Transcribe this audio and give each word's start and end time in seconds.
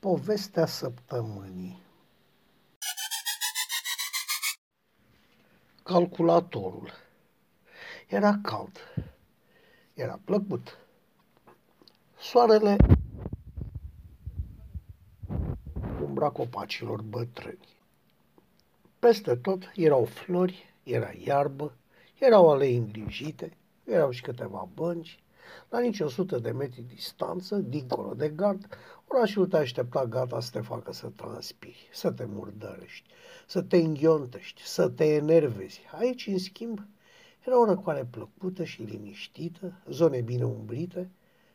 Povestea 0.00 0.66
săptămânii 0.66 1.82
Calculatorul 5.82 6.90
Era 8.08 8.38
cald. 8.42 8.78
Era 9.94 10.20
plăcut. 10.24 10.78
Soarele 12.18 12.76
umbra 16.02 16.30
copacilor 16.30 17.02
bătrâni. 17.02 17.68
Peste 18.98 19.36
tot 19.36 19.72
erau 19.74 20.04
flori, 20.04 20.74
era 20.82 21.10
iarbă, 21.24 21.76
erau 22.18 22.50
alei 22.50 22.76
îngrijite, 22.76 23.56
erau 23.84 24.10
și 24.10 24.22
câteva 24.22 24.68
bănci, 24.74 25.18
la 25.68 25.80
nici 25.80 26.00
o 26.00 26.08
sută 26.08 26.38
de 26.38 26.50
metri 26.50 26.82
distanță, 26.82 27.56
dincolo 27.56 28.14
de 28.14 28.28
gard, 28.28 28.66
orașul 29.06 29.46
te 29.46 29.56
aștepta 29.56 30.06
gata 30.06 30.40
să 30.40 30.50
te 30.52 30.60
facă 30.60 30.92
să 30.92 31.10
transpiri, 31.16 31.88
să 31.92 32.10
te 32.10 32.24
murdărești, 32.24 33.08
să 33.46 33.62
te 33.62 33.76
înghiontești, 33.76 34.62
să 34.62 34.88
te 34.88 35.04
enervezi. 35.04 35.80
Aici, 35.98 36.26
în 36.26 36.38
schimb, 36.38 36.80
era 37.46 37.60
o 37.60 37.64
răcoare 37.64 38.08
plăcută 38.10 38.64
și 38.64 38.82
liniștită, 38.82 39.72
zone 39.90 40.20
bine 40.20 40.44
umbrite, 40.44 41.10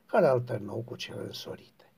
care 0.05 0.25
alternau 0.25 0.84
cu 0.86 0.95
cele 0.95 1.22
însorite. 1.22 1.89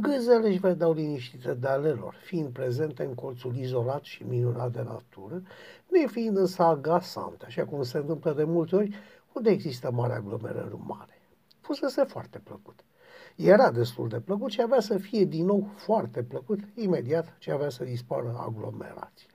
Gâzele 0.00 0.48
își 0.48 0.58
vedeau 0.58 0.92
liniștite 0.92 1.54
de 1.54 1.68
ale 1.68 1.90
lor, 1.90 2.14
fiind 2.24 2.52
prezente 2.52 3.04
în 3.04 3.14
colțul 3.14 3.56
izolat 3.56 4.04
și 4.04 4.22
minunat 4.22 4.72
de 4.72 4.82
natură, 4.82 5.42
nefiind 5.90 6.36
însă 6.36 6.62
agasante, 6.62 7.44
așa 7.44 7.64
cum 7.64 7.82
se 7.82 7.98
întâmplă 7.98 8.32
de 8.32 8.44
multe 8.44 8.76
ori 8.76 8.96
unde 9.32 9.50
există 9.50 9.90
mare 9.90 10.12
aglomerări 10.12 10.72
umane. 10.72 11.18
Fusese 11.64 12.04
foarte 12.04 12.38
plăcut. 12.38 12.84
Era 13.36 13.70
destul 13.70 14.08
de 14.08 14.20
plăcut 14.20 14.50
și 14.50 14.60
avea 14.60 14.80
să 14.80 14.98
fie 14.98 15.24
din 15.24 15.44
nou 15.44 15.68
foarte 15.76 16.22
plăcut 16.22 16.58
imediat 16.74 17.36
ce 17.38 17.50
avea 17.50 17.68
să 17.68 17.84
dispară 17.84 18.36
aglomerația. 18.38 19.28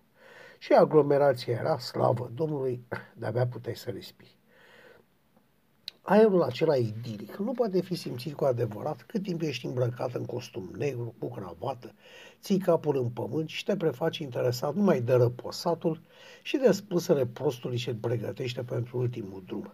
Și 0.57 0.73
aglomerația 0.73 1.53
era, 1.53 1.77
slavă 1.77 2.31
Domnului, 2.33 2.85
de-abia 3.15 3.47
puteai 3.47 3.75
să 3.75 3.89
respiri. 3.89 4.37
Aerul 6.01 6.41
acela 6.41 6.75
idilic 6.75 7.35
nu 7.35 7.51
poate 7.51 7.81
fi 7.81 7.95
simțit 7.95 8.33
cu 8.33 8.43
adevărat 8.43 9.01
cât 9.01 9.23
timp 9.23 9.41
ești 9.41 9.65
îmbrăcat 9.65 10.13
în 10.13 10.25
costum 10.25 10.69
negru, 10.77 11.15
cu 11.19 11.29
cravată, 11.29 11.93
ții 12.41 12.57
capul 12.57 12.97
în 12.97 13.09
pământ 13.09 13.49
și 13.49 13.63
te 13.63 13.75
prefaci 13.75 14.17
interesat 14.17 14.75
numai 14.75 15.01
de 15.01 15.13
răposatul 15.13 16.01
și 16.41 16.57
de 16.57 16.71
spusele 16.71 17.25
prostului 17.25 17.77
ce 17.77 17.89
îl 17.89 17.95
pregătește 17.95 18.63
pentru 18.63 18.97
ultimul 18.97 19.43
drum. 19.45 19.71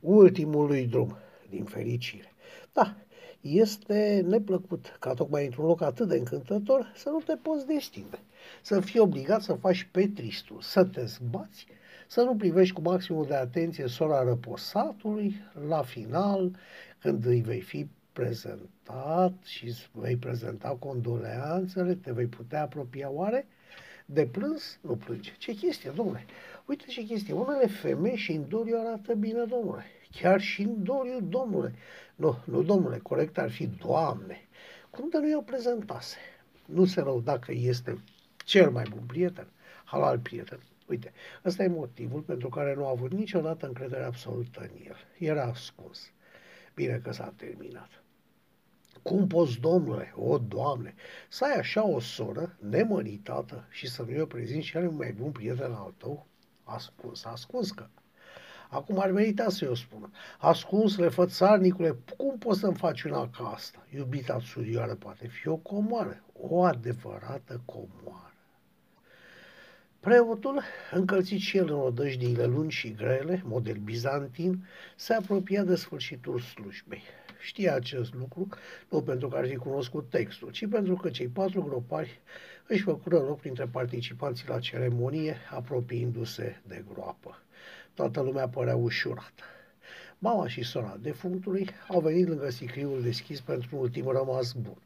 Ultimul 0.00 0.66
lui 0.66 0.86
drum, 0.86 1.16
din 1.50 1.64
fericire. 1.64 2.32
Da, 2.72 2.96
este 3.40 4.24
neplăcut 4.26 4.96
ca 5.00 5.14
tocmai 5.14 5.44
într-un 5.44 5.66
loc 5.66 5.82
atât 5.82 6.08
de 6.08 6.16
încântător 6.16 6.92
să 6.94 7.08
nu 7.08 7.20
te 7.20 7.36
poți 7.36 7.66
destinde, 7.66 8.18
să 8.62 8.80
fii 8.80 9.00
obligat 9.00 9.42
să 9.42 9.52
faci 9.52 9.88
petristul, 9.92 10.60
să 10.60 10.84
te 10.84 11.04
zbați, 11.04 11.66
să 12.06 12.22
nu 12.22 12.36
privești 12.36 12.74
cu 12.74 12.80
maximul 12.80 13.26
de 13.26 13.34
atenție 13.34 13.86
sora 13.86 14.22
răposatului 14.22 15.34
la 15.68 15.82
final, 15.82 16.56
când 17.00 17.26
îi 17.26 17.40
vei 17.40 17.60
fi 17.60 17.88
prezentat 18.12 19.32
și 19.42 19.66
îți 19.66 19.90
vei 19.92 20.16
prezenta 20.16 20.76
condoleanțele, 20.78 21.94
te 21.94 22.12
vei 22.12 22.26
putea 22.26 22.62
apropia 22.62 23.10
oare? 23.10 23.46
De 24.06 24.26
plâns, 24.26 24.78
nu 24.80 24.96
plânge. 24.96 25.32
Ce 25.38 25.52
chestie, 25.52 25.92
domnule? 25.94 26.24
Uite 26.66 26.84
ce 26.86 27.02
chestie. 27.02 27.34
Unele 27.34 27.66
femei 27.66 28.16
și 28.16 28.32
în 28.32 28.48
doliu 28.48 28.76
arată 28.78 29.14
bine, 29.14 29.44
domnule. 29.44 29.84
Chiar 30.20 30.40
și 30.40 30.62
în 30.62 30.82
doliu, 30.82 31.20
domnule. 31.20 31.74
Nu, 32.14 32.38
nu, 32.44 32.62
domnule, 32.62 32.98
corect 32.98 33.38
ar 33.38 33.50
fi 33.50 33.66
doamne. 33.66 34.48
Cum 34.90 35.08
de 35.08 35.18
nu 35.18 35.28
i-o 35.28 35.40
prezentase? 35.40 36.16
Nu 36.66 36.84
se 36.84 37.00
rău 37.00 37.20
dacă 37.20 37.52
este 37.52 38.02
cel 38.36 38.70
mai 38.70 38.84
bun 38.90 39.02
prieten, 39.06 39.46
halal 39.84 40.18
prieten. 40.18 40.60
Uite, 40.86 41.12
ăsta 41.44 41.62
e 41.62 41.68
motivul 41.68 42.20
pentru 42.20 42.48
care 42.48 42.74
nu 42.74 42.86
a 42.86 42.90
avut 42.90 43.12
niciodată 43.12 43.66
încredere 43.66 44.04
absolută 44.04 44.60
în 44.60 44.86
el. 44.86 44.96
Era 45.18 45.44
ascuns. 45.44 46.10
Bine 46.74 47.00
că 47.04 47.12
s-a 47.12 47.32
terminat. 47.36 48.02
Cum 49.02 49.26
poți, 49.26 49.60
domnule, 49.60 50.12
o, 50.16 50.38
doamne, 50.38 50.94
să 51.28 51.44
ai 51.44 51.58
așa 51.58 51.86
o 51.86 52.00
soră 52.00 52.56
nemăritată 52.58 53.66
și 53.70 53.88
să 53.88 54.02
nu-i 54.02 54.20
o 54.20 54.26
prezinți 54.26 54.66
și 54.66 54.76
mai 54.76 55.12
bun 55.12 55.32
prieten 55.32 55.72
al 55.72 55.94
tău? 55.96 56.26
Ascuns, 56.64 57.24
ascuns 57.24 57.70
că 57.70 57.86
Acum 58.74 59.00
ar 59.00 59.10
merita 59.10 59.48
să-i 59.48 59.68
o 59.68 59.74
spună. 59.74 60.10
Ascuns, 60.38 60.96
refățarnicule, 60.96 61.96
cum 62.16 62.38
poți 62.38 62.60
să-mi 62.60 62.76
faci 62.76 63.02
una 63.02 63.28
ca 63.28 63.44
asta? 63.44 63.86
Iubita 63.94 64.38
surioară 64.40 64.94
poate 64.94 65.26
fi 65.26 65.48
o 65.48 65.56
comoară, 65.56 66.22
o 66.32 66.62
adevărată 66.62 67.62
comoară. 67.64 68.32
Preotul, 70.00 70.62
încălțit 70.90 71.40
și 71.40 71.56
el 71.56 71.68
în 71.68 71.78
odăjdiile 71.78 72.44
lungi 72.46 72.76
și 72.76 72.92
grele, 72.92 73.42
model 73.44 73.76
bizantin, 73.76 74.66
se 74.96 75.14
apropia 75.14 75.62
de 75.62 75.74
sfârșitul 75.74 76.40
slujbei. 76.40 77.02
Știa 77.40 77.74
acest 77.74 78.14
lucru, 78.14 78.48
nu 78.90 79.02
pentru 79.02 79.28
că 79.28 79.36
ar 79.36 79.46
fi 79.46 79.56
cunoscut 79.56 80.10
textul, 80.10 80.50
ci 80.50 80.68
pentru 80.68 80.94
că 80.94 81.10
cei 81.10 81.28
patru 81.28 81.62
gropari 81.62 82.20
își 82.66 82.82
făcură 82.82 83.18
loc 83.18 83.40
printre 83.40 83.66
participanții 83.66 84.48
la 84.48 84.58
ceremonie, 84.58 85.36
apropiindu-se 85.50 86.62
de 86.66 86.84
groapă. 86.92 87.43
Toată 87.94 88.20
lumea 88.20 88.48
părea 88.48 88.76
ușurată. 88.76 89.42
Mama 90.18 90.48
și 90.48 90.62
sora 90.62 90.96
defunctului 91.00 91.68
au 91.88 92.00
venit 92.00 92.28
lângă 92.28 92.50
sicriul 92.50 93.02
deschis 93.02 93.40
pentru 93.40 93.76
un 93.76 93.82
ultim 93.82 94.08
rămas 94.08 94.52
bun 94.52 94.78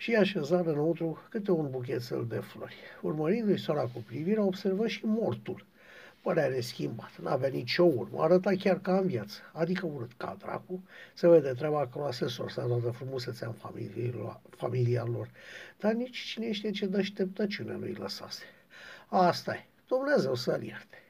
și 0.00 0.14
așezară 0.14 0.70
înăuntru 0.70 1.22
câte 1.30 1.50
un 1.50 1.70
buchețel 1.70 2.26
de 2.28 2.36
flori. 2.36 2.76
Urmărindu-i 3.00 3.58
sora 3.58 3.82
cu 3.82 4.04
privirea, 4.06 4.42
observă 4.42 4.86
și 4.86 5.00
mortul. 5.04 5.66
Părea 6.22 6.46
reschimbat, 6.46 7.18
n-avea 7.22 7.48
nicio 7.48 7.82
urmă, 7.82 8.22
arăta 8.22 8.50
chiar 8.58 8.80
ca 8.80 8.98
în 8.98 9.06
viață, 9.06 9.40
adică 9.52 9.86
urât 9.86 10.12
ca 10.16 10.36
dracu, 10.38 10.82
se 11.14 11.28
vede 11.28 11.52
treaba 11.52 11.86
că 11.86 11.98
la 11.98 12.12
sesor 12.12 12.50
să 12.50 12.60
toată 12.60 12.90
frumusețea 12.90 13.46
în 13.46 13.52
familia, 13.52 14.40
familia 14.50 15.04
lor, 15.04 15.30
dar 15.78 15.92
nici 15.92 16.18
cine 16.18 16.52
știe 16.52 16.70
ce 16.70 16.86
dășteptăciune 16.86 17.72
nu-i 17.72 17.92
lăsase. 17.92 18.42
asta 19.08 19.54
e, 19.54 19.66
Dumnezeu 19.86 20.34
să-l 20.34 20.62
ierte. 20.62 21.07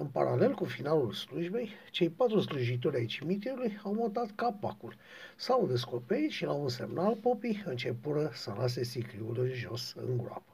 În 0.00 0.06
paralel 0.06 0.54
cu 0.54 0.64
finalul 0.64 1.12
slujbei, 1.12 1.70
cei 1.90 2.08
patru 2.08 2.40
slujitori 2.40 2.96
ai 2.96 3.04
cimitirului 3.04 3.78
au 3.82 3.94
montat 3.94 4.30
capacul. 4.34 4.94
S-au 5.36 5.66
descoperit 5.66 6.30
și 6.30 6.44
la 6.44 6.52
un 6.52 6.68
semnal 6.68 7.16
popii 7.16 7.62
începură 7.66 8.30
să 8.32 8.54
lase 8.58 8.84
sicriul 8.84 9.36
în 9.40 9.50
jos, 9.52 9.94
în 10.08 10.16
groapă. 10.16 10.52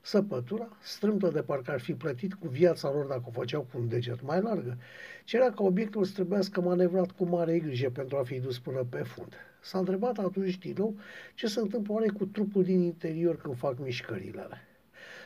Săpătura, 0.00 0.68
strâmtă 0.82 1.28
de 1.28 1.42
parcă 1.42 1.70
ar 1.70 1.80
fi 1.80 1.94
plătit 1.94 2.34
cu 2.34 2.48
viața 2.48 2.90
lor 2.90 3.04
dacă 3.04 3.22
o 3.26 3.30
făceau 3.30 3.60
cu 3.60 3.78
un 3.78 3.88
deget 3.88 4.22
mai 4.22 4.40
largă, 4.40 4.78
cerea 5.24 5.50
ca 5.50 5.64
obiectul 5.64 6.04
să 6.04 6.12
trebuiască 6.12 6.60
manevrat 6.60 7.10
cu 7.10 7.24
mare 7.24 7.58
grijă 7.58 7.90
pentru 7.90 8.16
a 8.16 8.22
fi 8.22 8.40
dus 8.40 8.58
până 8.58 8.84
pe 8.90 9.02
fund. 9.02 9.32
S-a 9.60 9.78
întrebat 9.78 10.18
atunci 10.18 10.58
din 10.58 10.74
nou 10.78 10.96
ce 11.34 11.46
se 11.46 11.60
întâmplă 11.60 11.92
oare 11.92 12.08
cu 12.08 12.26
trupul 12.26 12.62
din 12.62 12.80
interior 12.80 13.36
când 13.36 13.56
fac 13.56 13.78
mișcările 13.78 14.48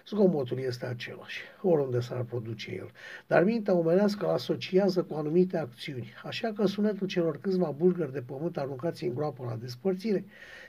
Zgomotul 0.07 0.59
este 0.59 0.87
același, 0.87 1.41
oriunde 1.63 2.01
s-ar 2.01 2.23
produce 2.23 2.75
el, 2.75 2.91
dar 3.27 3.45
mintea 3.45 3.75
omenească 3.75 4.27
îl 4.27 4.33
asociază 4.33 5.03
cu 5.03 5.15
anumite 5.15 5.57
acțiuni, 5.57 6.13
așa 6.25 6.53
că 6.53 6.67
sunetul 6.67 7.07
celor 7.07 7.41
câțiva 7.41 7.71
bulgări 7.71 8.13
de 8.13 8.21
pământ 8.21 8.57
aruncați 8.57 9.05
în 9.05 9.15
groapă 9.15 9.45
la 9.45 9.57
despărțire 9.57 10.25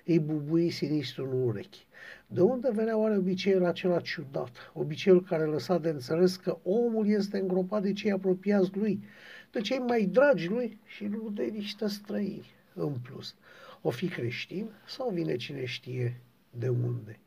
îi 0.06 0.20
bubui 0.20 0.70
sinistru 0.70 1.30
în 1.31 1.41
urechi. 1.41 1.86
De 2.28 2.41
unde 2.41 2.70
venea 2.74 2.97
oare 2.97 3.18
obiceiul 3.18 3.66
acela 3.66 4.00
ciudat, 4.00 4.72
obiceiul 4.74 5.24
care 5.24 5.46
lăsa 5.46 5.78
de 5.78 5.90
înțeles 5.90 6.36
că 6.36 6.58
omul 6.64 7.08
este 7.08 7.38
îngropat 7.38 7.81
de 7.81 7.94
cei 7.94 8.12
apropiați 8.12 8.78
lui, 8.78 9.03
de 9.52 9.62
cei 9.62 9.78
mai 9.78 10.06
dragi 10.06 10.47
lui 10.47 10.80
și 10.86 11.06
nu 11.06 11.30
de 11.30 11.44
niște 11.44 11.88
străini, 11.88 12.52
în 12.74 12.94
plus. 12.94 13.36
O 13.81 13.90
fi 13.90 14.08
creștin 14.08 14.70
sau 14.88 15.09
vine 15.09 15.35
cine 15.35 15.66
știe 15.66 16.22
de 16.50 16.67
unde? 16.67 17.20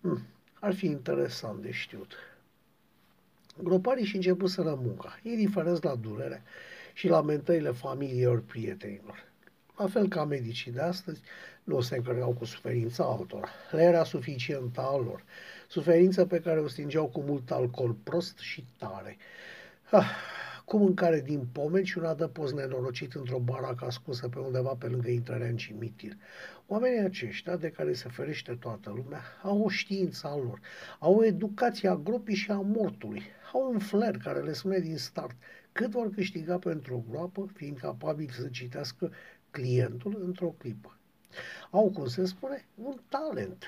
Hmm. 0.00 0.31
Ar 0.64 0.74
fi 0.74 0.86
interesant 0.86 1.62
de 1.62 1.70
știut. 1.70 2.14
Groparii 3.62 4.04
și 4.04 4.16
începuseră 4.16 4.74
munca, 4.82 5.18
indiferent 5.22 5.82
la 5.82 5.94
durere 5.94 6.42
și 6.92 7.08
lamentările 7.08 7.70
familiilor 7.70 8.42
prietenilor. 8.42 9.24
La 9.76 9.86
fel 9.86 10.08
ca 10.08 10.24
medicii 10.24 10.72
de 10.72 10.80
astăzi, 10.80 11.20
nu 11.64 11.80
se 11.80 11.96
încărcau 11.96 12.32
cu 12.32 12.44
suferința 12.44 13.04
altora. 13.04 13.48
Le 13.70 13.82
era 13.82 14.04
suficientă 14.04 14.80
a 14.80 14.96
lor. 14.96 15.24
Suferință 15.68 16.26
pe 16.26 16.40
care 16.40 16.60
o 16.60 16.68
stingeau 16.68 17.06
cu 17.06 17.20
mult 17.20 17.50
alcool 17.50 17.92
prost 17.92 18.38
și 18.38 18.64
tare. 18.78 19.16
Ah, 19.90 20.10
cu 20.64 20.76
mâncare 20.76 21.20
din 21.20 21.46
pomeni 21.52 21.86
și 21.86 21.98
un 21.98 22.04
adăpost 22.04 22.54
nenorocit 22.54 23.14
într-o 23.14 23.38
baracă 23.38 23.84
ascunsă 23.84 24.28
pe 24.28 24.38
undeva 24.38 24.74
pe 24.74 24.86
lângă 24.86 25.10
intrarea 25.10 25.48
în 25.48 25.56
cimitir. 25.56 26.16
Oamenii 26.66 27.04
aceștia, 27.04 27.56
de 27.56 27.70
care 27.70 27.92
se 27.92 28.08
ferește 28.08 28.56
toată 28.60 28.92
lumea, 28.94 29.20
au 29.42 29.62
o 29.62 29.68
știință 29.68 30.26
a 30.26 30.36
lor, 30.36 30.60
au 30.98 31.14
o 31.14 31.24
educație 31.24 31.88
a 31.88 31.96
grupii 31.96 32.34
și 32.34 32.50
a 32.50 32.60
mortului, 32.60 33.22
au 33.52 33.70
un 33.72 33.78
flair 33.78 34.16
care 34.16 34.40
le 34.40 34.52
spune 34.52 34.78
din 34.78 34.96
start 34.96 35.36
cât 35.72 35.90
vor 35.90 36.10
câștiga 36.10 36.58
pentru 36.58 36.94
o 36.94 37.10
groapă, 37.10 37.50
fiind 37.54 37.78
capabili 37.78 38.32
să 38.32 38.48
citească 38.48 39.12
clientul 39.50 40.22
într-o 40.24 40.54
clipă. 40.58 40.96
Au, 41.70 41.90
cum 41.90 42.06
se 42.06 42.24
spune, 42.24 42.64
un 42.74 42.96
talent. 43.08 43.64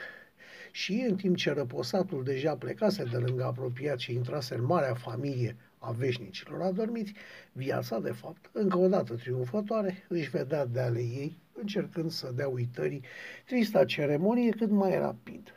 Și 0.71 1.07
în 1.09 1.17
timp 1.17 1.37
ce 1.37 1.53
răposatul 1.53 2.25
deja 2.25 2.57
plecase 2.57 3.05
de 3.05 3.17
lângă 3.17 3.45
apropiat 3.45 3.99
și 3.99 4.13
intrase 4.13 4.55
în 4.55 4.65
marea 4.65 4.95
familie 4.95 5.57
a 5.85 5.91
veșnicilor 5.91 6.63
adormiți, 6.63 7.13
viața, 7.53 8.01
de 8.01 8.11
fapt, 8.11 8.51
încă 8.53 8.79
o 8.79 8.89
dată 8.89 9.15
triumfătoare, 9.15 10.05
își 10.09 10.31
vedea 10.31 10.67
de 10.67 10.81
ale 10.81 10.99
ei, 10.99 11.39
încercând 11.53 12.11
să 12.11 12.33
dea 12.35 12.49
uitării 12.49 13.05
trista 13.47 13.85
ceremonie 13.85 14.51
cât 14.51 14.71
mai 14.71 14.99
rapid. 14.99 15.55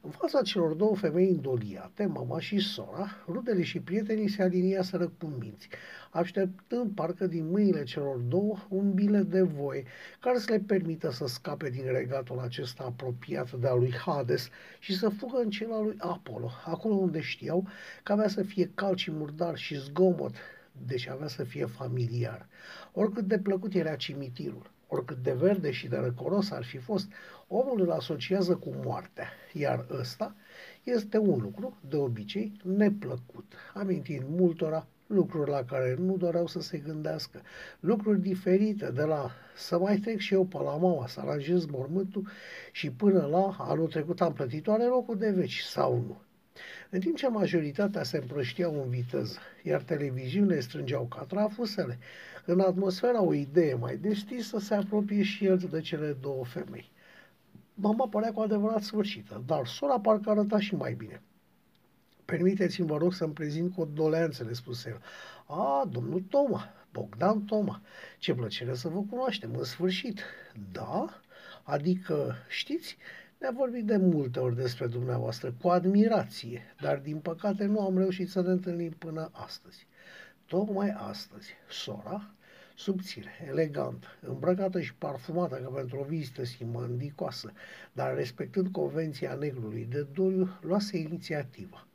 În 0.00 0.10
fața 0.10 0.42
celor 0.42 0.72
două 0.72 0.96
femei 0.96 1.28
indoliate, 1.28 2.06
mama 2.06 2.40
și 2.40 2.58
sora, 2.58 3.10
rudele 3.26 3.62
și 3.62 3.80
prietenii 3.80 4.28
se 4.28 4.42
aliniaseră 4.42 5.12
cu 5.18 5.26
minți, 5.26 5.68
așteptând 6.10 6.94
parcă 6.94 7.26
din 7.26 7.50
mâinile 7.50 7.82
celor 7.82 8.16
două 8.16 8.56
un 8.68 8.92
bilet 8.92 9.26
de 9.26 9.42
voie 9.42 9.84
care 10.20 10.38
să 10.38 10.50
le 10.50 10.58
permită 10.58 11.10
să 11.10 11.26
scape 11.26 11.70
din 11.70 11.84
regatul 11.84 12.38
acesta 12.38 12.84
apropiat 12.84 13.52
de 13.52 13.66
a 13.66 13.74
lui 13.74 13.94
Hades 14.04 14.48
și 14.78 14.96
să 14.96 15.08
fugă 15.08 15.38
în 15.38 15.50
cel 15.50 15.72
al 15.72 15.84
lui 15.84 15.96
Apollo, 15.98 16.50
acolo 16.64 16.94
unde 16.94 17.20
știau 17.20 17.66
că 18.02 18.12
avea 18.12 18.28
să 18.28 18.42
fie 18.42 18.70
cald 18.74 18.96
și 18.96 19.10
murdar 19.10 19.56
și 19.56 19.78
zgomot, 19.78 20.34
deci 20.86 21.08
avea 21.08 21.28
să 21.28 21.44
fie 21.44 21.64
familiar. 21.64 22.48
Oricât 22.92 23.24
de 23.24 23.38
plăcut 23.38 23.74
era 23.74 23.94
cimitirul, 23.94 24.70
oricât 24.86 25.16
de 25.16 25.32
verde 25.32 25.70
și 25.70 25.88
de 25.88 25.96
răcoros 25.96 26.50
ar 26.50 26.64
fi 26.64 26.78
fost, 26.78 27.12
omul 27.48 27.80
îl 27.80 27.90
asociază 27.90 28.54
cu 28.54 28.74
moartea, 28.84 29.28
iar 29.52 29.86
ăsta 29.90 30.34
este 30.82 31.18
un 31.18 31.40
lucru, 31.40 31.76
de 31.88 31.96
obicei, 31.96 32.52
neplăcut, 32.64 33.52
amintind 33.74 34.24
multora 34.28 34.86
lucruri 35.06 35.50
la 35.50 35.64
care 35.64 35.96
nu 35.98 36.16
doreau 36.16 36.46
să 36.46 36.60
se 36.60 36.78
gândească, 36.78 37.40
lucruri 37.80 38.20
diferite 38.20 38.90
de 38.90 39.02
la 39.02 39.30
să 39.56 39.78
mai 39.78 39.96
trec 39.96 40.18
și 40.18 40.34
eu 40.34 40.44
pe 40.44 40.58
la 40.58 40.76
mama, 40.76 41.06
să 41.06 41.20
aranjez 41.20 41.66
mormântul 41.66 42.28
și 42.72 42.90
până 42.90 43.26
la 43.26 43.56
anul 43.58 43.88
trecut 43.88 44.20
am 44.20 44.32
plătit 44.32 44.66
oare 44.66 44.84
locul 44.84 45.18
de 45.18 45.30
veci 45.30 45.58
sau 45.58 45.94
nu. 45.94 46.20
În 46.90 47.00
timp 47.00 47.16
ce 47.16 47.28
majoritatea 47.28 48.02
se 48.02 48.16
împrășteau 48.16 48.82
în 48.82 48.88
viteză, 48.88 49.38
iar 49.62 49.82
televiziunile 49.82 50.60
strângeau 50.60 51.04
ca 51.04 51.22
trafusele, 51.22 51.98
în 52.44 52.60
atmosfera 52.60 53.22
o 53.22 53.34
idee 53.34 53.74
mai 53.74 53.96
deschisă 53.96 54.58
se 54.58 54.74
apropie 54.74 55.22
și 55.22 55.44
el 55.44 55.58
de 55.70 55.80
cele 55.80 56.16
două 56.20 56.44
femei. 56.44 56.90
Mama 57.80 58.08
părea 58.08 58.32
cu 58.32 58.40
adevărat 58.40 58.82
sfârșită, 58.82 59.42
dar 59.46 59.66
sora 59.66 60.00
parcă 60.00 60.30
arăta 60.30 60.60
și 60.60 60.74
mai 60.74 60.94
bine. 60.94 61.22
Permiteți-mi, 62.24 62.86
vă 62.86 62.96
rog, 62.96 63.12
să-mi 63.12 63.32
prezint 63.32 63.76
doleanțele, 63.76 64.52
spuse 64.52 64.88
el. 64.88 65.00
A, 65.56 65.88
domnul 65.90 66.20
Toma, 66.20 66.68
Bogdan 66.92 67.44
Toma, 67.44 67.82
ce 68.18 68.34
plăcere 68.34 68.74
să 68.74 68.88
vă 68.88 69.02
cunoaștem, 69.10 69.54
în 69.54 69.64
sfârșit. 69.64 70.22
Da? 70.72 71.20
Adică, 71.62 72.34
știți, 72.48 72.96
ne-a 73.38 73.50
vorbit 73.50 73.84
de 73.84 73.96
multe 73.96 74.38
ori 74.38 74.56
despre 74.56 74.86
dumneavoastră, 74.86 75.54
cu 75.62 75.68
admirație, 75.68 76.74
dar 76.80 76.98
din 76.98 77.18
păcate 77.18 77.64
nu 77.64 77.80
am 77.80 77.98
reușit 77.98 78.30
să 78.30 78.40
ne 78.40 78.50
întâlnim 78.50 78.90
până 78.90 79.30
astăzi. 79.32 79.86
Tocmai 80.46 80.90
astăzi, 80.90 81.52
sora, 81.68 82.30
subțire, 82.78 83.30
elegant, 83.48 84.04
îmbrăcată 84.20 84.80
și 84.80 84.94
parfumată 84.94 85.56
ca 85.56 85.68
pentru 85.68 85.98
o 85.98 86.04
vizită 86.04 86.44
simandicoasă, 86.44 87.52
dar 87.92 88.14
respectând 88.14 88.68
convenția 88.68 89.34
negrului 89.34 89.86
de 89.90 90.06
doliu, 90.12 90.48
luase 90.60 90.98
inițiativa. 90.98 91.86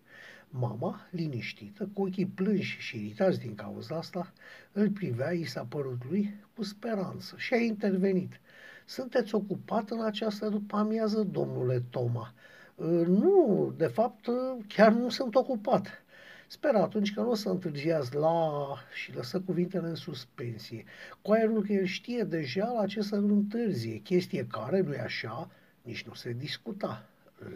Mama, 0.50 1.07
liniștită, 1.09 1.89
cu 1.94 2.01
ochii 2.01 2.25
plânși 2.25 2.80
și 2.80 2.97
iritați 2.97 3.39
din 3.39 3.56
cauza 3.56 3.95
asta, 3.95 4.33
îl 4.71 4.89
privea, 4.89 5.31
i 5.31 5.44
s-a 5.44 5.65
părut 5.69 6.01
lui, 6.09 6.33
cu 6.56 6.63
speranță 6.63 7.35
și 7.38 7.53
a 7.53 7.57
intervenit. 7.57 8.39
Sunteți 8.85 9.35
ocupat 9.35 9.89
în 9.89 10.03
această 10.03 10.50
după 10.50 10.75
amiază, 10.75 11.24
domnule 11.24 11.83
Toma? 11.89 12.33
Ă, 12.80 12.85
nu, 13.06 13.74
de 13.77 13.88
fapt, 13.88 14.30
chiar 14.68 14.91
nu 14.91 15.09
sunt 15.09 15.35
ocupat. 15.35 16.02
Sper 16.48 16.75
atunci 16.75 17.13
că 17.13 17.22
nu 17.22 17.30
o 17.30 17.36
să 17.36 17.50
întârziați 17.50 18.16
la 18.16 18.63
și 18.94 19.16
lăsă 19.16 19.40
cuvintele 19.40 19.88
în 19.88 19.95
suspensie, 19.95 20.84
cu 21.22 21.31
aerul 21.31 21.63
că 21.63 21.74
el 21.74 21.86
știe 21.86 22.24
deja 22.24 22.72
la 22.72 22.86
ce 22.86 23.01
să 23.01 23.16
nu 23.16 23.34
întârzie, 23.34 23.98
chestie 23.98 24.48
care, 24.48 24.81
nu-i 24.81 24.98
așa, 24.98 25.50
nici 25.81 26.04
nu 26.04 26.13
se 26.13 26.31
discuta. 26.31 27.06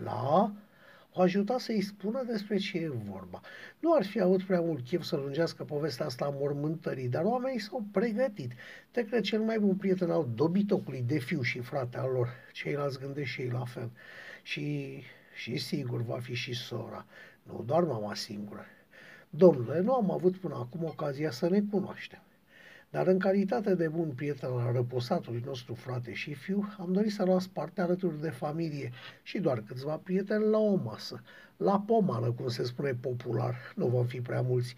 La 0.03 0.51
o 1.17 1.21
ajuta 1.21 1.57
să-i 1.57 1.81
spună 1.81 2.23
despre 2.27 2.57
ce 2.57 2.77
e 2.77 2.89
vorba. 2.89 3.41
Nu 3.79 3.93
ar 3.93 4.05
fi 4.05 4.19
avut 4.21 4.43
prea 4.43 4.61
mult 4.61 4.85
chef 4.85 5.03
să 5.03 5.15
lungească 5.15 5.63
povestea 5.63 6.05
asta 6.05 6.25
a 6.25 6.35
mormântării, 6.39 7.07
dar 7.07 7.23
oamenii 7.23 7.59
s-au 7.59 7.85
pregătit. 7.91 8.51
Te 8.91 9.05
cred 9.05 9.21
cel 9.21 9.41
mai 9.41 9.59
bun 9.59 9.75
prieten 9.75 10.11
al 10.11 10.27
dobitocului 10.35 11.03
de 11.07 11.17
fiu 11.17 11.41
și 11.41 11.59
frate 11.59 11.97
al 11.97 12.11
lor. 12.11 12.29
Ceilalți 12.53 12.99
gândesc 12.99 13.27
și 13.27 13.41
ei 13.41 13.49
la 13.49 13.65
fel. 13.65 13.89
Și, 14.43 14.97
și 15.35 15.57
sigur 15.57 16.01
va 16.01 16.19
fi 16.19 16.33
și 16.33 16.53
sora. 16.53 17.05
Nu 17.43 17.63
doar 17.65 17.83
mama 17.83 18.13
singură. 18.13 18.65
Domnule, 19.37 19.79
nu 19.79 19.93
am 19.93 20.11
avut 20.11 20.37
până 20.37 20.55
acum 20.55 20.83
ocazia 20.83 21.31
să 21.31 21.49
ne 21.49 21.61
cunoaștem. 21.71 22.21
Dar 22.89 23.07
în 23.07 23.19
calitate 23.19 23.75
de 23.75 23.87
bun 23.87 24.09
prieten 24.09 24.49
al 24.49 24.73
răposatului 24.73 25.43
nostru 25.45 25.73
frate 25.73 26.13
și 26.13 26.33
fiu, 26.33 26.75
am 26.79 26.93
dorit 26.93 27.11
să 27.11 27.23
luați 27.23 27.49
parte 27.49 27.81
alături 27.81 28.21
de 28.21 28.29
familie 28.29 28.91
și 29.23 29.39
doar 29.39 29.63
câțiva 29.67 29.97
prieteni 29.97 30.45
la 30.45 30.57
o 30.57 30.75
masă, 30.75 31.23
la 31.57 31.79
pomală, 31.79 32.31
cum 32.31 32.47
se 32.47 32.63
spune 32.63 32.93
popular, 32.93 33.55
nu 33.75 33.87
vom 33.87 34.05
fi 34.05 34.21
prea 34.21 34.41
mulți. 34.41 34.75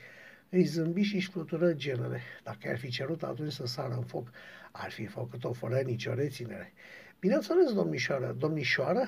Îi 0.50 0.64
zâmbi 0.64 1.02
și 1.02 1.16
își 1.16 1.30
flutură 1.30 1.74
genele. 1.74 2.22
Dacă 2.44 2.70
ar 2.70 2.78
fi 2.78 2.90
cerut 2.90 3.24
atunci 3.24 3.52
să 3.52 3.66
sară 3.66 3.94
în 3.94 4.04
foc, 4.04 4.28
ar 4.72 4.92
fi 4.92 5.06
făcut-o 5.06 5.52
fără 5.52 5.82
nicio 5.86 6.14
reținere. 6.14 6.74
Bineînțeles, 7.20 7.74
domnișoară, 7.74 8.36
domnișoară, 8.38 9.06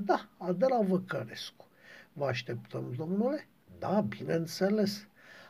da, 0.00 0.28
Adela 0.36 0.80
Văcărescu. 0.80 1.66
Vă 2.12 2.24
așteptăm, 2.24 2.94
domnule? 2.96 3.48
Da, 3.78 4.00
bineînțeles. 4.00 5.06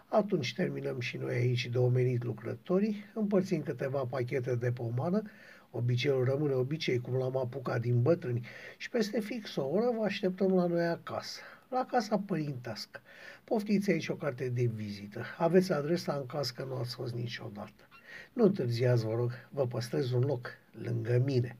Atunci 0.09 0.55
terminăm 0.55 1.01
și 1.01 1.17
noi 1.17 1.35
aici 1.35 1.67
de 1.67 1.79
omenit 1.79 2.25
lucrătorii, 2.25 3.05
împărțim 3.15 3.63
câteva 3.63 4.05
pachete 4.05 4.55
de 4.55 4.73
pomană, 4.73 5.23
obiceiul 5.71 6.25
rămâne 6.25 6.53
obicei 6.55 7.01
cum 7.01 7.15
l-am 7.15 7.37
apucat 7.37 7.81
din 7.81 8.03
bătrâni 8.03 8.47
și 8.77 8.91
peste 8.91 9.21
fix 9.21 9.57
o 9.57 9.67
oră 9.67 9.91
vă 9.99 10.05
așteptăm 10.05 10.55
la 10.55 10.67
noi 10.67 10.87
acasă, 10.87 11.41
la 11.71 11.87
casa 11.91 12.19
părintească. 12.19 13.01
Poftiți 13.45 13.91
aici 13.91 14.09
o 14.09 14.17
carte 14.17 14.49
de 14.49 14.71
vizită. 14.75 15.25
Aveți 15.39 15.73
adresa 15.73 16.15
în 16.15 16.27
caz 16.27 16.51
că 16.51 16.65
nu 16.65 16.77
ați 16.77 16.95
fost 16.95 17.15
niciodată. 17.15 17.89
Nu 18.33 18.45
întârziați, 18.45 19.05
vă 19.05 19.15
rog, 19.15 19.33
vă 19.51 19.67
păstrez 19.67 20.11
un 20.11 20.23
loc 20.23 20.49
lângă 20.71 21.23
mine. 21.25 21.57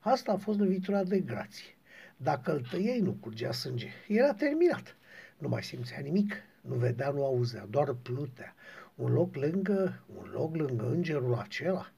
Asta 0.00 0.32
a 0.32 0.36
fost 0.36 0.58
lovitura 0.58 1.04
de 1.04 1.20
grație. 1.20 1.76
Dacă 2.16 2.52
îl 2.52 2.66
tăiei, 2.70 3.00
nu 3.00 3.12
curgea 3.12 3.52
sânge. 3.52 3.88
Era 4.08 4.34
terminat. 4.34 4.96
Nu 5.44 5.50
mai 5.50 5.62
simțea 5.62 5.98
nimic, 6.02 6.34
nu 6.60 6.74
vedea, 6.74 7.10
nu 7.10 7.24
auzea, 7.24 7.66
doar 7.70 7.92
plutea. 8.02 8.54
Un 8.94 9.12
loc 9.12 9.36
lângă, 9.36 10.02
un 10.16 10.30
loc 10.32 10.56
lângă 10.56 10.90
îngerul 10.90 11.34
acela. 11.34 11.92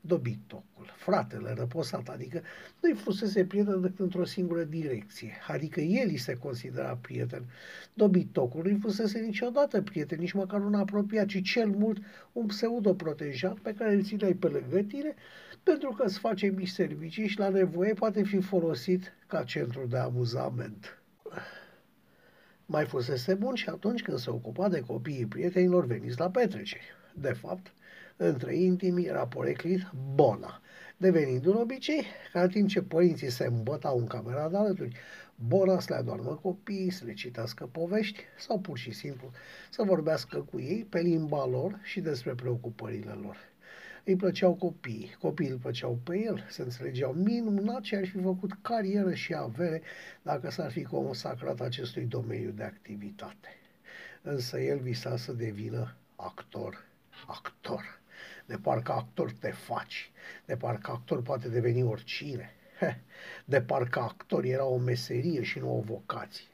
Dobitocul, 0.00 0.94
fratele 0.96 1.54
răposat, 1.56 2.08
adică 2.08 2.42
nu-i 2.80 2.94
fusese 2.94 3.44
prieten 3.44 3.80
decât 3.80 3.98
într-o 3.98 4.24
singură 4.24 4.62
direcție, 4.62 5.32
adică 5.48 5.80
el 5.80 6.08
îi 6.08 6.16
se 6.16 6.34
considera 6.34 6.96
prieten. 7.00 7.44
Dobitocul 7.94 8.62
nu-i 8.62 8.78
fusese 8.80 9.18
niciodată 9.18 9.82
prieten, 9.82 10.18
nici 10.18 10.32
măcar 10.32 10.60
un 10.60 10.74
apropiat, 10.74 11.26
ci 11.26 11.42
cel 11.42 11.68
mult 11.68 11.98
un 12.32 12.46
pseudo-protejat 12.46 13.58
pe 13.58 13.74
care 13.74 13.94
îl 13.94 14.02
țineai 14.04 14.34
pe 14.34 14.46
lângă 14.46 14.82
tine, 14.82 15.14
pentru 15.62 15.90
că 15.90 16.04
îți 16.04 16.18
face 16.18 16.46
mici 16.46 16.68
servicii 16.68 17.26
și 17.26 17.38
la 17.38 17.48
nevoie 17.48 17.94
poate 17.94 18.22
fi 18.22 18.40
folosit 18.40 19.12
ca 19.26 19.44
centru 19.44 19.86
de 19.86 19.96
amuzament 19.96 21.00
mai 22.70 22.84
fusese 22.84 23.34
bun 23.34 23.54
și 23.54 23.68
atunci 23.68 24.02
când 24.02 24.18
se 24.18 24.30
ocupa 24.30 24.68
de 24.68 24.80
copiii 24.80 25.26
prietenilor 25.26 25.86
veniți 25.86 26.18
la 26.18 26.30
petreceri. 26.30 26.84
De 27.14 27.32
fapt, 27.32 27.72
între 28.16 28.56
intimi 28.56 29.04
era 29.04 29.26
poreclit 29.26 29.80
Bona, 30.14 30.60
devenind 30.96 31.46
un 31.46 31.54
obicei 31.54 32.04
ca 32.32 32.42
în 32.42 32.48
timp 32.48 32.68
ce 32.68 32.82
părinții 32.82 33.30
se 33.30 33.44
îmbătau 33.44 33.98
în 33.98 34.06
camera 34.06 34.48
de 34.48 34.56
alături, 34.56 34.96
Bona 35.34 35.80
să 35.80 35.86
le 35.88 35.98
adormă 35.98 36.38
copiii, 36.42 36.90
să 36.90 37.04
le 37.04 37.12
citească 37.12 37.68
povești 37.72 38.20
sau 38.38 38.58
pur 38.58 38.78
și 38.78 38.92
simplu 38.92 39.30
să 39.70 39.82
vorbească 39.82 40.46
cu 40.50 40.60
ei 40.60 40.86
pe 40.88 41.00
limba 41.00 41.46
lor 41.46 41.80
și 41.82 42.00
despre 42.00 42.34
preocupările 42.34 43.12
lor. 43.12 43.49
Îi 44.10 44.16
plăceau 44.16 44.54
copiii, 44.54 45.16
copiii 45.18 45.50
îl 45.50 45.58
plăceau 45.58 45.98
pe 46.04 46.18
el, 46.18 46.46
se 46.48 46.62
înțelegeau 46.62 47.12
minunat 47.12 47.82
și 47.82 47.94
ar 47.94 48.06
fi 48.06 48.20
făcut 48.20 48.52
carieră 48.62 49.14
și 49.14 49.34
avere 49.34 49.82
dacă 50.22 50.50
s-ar 50.50 50.70
fi 50.70 50.82
consacrat 50.82 51.60
acestui 51.60 52.04
domeniu 52.04 52.50
de 52.50 52.62
activitate. 52.62 53.48
Însă 54.22 54.60
el 54.60 54.78
visa 54.78 55.16
să 55.16 55.32
devină 55.32 55.96
actor, 56.16 56.84
actor. 57.26 58.00
De 58.46 58.56
parcă 58.56 58.92
actor 58.92 59.32
te 59.32 59.50
faci, 59.50 60.10
de 60.44 60.56
parcă 60.56 60.90
actor 60.90 61.22
poate 61.22 61.48
deveni 61.48 61.82
oricine. 61.82 62.54
De 63.44 63.62
parcă 63.62 64.00
actor 64.00 64.44
era 64.44 64.64
o 64.64 64.78
meserie 64.78 65.42
și 65.42 65.58
nu 65.58 65.76
o 65.76 65.80
vocație. 65.80 66.48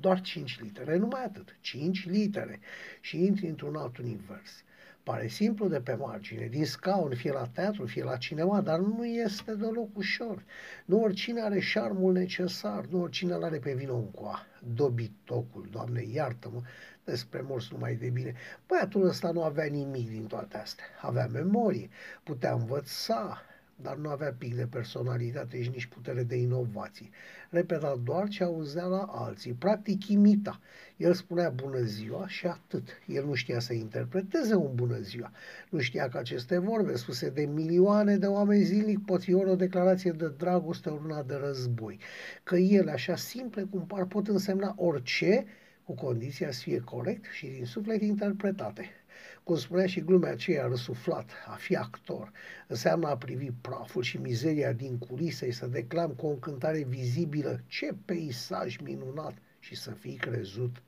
Doar 0.00 0.20
cinci 0.20 0.60
litere, 0.60 0.96
numai 0.96 1.24
atât, 1.24 1.56
cinci 1.60 2.06
litere 2.06 2.60
și 3.00 3.24
intri 3.24 3.46
într-un 3.46 3.76
alt 3.76 3.98
univers 3.98 4.64
Pare 5.10 5.28
simplu 5.28 5.68
de 5.68 5.80
pe 5.80 5.94
margine, 5.94 6.46
din 6.46 6.64
scaun, 6.64 7.14
fie 7.14 7.32
la 7.32 7.46
teatru, 7.46 7.86
fie 7.86 8.04
la 8.04 8.16
cinema, 8.16 8.60
dar 8.60 8.78
nu 8.78 9.04
este 9.04 9.54
deloc 9.54 9.96
ușor. 9.96 10.44
Nu 10.84 11.02
oricine 11.02 11.40
are 11.40 11.60
șarmul 11.60 12.12
necesar, 12.12 12.84
nu 12.84 13.00
oricine 13.00 13.32
îl 13.32 13.44
are 13.44 13.58
pe 13.58 13.72
vino 13.72 13.96
în 13.96 14.10
coa. 14.10 14.46
Dobitocul, 14.74 15.68
Doamne, 15.70 16.02
iartă-mă, 16.12 16.60
despre 17.04 17.40
morți 17.40 17.68
numai 17.72 17.94
de 17.94 18.08
bine. 18.10 18.34
Băiatul 18.66 19.06
ăsta 19.06 19.30
nu 19.30 19.42
avea 19.42 19.64
nimic 19.64 20.08
din 20.08 20.26
toate 20.26 20.56
astea. 20.56 20.84
Avea 21.00 21.26
memorie, 21.26 21.88
putea 22.22 22.52
învăța, 22.52 23.42
dar 23.82 23.96
nu 23.96 24.08
avea 24.08 24.34
pic 24.38 24.54
de 24.54 24.66
personalitate 24.66 25.62
și 25.62 25.68
nici 25.68 25.86
putere 25.86 26.22
de 26.22 26.36
inovație. 26.36 27.08
Repeta 27.50 28.00
doar 28.04 28.28
ce 28.28 28.44
auzea 28.44 28.84
la 28.84 29.02
alții, 29.12 29.52
practic 29.52 30.08
imita. 30.08 30.60
El 30.96 31.14
spunea 31.14 31.50
bună 31.50 31.80
ziua 31.80 32.28
și 32.28 32.46
atât. 32.46 32.88
El 33.06 33.24
nu 33.24 33.34
știa 33.34 33.58
să 33.58 33.72
interpreteze 33.72 34.54
un 34.54 34.74
bună 34.74 34.98
ziua. 34.98 35.32
Nu 35.70 35.78
știa 35.78 36.08
că 36.08 36.18
aceste 36.18 36.58
vorbe 36.58 36.96
spuse 36.96 37.30
de 37.30 37.42
milioane 37.42 38.16
de 38.16 38.26
oameni 38.26 38.62
zilnic 38.62 39.04
pot 39.04 39.22
fi 39.22 39.34
ori 39.34 39.50
o 39.50 39.56
declarație 39.56 40.10
de 40.10 40.28
dragoste, 40.28 40.88
ori 40.88 41.04
una 41.04 41.22
de 41.22 41.34
război. 41.34 41.98
Că 42.42 42.56
ele, 42.56 42.90
așa 42.90 43.16
simple 43.16 43.62
cum 43.62 43.86
par, 43.86 44.04
pot 44.04 44.28
însemna 44.28 44.74
orice, 44.76 45.46
cu 45.84 45.94
condiția 45.94 46.50
să 46.50 46.60
fie 46.62 46.80
corect 46.80 47.24
și 47.32 47.46
din 47.46 47.64
suflet 47.64 48.02
interpretate. 48.02 48.99
Cum 49.42 49.56
spunea 49.56 49.86
și 49.86 50.00
glumea 50.00 50.30
aceea 50.30 50.66
răsuflat, 50.66 51.30
a 51.46 51.54
fi 51.54 51.76
actor, 51.76 52.32
înseamnă 52.66 53.08
a 53.08 53.16
privi 53.16 53.50
praful 53.60 54.02
și 54.02 54.16
mizeria 54.16 54.72
din 54.72 54.98
culise, 54.98 55.50
să 55.50 55.66
declam 55.66 56.10
cu 56.10 56.26
o 56.26 56.30
încântare 56.30 56.82
vizibilă 56.82 57.60
ce 57.66 57.90
peisaj 58.04 58.76
minunat 58.76 59.34
și 59.58 59.76
să 59.76 59.90
fii 59.90 60.16
crezut 60.16 60.82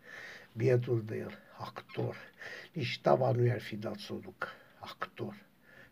bietul 0.52 1.02
de 1.06 1.16
el, 1.16 1.38
actor. 1.58 2.16
Nici 2.72 3.00
tava 3.02 3.30
nu 3.30 3.44
i-ar 3.44 3.60
fi 3.60 3.76
dat 3.76 3.98
să 3.98 4.12
o 4.12 4.16
ducă, 4.16 4.48
actor. 4.78 5.46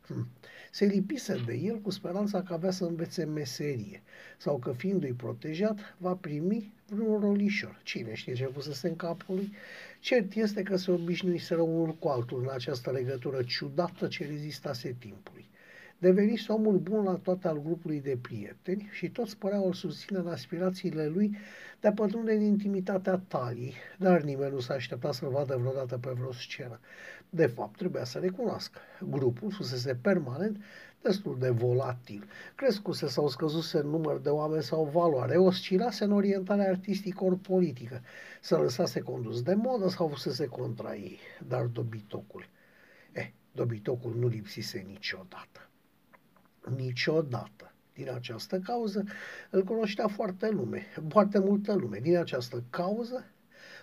Hm. 0.07 0.29
Se 0.71 0.85
lipise 0.85 1.43
de 1.47 1.55
el 1.55 1.81
cu 1.81 1.91
speranța 1.91 2.43
că 2.43 2.53
avea 2.53 2.71
să 2.71 2.85
învețe 2.85 3.25
meserie 3.25 4.03
sau 4.39 4.59
că 4.59 4.73
fiindu-i 4.73 5.13
protejat 5.13 5.97
va 5.99 6.15
primi 6.15 6.73
vreun 6.87 7.21
rolișor. 7.21 7.81
Cine 7.83 8.15
știe 8.15 8.35
ce 8.35 8.47
fusese 8.47 8.89
în 8.89 8.97
capul 8.97 9.35
lui? 9.35 9.53
Cert 10.01 10.35
este 10.35 10.63
că 10.63 10.77
se 10.77 10.91
obișnuiseră 10.91 11.61
unul 11.61 11.95
cu 11.95 12.09
altul 12.09 12.41
în 12.43 12.49
această 12.53 12.91
legătură 12.91 13.43
ciudată 13.43 14.07
ce 14.07 14.27
rezistase 14.27 14.97
timpului. 14.99 15.49
Devenise 15.99 16.53
omul 16.53 16.79
bun 16.79 17.05
la 17.05 17.15
toate 17.15 17.49
al 17.49 17.63
grupului 17.63 18.01
de 18.01 18.19
prieteni 18.21 18.89
și 18.93 19.09
toți 19.11 19.37
păreau 19.37 19.69
o 19.69 19.73
susține 19.73 20.19
în 20.19 20.27
aspirațiile 20.27 21.07
lui 21.07 21.37
de 21.81 21.89
a 21.89 21.93
pătrunde 21.93 22.33
în 22.33 22.41
intimitatea 22.41 23.23
taliei, 23.29 23.75
dar 23.99 24.21
nimeni 24.23 24.53
nu 24.53 24.61
s-a 24.61 24.75
așteptat 24.75 25.15
să-l 25.15 25.29
vadă 25.29 25.57
vreodată 25.57 25.99
pe 25.99 26.11
vreo 26.15 26.33
scenă. 26.33 26.81
De 27.31 27.47
fapt, 27.47 27.77
trebuia 27.77 28.05
să 28.05 28.19
recunoască. 28.19 28.79
Grupul 29.11 29.51
fusese 29.51 29.95
permanent 29.95 30.63
destul 31.03 31.37
de 31.39 31.51
volatil. 31.51 32.29
Crescuse 32.55 33.07
sau 33.09 33.29
scăzuse 33.29 33.79
în 33.79 33.89
număr 33.89 34.19
de 34.19 34.29
oameni 34.29 34.63
sau 34.63 34.85
valoare, 34.85 35.37
oscilase 35.37 36.05
în 36.05 36.13
orientarea 36.13 36.69
artistică 36.69 37.25
ori 37.25 37.37
politică, 37.37 38.03
să 38.41 38.57
lăsase 38.57 39.01
condus 39.01 39.43
de 39.43 39.55
modă 39.55 39.89
sau 39.89 40.09
fusese 40.09 40.47
contra 40.47 40.95
ei, 40.95 41.19
dar 41.49 41.65
dobitocul. 41.65 42.49
Eh, 43.13 43.31
dobitocul 43.53 44.15
nu 44.19 44.27
lipsise 44.27 44.85
niciodată. 44.89 45.69
Niciodată. 46.77 47.73
Din 47.95 48.11
această 48.11 48.59
cauză 48.59 49.05
îl 49.51 49.65
cunoștea 49.65 50.09
foarte 50.09 50.51
lume, 50.51 50.87
foarte 51.09 51.39
multă 51.39 51.75
lume. 51.75 51.99
Din 51.99 52.17
această 52.17 52.65
cauză 52.71 53.25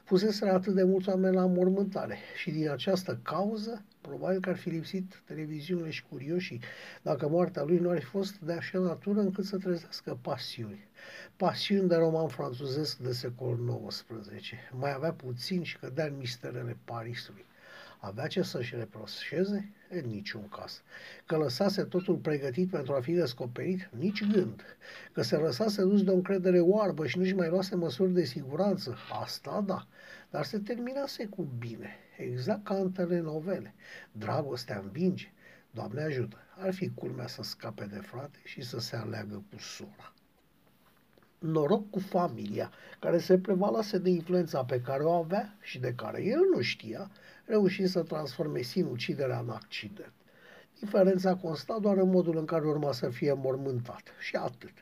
fusese 0.07 0.49
atât 0.49 0.73
de 0.73 0.83
mulți 0.83 1.09
oameni 1.09 1.35
la 1.35 1.45
mormântare 1.45 2.17
și 2.35 2.51
din 2.51 2.69
această 2.69 3.19
cauză 3.23 3.83
probabil 4.01 4.39
că 4.39 4.49
ar 4.49 4.57
fi 4.57 4.69
lipsit 4.69 5.21
televiziunile 5.25 5.89
și 5.89 6.03
curioșii 6.09 6.61
dacă 7.01 7.27
moartea 7.29 7.63
lui 7.63 7.77
nu 7.77 7.89
ar 7.89 7.99
fi 7.99 8.05
fost 8.05 8.39
de 8.39 8.53
așa 8.53 8.79
natură 8.79 9.19
încât 9.19 9.45
să 9.45 9.57
trezească 9.57 10.17
pasiuni. 10.21 10.87
Pasiuni 11.35 11.87
de 11.87 11.95
roman 11.95 12.27
franțuzesc 12.27 12.97
de 12.97 13.11
secol 13.11 13.81
XIX. 13.87 14.11
Mai 14.71 14.93
avea 14.93 15.11
puțin 15.11 15.63
și 15.63 15.77
cădea 15.77 16.05
în 16.05 16.17
misterele 16.17 16.77
Parisului. 16.85 17.45
Avea 17.99 18.27
ce 18.27 18.41
să-și 18.41 18.75
reproșeze? 18.75 19.71
În 19.89 20.09
niciun 20.09 20.47
caz. 20.49 20.81
Că 21.25 21.37
lăsase 21.37 21.83
totul 21.83 22.15
pregătit 22.15 22.69
pentru 22.69 22.93
a 22.93 22.99
fi 22.99 23.11
descoperit? 23.11 23.89
Nici 23.97 24.27
gând. 24.31 24.61
Că 25.11 25.21
se 25.21 25.35
lăsase 25.35 25.81
dus 25.81 26.03
de 26.03 26.11
o 26.11 26.13
încredere 26.13 26.59
oarbă 26.59 27.07
și 27.07 27.17
nu-și 27.17 27.35
mai 27.35 27.49
luase 27.49 27.75
măsuri 27.75 28.13
de 28.13 28.23
siguranță? 28.23 28.97
Asta 29.21 29.63
da. 29.65 29.87
Dar 30.29 30.43
se 30.43 30.59
terminase 30.59 31.25
cu 31.25 31.43
bine. 31.57 31.95
Exact 32.17 32.63
ca 32.63 32.75
în 32.75 32.91
telenovele. 32.91 33.73
Dragostea 34.11 34.79
învinge. 34.79 35.31
Doamne 35.71 36.01
ajută. 36.01 36.37
Ar 36.57 36.73
fi 36.73 36.89
culmea 36.89 37.27
să 37.27 37.43
scape 37.43 37.85
de 37.85 37.99
frate 37.99 38.39
și 38.43 38.61
să 38.61 38.79
se 38.79 38.95
aleagă 38.95 39.43
cu 39.51 39.59
sora 39.59 40.13
noroc 41.39 41.89
cu 41.89 41.99
familia, 41.99 42.71
care 42.99 43.17
se 43.17 43.39
prevalase 43.39 43.97
de 43.97 44.09
influența 44.09 44.63
pe 44.63 44.81
care 44.81 45.03
o 45.03 45.11
avea 45.11 45.57
și 45.61 45.79
de 45.79 45.93
care 45.93 46.23
el 46.23 46.39
nu 46.53 46.61
știa, 46.61 47.11
reuși 47.45 47.87
să 47.87 48.03
transforme 48.03 48.61
sinuciderea 48.61 49.39
în 49.39 49.49
accident. 49.49 50.13
Diferența 50.79 51.35
consta 51.35 51.79
doar 51.79 51.97
în 51.97 52.09
modul 52.09 52.37
în 52.37 52.45
care 52.45 52.65
urma 52.65 52.91
să 52.91 53.09
fie 53.09 53.33
mormântat 53.33 54.03
și 54.19 54.35
atât. 54.35 54.73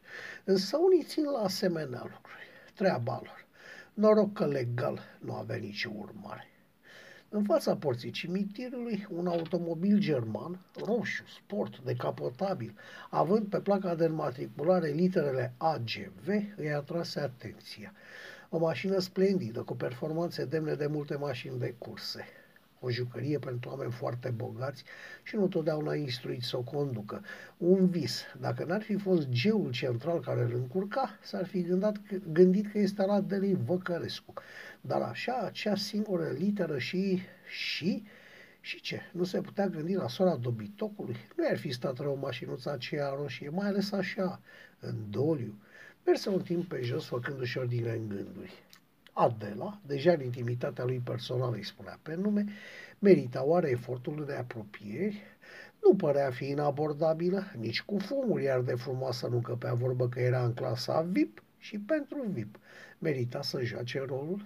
Însă 0.44 0.78
unii 0.78 1.04
țin 1.04 1.24
la 1.24 1.40
asemenea 1.40 2.02
lucruri. 2.02 2.44
Treaba 2.76 3.22
lor. 3.24 3.45
Noroc 3.96 4.34
că 4.34 4.46
legal 4.46 5.00
nu 5.20 5.34
avea 5.34 5.56
nicio 5.56 5.90
urmare. 5.96 6.48
În 7.30 7.44
fața 7.44 7.76
porții 7.76 8.12
cimitirului, 8.12 9.08
un 9.10 9.28
automobil 9.28 10.00
german, 10.00 10.60
roșu, 10.86 11.24
sport, 11.28 11.80
decapotabil, 11.80 12.78
având 13.10 13.48
pe 13.48 13.60
placa 13.60 13.96
de 13.96 14.06
înmatriculare 14.06 14.90
literele 14.90 15.54
AGV, 15.58 16.28
îi 16.56 16.74
atrase 16.74 17.20
atenția. 17.20 17.94
O 18.50 18.58
mașină 18.58 19.00
splendidă, 19.00 19.62
cu 19.62 19.76
performanțe 19.76 20.46
demne 20.46 20.74
de 20.74 20.88
multe 20.88 21.16
mașini 21.16 21.60
de 21.60 21.76
curse 21.78 22.26
o 22.80 22.90
jucărie 22.90 23.40
pentru 23.40 23.70
oameni 23.70 23.92
foarte 23.92 24.30
bogați 24.30 24.84
și 25.24 25.36
nu 25.36 25.48
totdeauna 25.48 25.96
instruiți 25.96 26.48
să 26.48 26.58
o 26.58 26.62
conducă. 26.62 27.24
Un 27.58 27.88
vis. 27.88 28.24
Dacă 28.40 28.64
n-ar 28.64 28.82
fi 28.82 28.96
fost 28.96 29.28
geul 29.30 29.72
central 29.72 30.20
care 30.20 30.42
îl 30.42 30.54
încurca, 30.54 31.18
s-ar 31.22 31.46
fi 31.46 31.62
gândit, 31.62 32.28
gândit 32.32 32.72
că 32.72 32.80
este 32.80 33.06
la 33.06 33.22
de 33.22 33.58
Văcărescu. 33.66 34.34
Dar 34.82 35.02
așa, 35.02 35.38
acea 35.38 35.76
singură 35.76 36.28
literă 36.38 36.78
și... 36.78 37.22
și... 37.48 38.04
Și 38.62 38.82
ce? 38.82 39.02
Nu 39.12 39.24
se 39.24 39.42
putea 39.42 39.68
gândi 39.68 39.94
la 39.94 40.08
sora 40.08 40.36
dobitocului? 40.36 41.16
Nu 41.36 41.44
ar 41.50 41.58
fi 41.58 41.72
stat 41.72 41.98
rău 41.98 42.18
mașinuța 42.22 42.72
aceea 42.72 43.10
roșie, 43.10 43.50
mai 43.50 43.68
ales 43.68 43.92
așa, 43.92 44.42
în 44.80 44.96
doliu. 45.10 45.60
Merse 46.06 46.30
un 46.30 46.42
timp 46.42 46.68
pe 46.68 46.82
jos, 46.82 47.06
făcându-și 47.06 47.58
ordine 47.58 47.92
în 47.92 48.08
gânduri. 48.08 48.54
Adela, 49.18 49.80
deja 49.86 50.12
în 50.12 50.22
intimitatea 50.22 50.84
lui 50.84 51.00
personală 51.00 51.56
îi 51.56 51.66
spunea 51.66 52.00
pe 52.02 52.16
nume, 52.16 52.46
merita 53.00 53.46
oare 53.46 53.70
efortul 53.70 54.26
de 54.26 54.34
apropieri? 54.34 55.22
Nu 55.82 55.96
părea 55.96 56.32
fi 56.32 56.46
inabordabilă, 56.48 57.44
nici 57.58 57.82
cu 57.82 57.98
fumul, 57.98 58.42
iar 58.42 58.62
de 58.62 58.76
frumoasă 58.76 59.28
nu 59.28 59.40
căpea 59.40 59.74
vorbă 59.74 60.10
că 60.10 60.20
era 60.20 60.44
în 60.44 60.54
clasa 60.54 61.02
VIP 61.02 61.44
și 61.58 61.80
pentru 61.80 62.26
VIP. 62.32 62.60
Merita 63.00 63.42
să 63.42 63.64
joace 63.64 64.04
rolul? 64.08 64.46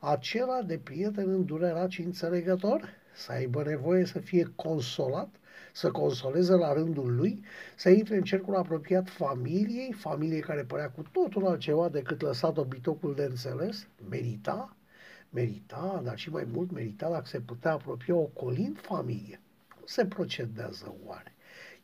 Acela 0.00 0.62
de 0.62 0.78
prieten 0.78 1.28
îndurerat 1.28 1.90
și 1.90 2.02
înțelegător? 2.02 2.88
Să 3.14 3.32
aibă 3.32 3.62
nevoie 3.62 4.04
să 4.04 4.18
fie 4.18 4.52
consolat? 4.56 5.34
Să 5.72 5.90
consoleze 5.90 6.54
la 6.54 6.72
rândul 6.72 7.14
lui, 7.14 7.44
să 7.76 7.88
intre 7.88 8.16
în 8.16 8.22
cercul 8.22 8.56
apropiat 8.56 9.08
familiei, 9.08 9.92
familie 9.92 10.40
care 10.40 10.64
părea 10.64 10.90
cu 10.90 11.02
totul 11.12 11.46
altceva 11.46 11.88
decât 11.88 12.20
lăsat 12.20 12.56
obitocul 12.56 13.14
de 13.14 13.22
înțeles, 13.22 13.86
merita, 14.08 14.76
merita, 15.30 16.00
dar 16.04 16.18
și 16.18 16.30
mai 16.30 16.48
mult 16.52 16.70
merita 16.70 17.10
dacă 17.10 17.26
se 17.26 17.40
putea 17.40 17.72
apropia 17.72 18.14
ocolind 18.14 18.80
familie. 18.80 19.40
Cum 19.74 19.82
se 19.86 20.06
procedează 20.06 20.94
oare? 21.04 21.34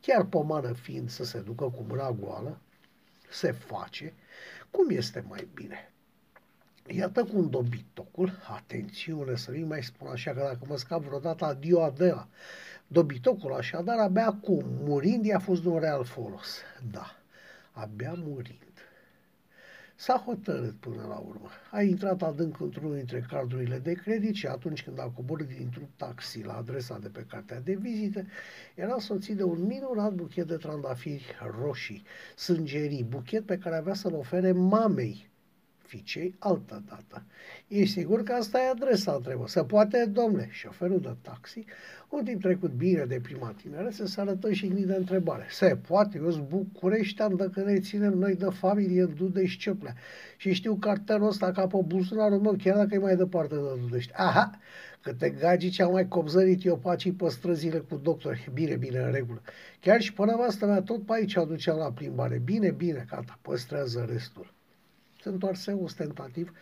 Chiar 0.01 0.25
pomană 0.25 0.73
fiind 0.73 1.11
să 1.11 1.25
se 1.25 1.41
ducă 1.41 1.65
cu 1.65 1.85
mâna 1.89 2.11
goală, 2.11 2.61
se 3.31 3.53
face, 3.53 4.15
cum 4.71 4.91
este 4.91 5.25
mai 5.29 5.49
bine? 5.55 5.93
Iată 6.91 7.25
cum 7.25 7.51
dobitocul, 7.51 8.33
atențiune 8.49 9.37
să 9.37 9.51
nu 9.51 9.67
mai 9.67 9.83
spun 9.83 10.09
așa 10.09 10.33
că 10.33 10.41
dacă 10.41 10.59
mă 10.67 10.77
scap 10.77 11.03
vreodată 11.03 11.45
adio 11.45 11.83
Adela, 11.83 12.29
Dobitocul 12.91 13.53
așadar 13.53 13.99
abia 13.99 14.27
acum, 14.27 14.65
murind, 14.85 15.25
i-a 15.25 15.39
fost 15.39 15.63
de 15.63 15.69
un 15.69 15.79
real 15.79 16.05
folos. 16.05 16.59
Da, 16.91 17.17
abia 17.73 18.15
murind. 18.17 18.63
S-a 19.97 20.23
hotărât 20.27 20.75
până 20.75 21.07
la 21.09 21.17
urmă. 21.17 21.49
A 21.71 21.83
intrat 21.83 22.23
adânc 22.23 22.61
într-unul 22.61 22.95
dintre 22.95 23.27
cardurile 23.29 23.79
de 23.79 23.93
credit 23.93 24.35
și 24.35 24.47
atunci 24.47 24.83
când 24.85 25.01
a 25.01 25.11
coborât 25.15 25.49
dintr-un 25.49 25.89
taxi 25.97 26.43
la 26.43 26.57
adresa 26.57 26.99
de 26.99 27.09
pe 27.09 27.27
cartea 27.29 27.61
de 27.61 27.75
vizite, 27.75 28.27
era 28.75 28.99
soțit 28.99 29.37
de 29.37 29.43
un 29.43 29.63
minunat 29.63 30.13
buchet 30.13 30.47
de 30.47 30.57
trandafiri 30.57 31.37
roșii, 31.61 32.03
sângerii, 32.37 33.05
buchet 33.05 33.47
pe 33.47 33.59
care 33.59 33.77
avea 33.77 33.95
să-l 33.95 34.15
ofere 34.15 34.53
mamei 34.53 35.29
ficei 35.89 36.35
altă 36.39 36.83
dată. 36.89 37.23
E 37.69 37.85
sigur 37.85 38.23
că 38.23 38.33
asta 38.33 38.59
e 38.59 38.69
adresa, 38.69 39.13
întrebă. 39.13 39.45
Să 39.47 39.63
poate, 39.63 40.05
domne, 40.05 40.49
șoferul 40.51 41.01
de 41.01 41.17
taxi, 41.23 41.65
un 42.09 42.25
timp 42.25 42.41
trecut 42.41 42.71
bine 42.71 43.05
de 43.05 43.21
prima 43.23 43.55
tinere, 43.63 43.91
să 43.91 44.21
arătă 44.21 44.53
și 44.53 44.67
de 44.67 44.95
întrebare. 44.95 45.47
Se 45.51 45.77
poate, 45.89 46.19
eu 46.23 46.31
sunt 46.31 46.49
bucureștean 46.49 47.37
dacă 47.37 47.63
ne 47.63 47.81
ținem 47.81 48.13
noi 48.13 48.35
de 48.35 48.49
familie 48.51 49.03
în 49.03 49.15
Dudești 49.15 49.59
Cioplea. 49.59 49.95
Și 50.37 50.53
știu 50.53 50.75
cartelul 50.75 51.29
ăsta 51.29 51.53
ca 51.53 51.67
pe 51.67 51.79
buzunarul 51.87 52.41
meu, 52.41 52.57
chiar 52.63 52.77
dacă 52.77 52.95
e 52.95 52.99
mai 52.99 53.17
departe 53.17 53.55
de 53.55 53.81
Dudești. 53.81 54.13
Aha, 54.15 54.51
câte 55.01 55.31
gagici 55.31 55.81
au 55.81 55.93
mai 55.93 56.09
copzărit 56.09 56.65
eu 56.65 56.79
pacii 56.79 57.13
pe 57.13 57.29
străzile 57.29 57.79
cu 57.79 57.97
doctori. 57.97 58.51
Bine, 58.53 58.77
bine, 58.77 58.99
în 58.99 59.13
regulă. 59.13 59.43
Chiar 59.81 60.01
și 60.01 60.13
până 60.13 60.33
asta 60.33 60.67
mea 60.67 60.83
tot 60.83 61.07
pe 61.07 61.13
aici 61.13 61.37
aducea 61.37 61.73
la 61.73 61.93
plimbare. 61.93 62.41
Bine, 62.45 62.71
bine, 62.71 63.07
gata, 63.11 63.39
păstrează 63.43 64.07
restul 64.11 64.57
se 64.58 64.58
întoarse 65.29 65.73
ostentativ 65.73 66.53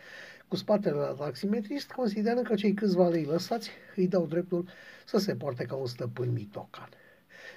cu 0.47 0.55
spatele 0.55 0.95
la 0.95 1.13
taximetrist, 1.17 1.91
considerând 1.91 2.45
că 2.45 2.55
cei 2.55 2.73
câțiva 2.73 3.07
lei 3.07 3.23
lăsați 3.23 3.69
îi 3.95 4.07
dau 4.07 4.25
dreptul 4.25 4.67
să 5.05 5.17
se 5.17 5.35
poarte 5.35 5.63
ca 5.63 5.75
un 5.75 5.85
stăpân 5.85 6.31
mitocan. 6.31 6.89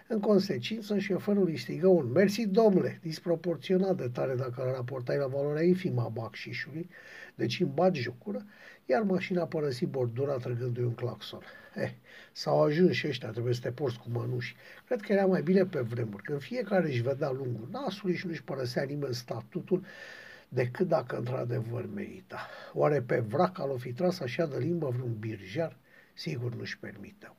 În 0.08 0.20
consecință, 0.20 0.98
șoferul 0.98 1.46
îi 1.46 1.56
strigă 1.56 1.86
un 1.86 2.10
mersi, 2.10 2.46
domnule, 2.46 2.98
disproporționat 3.02 3.96
de 3.96 4.08
tare 4.08 4.34
dacă 4.34 4.62
îl 4.62 4.72
raportai 4.72 5.16
la 5.16 5.26
valoarea 5.26 5.62
infimă 5.62 6.02
a 6.02 6.08
bacșișului, 6.08 6.88
deci 7.34 7.60
în 7.60 7.70
bat 7.74 7.94
jocură, 7.94 8.44
iar 8.86 9.02
mașina 9.02 9.42
a 9.42 9.46
părăsit 9.46 9.88
bordura 9.88 10.36
trăgându-i 10.36 10.84
un 10.84 10.94
claxon. 10.94 11.42
Eh, 11.74 11.90
s-au 12.32 12.62
ajuns 12.62 12.94
și 12.94 13.06
ăștia, 13.06 13.30
trebuie 13.30 13.54
să 13.54 13.60
te 13.60 13.70
porți 13.70 13.98
cu 13.98 14.06
mănuși. 14.12 14.56
Cred 14.86 15.00
că 15.00 15.12
era 15.12 15.26
mai 15.26 15.42
bine 15.42 15.64
pe 15.64 15.80
vremuri, 15.80 16.22
când 16.22 16.40
fiecare 16.40 16.88
își 16.88 17.02
vedea 17.02 17.30
lungul 17.30 17.68
nasului 17.70 18.16
și 18.16 18.26
nu-și 18.26 18.44
părăsea 18.44 18.82
nimeni 18.82 19.14
statutul, 19.14 19.84
decât 20.52 20.88
dacă 20.88 21.16
într-adevăr 21.16 21.88
merita. 21.94 22.48
Oare 22.72 23.02
pe 23.02 23.18
vrac 23.18 23.58
al 23.58 23.78
fi 23.78 23.92
tras 23.92 24.20
așa 24.20 24.46
de 24.46 24.58
limbă 24.58 24.88
vreun 24.88 25.16
birjar? 25.18 25.76
Sigur 26.14 26.54
nu-și 26.54 26.78
permiteau. 26.78 27.36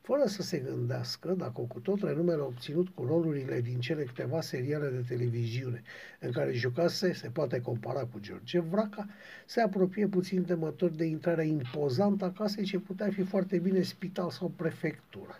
Fără 0.00 0.26
să 0.26 0.42
se 0.42 0.58
gândească 0.58 1.32
dacă 1.32 1.60
cu 1.60 1.80
tot 1.80 2.02
renumele 2.02 2.40
obținut 2.40 2.88
cu 2.88 3.04
rolurile 3.04 3.60
din 3.60 3.80
cele 3.80 4.04
câteva 4.04 4.40
seriale 4.40 4.88
de 4.88 5.04
televiziune 5.08 5.82
în 6.20 6.32
care 6.32 6.52
jucase 6.52 7.12
se 7.12 7.28
poate 7.28 7.60
compara 7.60 8.04
cu 8.04 8.18
George 8.20 8.60
Vraca, 8.60 9.06
se 9.46 9.60
apropie 9.60 10.06
puțin 10.06 10.44
temător 10.44 10.90
de 10.90 11.04
intrarea 11.04 11.44
impozantă 11.44 12.24
a 12.24 12.32
casei 12.32 12.64
ce 12.64 12.78
putea 12.78 13.10
fi 13.10 13.22
foarte 13.22 13.58
bine 13.58 13.82
spital 13.82 14.30
sau 14.30 14.48
prefectură. 14.48 15.38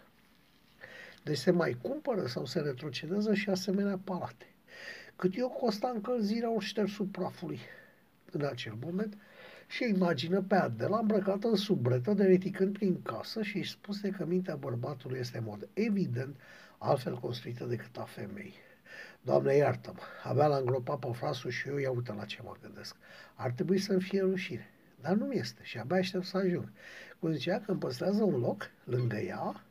Deci 1.25 1.37
se 1.37 1.51
mai 1.51 1.79
cumpără 1.83 2.27
sau 2.27 2.45
se 2.45 2.61
retrocedează 2.61 3.35
și 3.35 3.51
asemenea 3.51 4.01
palate. 4.05 4.47
Cât 5.19 5.37
eu 5.37 5.49
costa 5.49 5.89
încălzirea 5.95 6.51
ori 6.51 6.65
ștersul 6.65 7.07
prafului 7.07 7.59
în 8.31 8.45
acel 8.45 8.75
moment 8.85 9.17
și 9.67 9.89
imagină 9.95 10.43
pe 10.43 10.55
Adela 10.55 10.99
îmbrăcată 10.99 11.49
în 11.49 11.57
subretă, 11.57 12.13
de 12.15 12.25
reticând 12.25 12.73
prin 12.73 13.03
casă 13.03 13.43
și 13.43 13.57
își 13.57 13.71
spuse 13.71 14.11
că 14.11 14.25
mintea 14.25 14.57
bărbatului 14.57 15.19
este 15.19 15.39
în 15.39 15.45
mod 15.45 15.69
evident 15.73 16.37
altfel 16.79 17.19
construită 17.19 17.65
decât 17.65 17.97
a 17.97 18.03
femei. 18.03 18.55
Doamne, 19.23 19.55
iartă-mă, 19.55 20.01
abia 20.25 20.47
l-am 20.47 20.59
îngropat 20.59 20.99
pe 20.99 21.09
frasul 21.13 21.51
și 21.51 21.69
eu 21.69 21.77
ia 21.77 21.91
uite 21.91 22.13
la 22.13 22.25
ce 22.25 22.41
mă 22.43 22.57
gândesc. 22.63 22.97
Ar 23.35 23.51
trebui 23.51 23.79
să-mi 23.79 24.01
fie 24.01 24.21
rușine, 24.21 24.71
dar 25.01 25.15
nu 25.15 25.33
este 25.33 25.61
și 25.63 25.79
abia 25.79 25.97
aștept 25.97 26.25
să 26.25 26.37
ajung. 26.37 26.73
Cum 27.19 27.33
zicea 27.33 27.61
că 27.61 27.71
îmi 27.71 27.81
păstrează 27.81 28.23
un 28.23 28.41
loc 28.41 28.71
lângă 28.85 29.17
ea, 29.17 29.63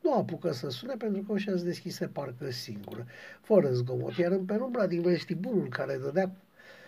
nu 0.00 0.14
apucă 0.14 0.52
să 0.52 0.68
sune 0.68 0.94
pentru 0.94 1.22
că 1.22 1.38
și-a 1.38 1.54
deschise 1.54 2.06
parcă 2.06 2.50
singură, 2.50 3.06
fără 3.40 3.72
zgomot, 3.72 4.16
iar 4.16 4.32
în 4.32 4.44
penumbra 4.44 4.86
din 4.86 5.02
vestibulul 5.02 5.68
care 5.68 5.96
dădea 5.96 6.30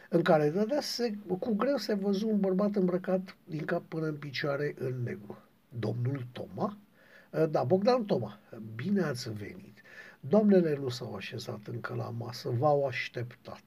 în 0.09 0.23
care 0.23 0.51
dădea 0.51 0.81
se, 0.81 1.15
cu 1.39 1.55
greu 1.55 1.77
se 1.77 1.95
văzu 1.95 2.29
un 2.29 2.41
bărbat 2.41 2.75
îmbrăcat 2.75 3.37
din 3.45 3.65
cap 3.65 3.83
până 3.89 4.07
în 4.07 4.17
picioare 4.17 4.75
în 4.79 5.03
negru. 5.03 5.39
Domnul 5.79 6.27
Toma? 6.33 6.77
Da, 7.51 7.65
Bogdan 7.65 8.05
Toma. 8.05 8.39
Bine 8.75 9.03
ați 9.03 9.33
venit. 9.33 9.83
Domnele 10.21 10.77
nu 10.77 10.89
s-au 10.89 11.15
așezat 11.15 11.61
încă 11.67 11.95
la 11.95 12.11
masă, 12.19 12.49
v-au 12.49 12.87
așteptat. 12.87 13.65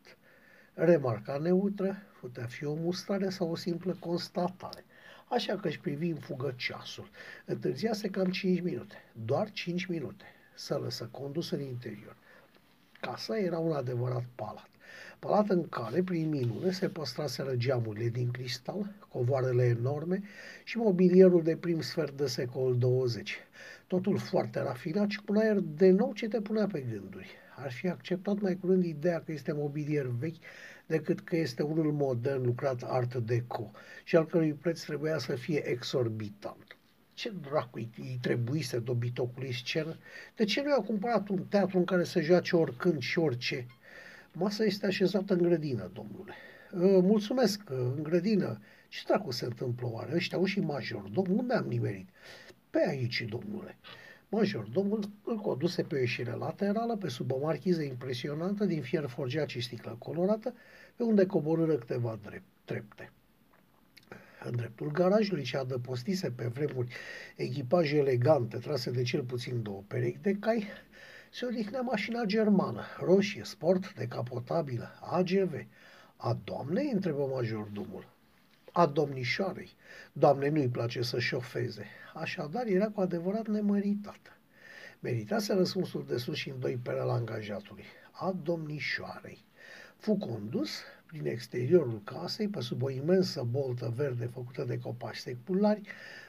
Remarca 0.74 1.38
neutră 1.38 1.98
putea 2.20 2.46
fi 2.46 2.66
o 2.66 2.74
mustare 2.74 3.30
sau 3.30 3.52
o 3.52 3.56
simplă 3.56 3.98
constatare 4.00 4.86
așa 5.30 5.56
că 5.56 5.68
își 5.68 5.80
privi 5.80 6.10
în 6.10 6.18
fugă 6.18 6.54
ceasul. 6.58 7.10
Întârziase 7.46 8.10
cam 8.10 8.32
5 8.32 8.62
minute, 8.62 8.96
doar 9.26 9.52
5 9.52 9.86
minute, 9.86 10.26
să 10.56 10.80
lăsă 10.84 11.08
condus 11.12 11.50
în 11.50 11.62
interior. 11.62 12.16
Casa 13.00 13.38
era 13.38 13.58
un 13.58 13.72
adevărat 13.72 14.24
palat. 14.36 14.70
Palat 15.20 15.50
în 15.50 15.70
care, 15.70 16.04
prin 16.04 16.30
minune, 16.30 16.72
se 16.72 16.90
păstraseră 16.90 17.56
geamurile 17.56 18.10
din 18.10 18.32
cristal, 18.32 18.94
covoarele 19.10 19.64
enorme 19.64 20.24
și 20.64 20.78
mobilierul 20.78 21.44
de 21.44 21.56
prim 21.56 21.82
sfert 21.82 22.18
de 22.18 22.28
secol 22.28 22.78
20. 22.78 23.38
Totul 23.88 24.18
foarte 24.18 24.62
rafinat 24.62 25.10
și 25.10 25.18
cu 25.18 25.24
un 25.28 25.38
aer 25.38 25.60
de 25.60 25.90
nou 25.90 26.14
ce 26.14 26.28
te 26.28 26.42
punea 26.42 26.68
pe 26.68 26.86
gânduri. 26.92 27.30
Ar 27.56 27.72
fi 27.72 27.88
acceptat 27.88 28.40
mai 28.40 28.58
curând 28.58 28.84
ideea 28.86 29.22
că 29.22 29.32
este 29.32 29.52
mobilier 29.54 30.06
vechi 30.06 30.44
decât 30.86 31.20
că 31.20 31.36
este 31.36 31.64
unul 31.64 31.92
modern 31.92 32.46
lucrat 32.46 32.84
art 32.84 33.16
deco 33.16 33.72
și 34.04 34.16
al 34.16 34.26
cărui 34.26 34.54
preț 34.54 34.84
trebuia 34.84 35.18
să 35.18 35.36
fie 35.36 35.70
exorbitant. 35.70 36.78
Ce 37.14 37.34
dracu 37.50 37.78
îi 37.78 38.18
trebuise 38.22 38.80
dobitocului 38.80 39.54
scenă? 39.54 39.98
De 40.36 40.44
ce 40.44 40.62
nu 40.62 40.70
i-a 40.70 40.84
cumpărat 40.86 41.28
un 41.28 41.44
teatru 41.50 41.78
în 41.78 41.86
care 41.86 42.04
să 42.04 42.22
joace 42.22 42.56
oricând 42.56 43.02
și 43.02 43.20
orice? 43.20 43.68
Masa 44.32 44.64
este 44.64 44.86
așezată 44.86 45.34
în 45.34 45.42
grădină, 45.42 45.92
domnule. 45.94 46.34
Ă, 46.74 47.02
mulțumesc, 47.02 47.70
în 47.70 48.04
grădină. 48.04 48.62
Ce 48.88 49.02
dracu 49.08 49.32
se 49.32 49.46
întâmplă 49.46 49.88
oare? 49.92 50.12
Ăștia 50.16 50.38
au 50.38 50.46
și 50.46 50.60
major. 50.60 51.02
Domnul, 51.02 51.38
unde 51.38 51.54
am 51.54 51.66
nimerit? 51.66 52.10
Pe 52.70 52.86
aici, 52.88 53.26
domnule. 53.30 53.78
Major, 54.30 54.64
domnul 54.64 55.00
îl 55.24 55.38
conduse 55.38 55.84
pe 55.84 55.96
o 55.96 55.98
ieșire 55.98 56.32
laterală, 56.32 56.96
pe 56.96 57.08
sub 57.10 57.32
o 57.32 57.40
marchiză 57.40 57.82
impresionantă 57.82 58.66
din 58.66 58.82
fier 58.82 59.08
forgeat 59.08 59.50
și 59.50 59.62
sticlă 59.62 59.96
colorată, 60.00 60.54
pe 60.96 61.04
unde 61.04 61.26
coborâră 61.26 61.76
câteva 61.76 62.20
trepte. 62.66 63.12
În 64.44 64.56
dreptul 64.56 64.92
garajului 64.92 65.44
ce 65.44 65.58
adăpostise 65.58 66.32
pe 66.32 66.46
vremuri 66.46 66.96
echipaje 67.36 67.98
elegante 67.98 68.58
trase 68.58 68.92
de 68.92 69.02
cel 69.02 69.24
puțin 69.24 69.62
două 69.62 69.84
perechi 69.88 70.22
de 70.22 70.36
cai, 70.40 70.68
se 71.32 71.46
odihnea 71.46 71.82
mașina 71.82 72.24
germană, 72.24 72.84
roșie, 73.00 73.44
sport, 73.44 73.94
decapotabilă, 73.94 75.00
AGV. 75.02 75.54
A 76.16 76.38
doamnei, 76.44 76.92
întrebă 76.94 77.30
majordomul. 77.34 78.15
A 78.78 78.86
domnișoarei. 78.86 79.76
Doamne, 80.14 80.50
nu-i 80.50 80.68
place 80.68 81.02
să 81.02 81.20
șofeze. 81.20 81.86
Așadar, 82.14 82.66
era 82.66 82.88
cu 82.88 83.02
adevărat 83.02 83.48
nemăritată. 83.48 84.38
Meritase 85.00 85.54
răspunsul 85.54 86.06
de 86.08 86.18
sus 86.18 86.36
și 86.36 86.50
în 86.50 86.60
doi 86.60 86.80
pere 86.84 87.00
al 87.00 87.10
angajatului. 87.10 87.84
A 88.12 88.36
domnișoarei. 88.44 89.46
Fu 89.98 90.18
condus 90.18 90.70
prin 91.06 91.26
exteriorul 91.26 92.02
casei, 92.04 92.48
pe 92.48 92.62
sub 92.62 92.82
o 92.82 92.90
imensă 92.90 93.44
boltă 93.44 93.94
verde 93.96 94.26
făcută 94.26 94.64
de 94.64 94.80
copaci 94.80 95.16
seculari, 95.16 95.82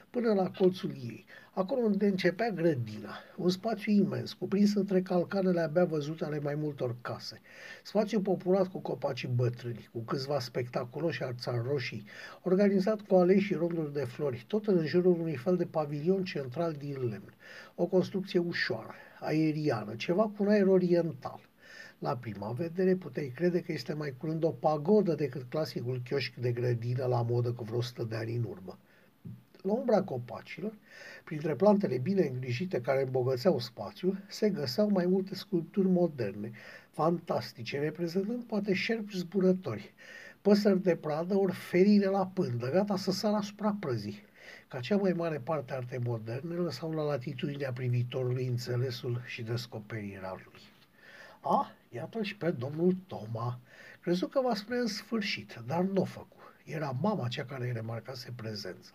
până 0.09 0.33
la 0.33 0.51
colțul 0.51 0.89
ei, 0.89 1.25
acolo 1.51 1.81
unde 1.81 2.07
începea 2.07 2.49
grădina, 2.49 3.15
un 3.37 3.49
spațiu 3.49 3.91
imens, 3.91 4.33
cuprins 4.33 4.75
între 4.75 5.01
calcanele 5.01 5.59
abia 5.59 5.85
văzute 5.85 6.25
ale 6.25 6.39
mai 6.39 6.55
multor 6.55 6.95
case, 7.01 7.41
spațiu 7.83 8.21
populat 8.21 8.67
cu 8.67 8.79
copaci 8.79 9.27
bătrâni, 9.27 9.89
cu 9.91 9.99
câțiva 9.99 10.39
spectaculoși 10.39 11.23
arțari 11.23 11.63
roșii, 11.67 12.05
organizat 12.43 13.01
cu 13.01 13.15
alei 13.15 13.39
și 13.39 13.53
ronduri 13.53 13.93
de 13.93 14.03
flori, 14.03 14.45
tot 14.47 14.67
în 14.67 14.85
jurul 14.85 15.19
unui 15.19 15.35
fel 15.35 15.57
de 15.57 15.65
pavilion 15.65 16.23
central 16.23 16.73
din 16.73 17.07
lemn, 17.09 17.33
o 17.75 17.85
construcție 17.85 18.39
ușoară, 18.39 18.93
aeriană, 19.19 19.95
ceva 19.95 20.23
cu 20.23 20.43
un 20.43 20.47
aer 20.47 20.67
oriental. 20.67 21.39
La 21.99 22.17
prima 22.17 22.51
vedere 22.51 22.95
puteai 22.95 23.31
crede 23.35 23.61
că 23.61 23.71
este 23.71 23.93
mai 23.93 24.13
curând 24.17 24.43
o 24.43 24.49
pagodă 24.49 25.15
decât 25.15 25.43
clasicul 25.49 26.01
chioșc 26.03 26.33
de 26.33 26.51
grădină 26.51 27.05
la 27.05 27.21
modă 27.21 27.51
cu 27.51 27.63
vreo 27.63 27.77
100 27.77 28.03
de 28.03 28.15
ani 28.15 28.35
în 28.35 28.43
urmă. 28.43 28.77
La 29.67 29.73
umbra 29.73 30.01
copacilor, 30.01 30.73
printre 31.23 31.55
plantele 31.55 31.97
bine 31.97 32.27
îngrijite 32.27 32.81
care 32.81 33.03
îmbogățeau 33.03 33.59
spațiul, 33.59 34.17
se 34.27 34.49
găseau 34.49 34.89
mai 34.89 35.05
multe 35.05 35.35
sculpturi 35.35 35.87
moderne, 35.87 36.51
fantastice, 36.91 37.79
reprezentând 37.79 38.43
poate 38.43 38.73
șerpi 38.73 39.17
zburători, 39.17 39.93
păsări 40.41 40.81
de 40.81 40.95
pradă 40.95 41.35
ori 41.35 41.53
ferire 41.53 42.05
la 42.05 42.27
pândă, 42.27 42.71
gata 42.71 42.97
să 42.97 43.11
sară 43.11 43.35
asupra 43.35 43.77
prăzii. 43.79 44.21
Ca 44.67 44.79
cea 44.79 44.97
mai 44.97 45.13
mare 45.13 45.37
parte 45.37 45.73
arte 45.73 46.01
moderne 46.05 46.55
lăsau 46.55 46.91
la 46.91 47.03
latitudinea 47.03 47.71
privitorului 47.71 48.47
înțelesul 48.47 49.21
și 49.25 49.41
descoperirea 49.41 50.33
lui. 50.33 50.61
A, 51.41 51.71
iată 51.89 52.23
și 52.23 52.35
pe 52.35 52.51
domnul 52.51 52.95
Toma. 53.07 53.59
Crezut 54.01 54.31
că 54.31 54.41
va 54.41 54.55
spune 54.55 54.79
în 54.79 54.87
sfârșit, 54.87 55.61
dar 55.65 55.81
nu 55.81 56.01
o 56.01 56.05
făcu. 56.05 56.37
Era 56.65 56.95
mama 57.01 57.27
cea 57.27 57.45
care 57.45 57.65
îi 57.65 57.73
remarcase 57.73 58.33
prezența. 58.35 58.91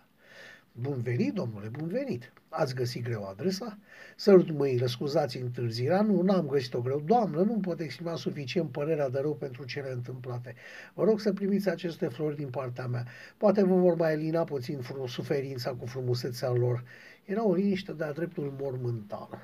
Bun 0.80 1.00
venit, 1.00 1.34
domnule, 1.34 1.68
bun 1.68 1.88
venit. 1.88 2.32
Ați 2.48 2.74
găsit 2.74 3.02
greu 3.02 3.24
adresa? 3.28 3.78
Sărut 4.16 4.50
mâinile, 4.50 4.86
scuzați 4.86 5.36
întârzirea. 5.36 6.02
Nu, 6.02 6.22
n-am 6.22 6.46
găsit-o 6.46 6.80
greu. 6.80 7.00
Doamnă, 7.00 7.42
nu 7.42 7.58
pot 7.60 7.80
exprima 7.80 8.16
suficient 8.16 8.70
părerea 8.70 9.08
de 9.08 9.18
rău 9.20 9.34
pentru 9.34 9.64
cele 9.64 9.90
întâmplate. 9.92 10.54
Vă 10.94 11.04
rog 11.04 11.20
să 11.20 11.32
primiți 11.32 11.68
aceste 11.68 12.08
flori 12.08 12.36
din 12.36 12.50
partea 12.50 12.86
mea. 12.86 13.06
Poate 13.36 13.64
vă 13.64 13.74
vor 13.74 13.94
mai 13.94 14.12
elina 14.12 14.44
puțin 14.44 14.80
suferința 15.06 15.70
cu 15.70 15.86
frumusețea 15.86 16.50
lor. 16.50 16.84
Era 17.24 17.46
o 17.46 17.54
liniște 17.54 17.92
de-a 17.92 18.12
dreptul 18.12 18.54
mormântală. 18.60 19.38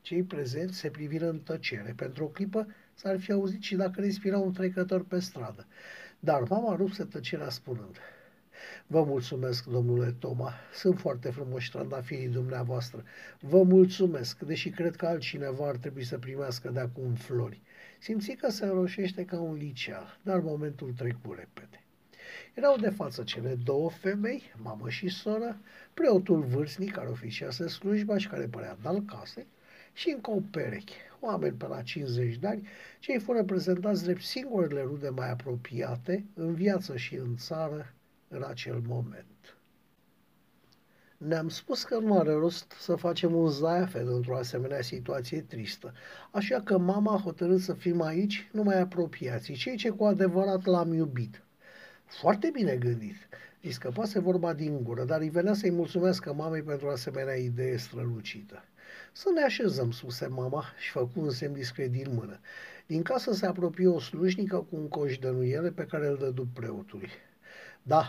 Cei 0.00 0.22
prezenți 0.22 0.78
se 0.78 0.88
priviră 0.90 1.28
în 1.28 1.38
tăcere. 1.38 1.92
Pentru 1.96 2.24
o 2.24 2.28
clipă 2.28 2.66
s-ar 2.94 3.18
fi 3.18 3.32
auzit 3.32 3.62
și 3.62 3.76
dacă 3.76 4.00
respira 4.00 4.38
un 4.38 4.52
trecător 4.52 5.04
pe 5.04 5.18
stradă. 5.18 5.66
Dar 6.20 6.42
mama 6.48 6.76
rupse 6.76 7.04
tăcerea 7.04 7.48
spunând, 7.48 7.96
Vă 8.86 9.04
mulțumesc, 9.04 9.64
domnule 9.64 10.14
Toma. 10.18 10.52
Sunt 10.72 10.98
foarte 10.98 11.30
frumoși 11.30 11.66
ștrandafirii 11.66 12.28
dumneavoastră. 12.28 13.04
Vă 13.40 13.62
mulțumesc, 13.62 14.38
deși 14.38 14.70
cred 14.70 14.96
că 14.96 15.06
altcineva 15.06 15.68
ar 15.68 15.76
trebui 15.76 16.04
să 16.04 16.18
primească 16.18 16.70
de 16.70 16.80
acum 16.80 17.14
flori. 17.14 17.62
Simți 17.98 18.30
că 18.32 18.50
se 18.50 18.64
înroșește 18.64 19.24
ca 19.24 19.40
un 19.40 19.54
liceal, 19.54 20.18
dar 20.22 20.40
momentul 20.40 20.92
trecu 20.92 21.32
repede. 21.32 21.84
Erau 22.54 22.76
de 22.76 22.90
față 22.90 23.22
cele 23.22 23.54
două 23.64 23.90
femei, 23.90 24.42
mamă 24.56 24.88
și 24.88 25.08
soră, 25.08 25.60
preotul 25.94 26.40
vârstnic 26.40 26.92
care 26.92 27.08
oficiase 27.08 27.68
slujba 27.68 28.18
și 28.18 28.28
care 28.28 28.46
părea 28.46 28.76
dal 28.82 29.02
case, 29.02 29.46
și 29.92 30.10
încă 30.10 30.30
o 30.30 30.40
pereche, 30.50 30.94
oameni 31.20 31.56
pe 31.56 31.66
la 31.66 31.82
50 31.82 32.36
de 32.36 32.46
ani, 32.46 32.68
cei 32.98 33.18
fără 33.18 33.44
prezentați 33.44 34.02
drept 34.02 34.22
singurele 34.22 34.82
rude 34.82 35.08
mai 35.08 35.30
apropiate, 35.30 36.24
în 36.34 36.54
viață 36.54 36.96
și 36.96 37.14
în 37.14 37.36
țară, 37.36 37.94
în 38.30 38.42
acel 38.48 38.82
moment. 38.88 39.56
Ne-am 41.16 41.48
spus 41.48 41.82
că 41.84 41.98
nu 41.98 42.18
are 42.18 42.32
rost 42.32 42.72
să 42.78 42.94
facem 42.94 43.34
un 43.34 43.48
zaiafet 43.48 44.06
într-o 44.06 44.36
asemenea 44.36 44.82
situație 44.82 45.40
tristă, 45.40 45.92
așa 46.30 46.60
că 46.60 46.78
mama 46.78 47.14
a 47.14 47.20
hotărât 47.20 47.60
să 47.60 47.72
fim 47.72 48.02
aici 48.02 48.48
numai 48.52 48.80
apropiații, 48.80 49.54
cei 49.54 49.76
ce 49.76 49.90
cu 49.90 50.04
adevărat 50.04 50.64
l-am 50.64 50.92
iubit. 50.92 51.42
Foarte 52.04 52.50
bine 52.52 52.76
gândit. 52.76 53.16
Îi 53.62 53.72
scăpase 53.72 54.18
vorba 54.18 54.52
din 54.52 54.82
gură, 54.82 55.04
dar 55.04 55.20
îi 55.20 55.28
venea 55.28 55.54
să-i 55.54 55.70
mulțumesc 55.70 56.32
mamei 56.32 56.62
pentru 56.62 56.88
asemenea 56.88 57.34
idee 57.34 57.76
strălucită. 57.76 58.64
Să 59.12 59.28
ne 59.34 59.42
așezăm, 59.42 59.90
spuse 59.90 60.26
mama 60.26 60.64
și 60.78 60.90
făcu 60.90 61.20
un 61.20 61.30
semn 61.30 61.54
discret 61.54 61.90
din 61.90 62.14
mână. 62.14 62.40
Din 62.86 63.02
casă 63.02 63.32
se 63.32 63.46
apropie 63.46 63.88
o 63.88 64.00
slujnică 64.00 64.56
cu 64.56 64.76
un 64.76 64.88
coș 64.88 65.18
de 65.18 65.30
nuiele 65.30 65.70
pe 65.70 65.84
care 65.84 66.06
îl 66.06 66.16
dădu 66.16 66.46
preotului. 66.54 67.10
Da, 67.82 68.04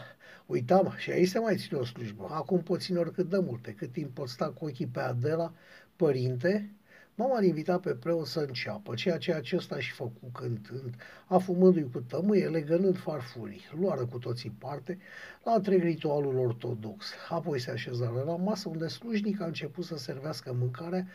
uitam 0.45 0.93
și 0.97 1.11
aici 1.11 1.27
se 1.27 1.39
mai 1.39 1.57
ține 1.57 1.79
o 1.79 1.85
slujbă. 1.85 2.27
Acum 2.31 2.61
pot 2.63 2.81
ține 2.81 2.99
oricât 2.99 3.29
de 3.29 3.37
multe, 3.37 3.73
cât 3.73 3.91
timp 3.91 4.13
pot 4.13 4.29
sta 4.29 4.49
cu 4.49 4.65
ochii 4.65 4.87
pe 4.87 4.99
Adela, 4.99 5.53
părinte, 5.95 6.71
M-am 7.15 7.35
a 7.35 7.43
invitat 7.43 7.79
pe 7.79 7.95
preot 7.95 8.25
să 8.25 8.39
înceapă, 8.39 8.93
ceea 8.95 9.17
ce 9.17 9.33
acesta 9.33 9.79
și 9.79 9.91
făcu 9.91 10.31
cântând, 10.33 10.95
afumându-i 11.25 11.89
cu 11.91 11.99
tămâie, 11.99 12.47
legănând 12.47 12.97
farfurii. 12.97 13.61
Luară 13.79 14.05
cu 14.05 14.17
toții 14.17 14.55
parte 14.57 14.97
la 15.43 15.53
întreg 15.53 15.81
ritualul 15.81 16.37
ortodox. 16.37 17.13
Apoi 17.29 17.59
se 17.59 17.71
așezară 17.71 18.23
la 18.25 18.35
masă 18.35 18.69
unde 18.69 18.87
slujnic 18.87 19.41
a 19.41 19.45
început 19.45 19.83
să 19.83 19.97
servească 19.97 20.53
mâncarea, 20.53 21.07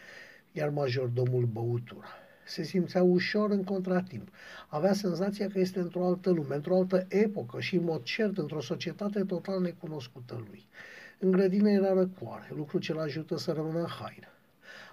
iar 0.52 0.68
majordomul 0.68 1.44
băutura 1.44 2.08
se 2.46 2.62
simțea 2.62 3.02
ușor 3.02 3.50
în 3.50 3.64
contratimp. 3.64 4.28
Avea 4.68 4.92
senzația 4.92 5.48
că 5.48 5.58
este 5.58 5.78
într-o 5.78 6.06
altă 6.06 6.30
lume, 6.30 6.54
într-o 6.54 6.76
altă 6.76 7.06
epocă 7.08 7.60
și, 7.60 7.76
în 7.76 7.84
mod 7.84 8.02
cert, 8.02 8.38
într-o 8.38 8.60
societate 8.60 9.24
total 9.24 9.60
necunoscută 9.60 10.44
lui. 10.48 10.66
În 11.18 11.30
grădină 11.30 11.70
era 11.70 11.92
răcoare, 11.92 12.52
lucru 12.56 12.78
ce 12.78 12.92
l 12.92 12.98
ajută 12.98 13.36
să 13.36 13.52
rămână 13.52 13.78
în 13.78 13.86
haină. 13.86 14.28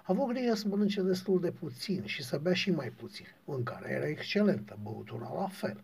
A 0.06 0.12
avut 0.12 0.28
grijă 0.28 0.54
să 0.54 0.68
mănânce 0.68 1.02
destul 1.02 1.40
de 1.40 1.50
puțin 1.50 2.02
și 2.04 2.22
să 2.22 2.38
bea 2.42 2.52
și 2.52 2.70
mai 2.70 2.92
puțin. 2.96 3.26
Mâncarea 3.44 3.90
era 3.90 4.06
excelentă, 4.06 4.78
băutura 4.82 5.32
la 5.34 5.48
fel. 5.48 5.80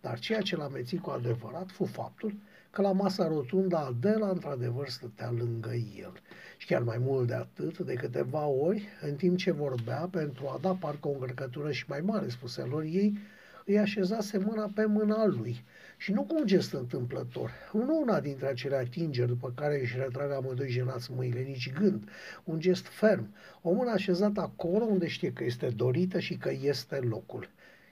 Dar 0.00 0.18
ceea 0.18 0.40
ce 0.40 0.56
l-a 0.56 0.68
mețit 0.68 1.00
cu 1.00 1.10
adevărat 1.10 1.70
fu 1.70 1.84
faptul 1.84 2.34
că 2.72 2.82
la 2.82 2.92
masa 2.92 3.26
rotundă 3.26 3.76
Adela 3.76 4.28
într-adevăr 4.28 4.88
stătea 4.88 5.30
lângă 5.30 5.72
el. 5.74 6.12
Și 6.56 6.66
chiar 6.66 6.82
mai 6.82 6.98
mult 6.98 7.26
de 7.26 7.34
atât, 7.34 7.78
de 7.78 7.94
câteva 7.94 8.46
ori, 8.46 8.88
în 9.00 9.14
timp 9.14 9.36
ce 9.36 9.50
vorbea, 9.50 10.08
pentru 10.10 10.46
a 10.46 10.58
da 10.60 10.72
parcă 10.72 11.08
o 11.08 11.10
încărcătură 11.10 11.72
și 11.72 11.84
mai 11.88 12.00
mare 12.00 12.28
spuselor 12.28 12.82
ei, 12.82 13.18
îi 13.66 13.78
așezase 13.78 14.38
mâna 14.38 14.70
pe 14.74 14.84
mâna 14.84 15.26
lui. 15.26 15.64
Și 15.96 16.12
nu 16.12 16.22
cu 16.22 16.34
un 16.38 16.46
gest 16.46 16.72
întâmplător, 16.72 17.50
nu 17.72 18.00
una 18.00 18.20
dintre 18.20 18.46
acele 18.46 18.76
atingeri 18.76 19.28
după 19.28 19.52
care 19.54 19.80
își 19.80 19.96
retrag 19.96 20.30
amândoi 20.30 20.70
jenați 20.70 21.12
mâinile, 21.12 21.40
nici 21.40 21.72
gând, 21.72 22.08
un 22.44 22.60
gest 22.60 22.86
ferm, 22.86 23.34
o 23.62 23.72
mână 23.72 23.90
așezată 23.90 24.40
acolo 24.40 24.84
unde 24.84 25.06
știe 25.06 25.32
că 25.32 25.44
este 25.44 25.68
dorită 25.68 26.18
și 26.18 26.36
că 26.36 26.50
este 26.62 26.96
locul. 26.96 27.48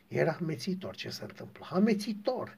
Era 0.08 0.36
amețitor 0.40 0.94
ce 0.94 1.10
se 1.10 1.22
întâmplă, 1.22 1.66
amețitor. 1.70 2.56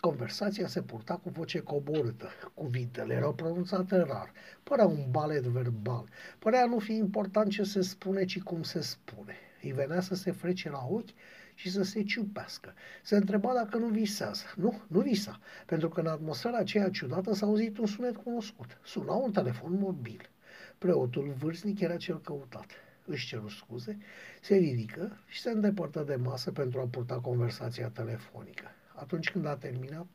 Conversația 0.00 0.66
se 0.66 0.82
purta 0.82 1.16
cu 1.16 1.28
voce 1.28 1.58
coborâtă, 1.58 2.28
cuvintele 2.54 3.14
erau 3.14 3.34
pronunțate 3.34 3.96
rar, 3.96 4.32
părea 4.62 4.86
un 4.86 5.10
balet 5.10 5.42
verbal, 5.42 6.08
părea 6.38 6.64
nu 6.64 6.78
fi 6.78 6.92
important 6.92 7.50
ce 7.50 7.62
se 7.62 7.80
spune, 7.80 8.24
ci 8.24 8.40
cum 8.40 8.62
se 8.62 8.80
spune. 8.80 9.36
Îi 9.62 9.72
venea 9.72 10.00
să 10.00 10.14
se 10.14 10.30
frece 10.30 10.70
la 10.70 10.86
ochi 10.88 11.10
și 11.54 11.70
să 11.70 11.82
se 11.82 12.02
ciupească. 12.02 12.74
Se 13.02 13.16
întreba 13.16 13.54
dacă 13.54 13.78
nu 13.78 13.86
visează. 13.86 14.44
Nu, 14.56 14.80
nu 14.86 15.00
visa, 15.00 15.40
pentru 15.66 15.88
că 15.88 16.00
în 16.00 16.06
atmosfera 16.06 16.56
aceea 16.56 16.90
ciudată 16.90 17.34
s-a 17.34 17.46
auzit 17.46 17.78
un 17.78 17.86
sunet 17.86 18.16
cunoscut. 18.16 18.78
Suna 18.84 19.12
un 19.12 19.32
telefon 19.32 19.78
mobil. 19.78 20.30
Preotul 20.78 21.34
vârstnic 21.38 21.80
era 21.80 21.96
cel 21.96 22.20
căutat. 22.20 22.66
Își 23.04 23.26
ceru 23.26 23.48
scuze, 23.48 23.98
se 24.40 24.56
ridică 24.56 25.18
și 25.26 25.40
se 25.40 25.50
îndepărtă 25.50 26.02
de 26.02 26.16
masă 26.16 26.50
pentru 26.50 26.80
a 26.80 26.86
purta 26.90 27.20
conversația 27.20 27.88
telefonică. 27.88 28.64
Atunci 29.00 29.30
când 29.30 29.46
a 29.46 29.56
terminat, 29.56 30.06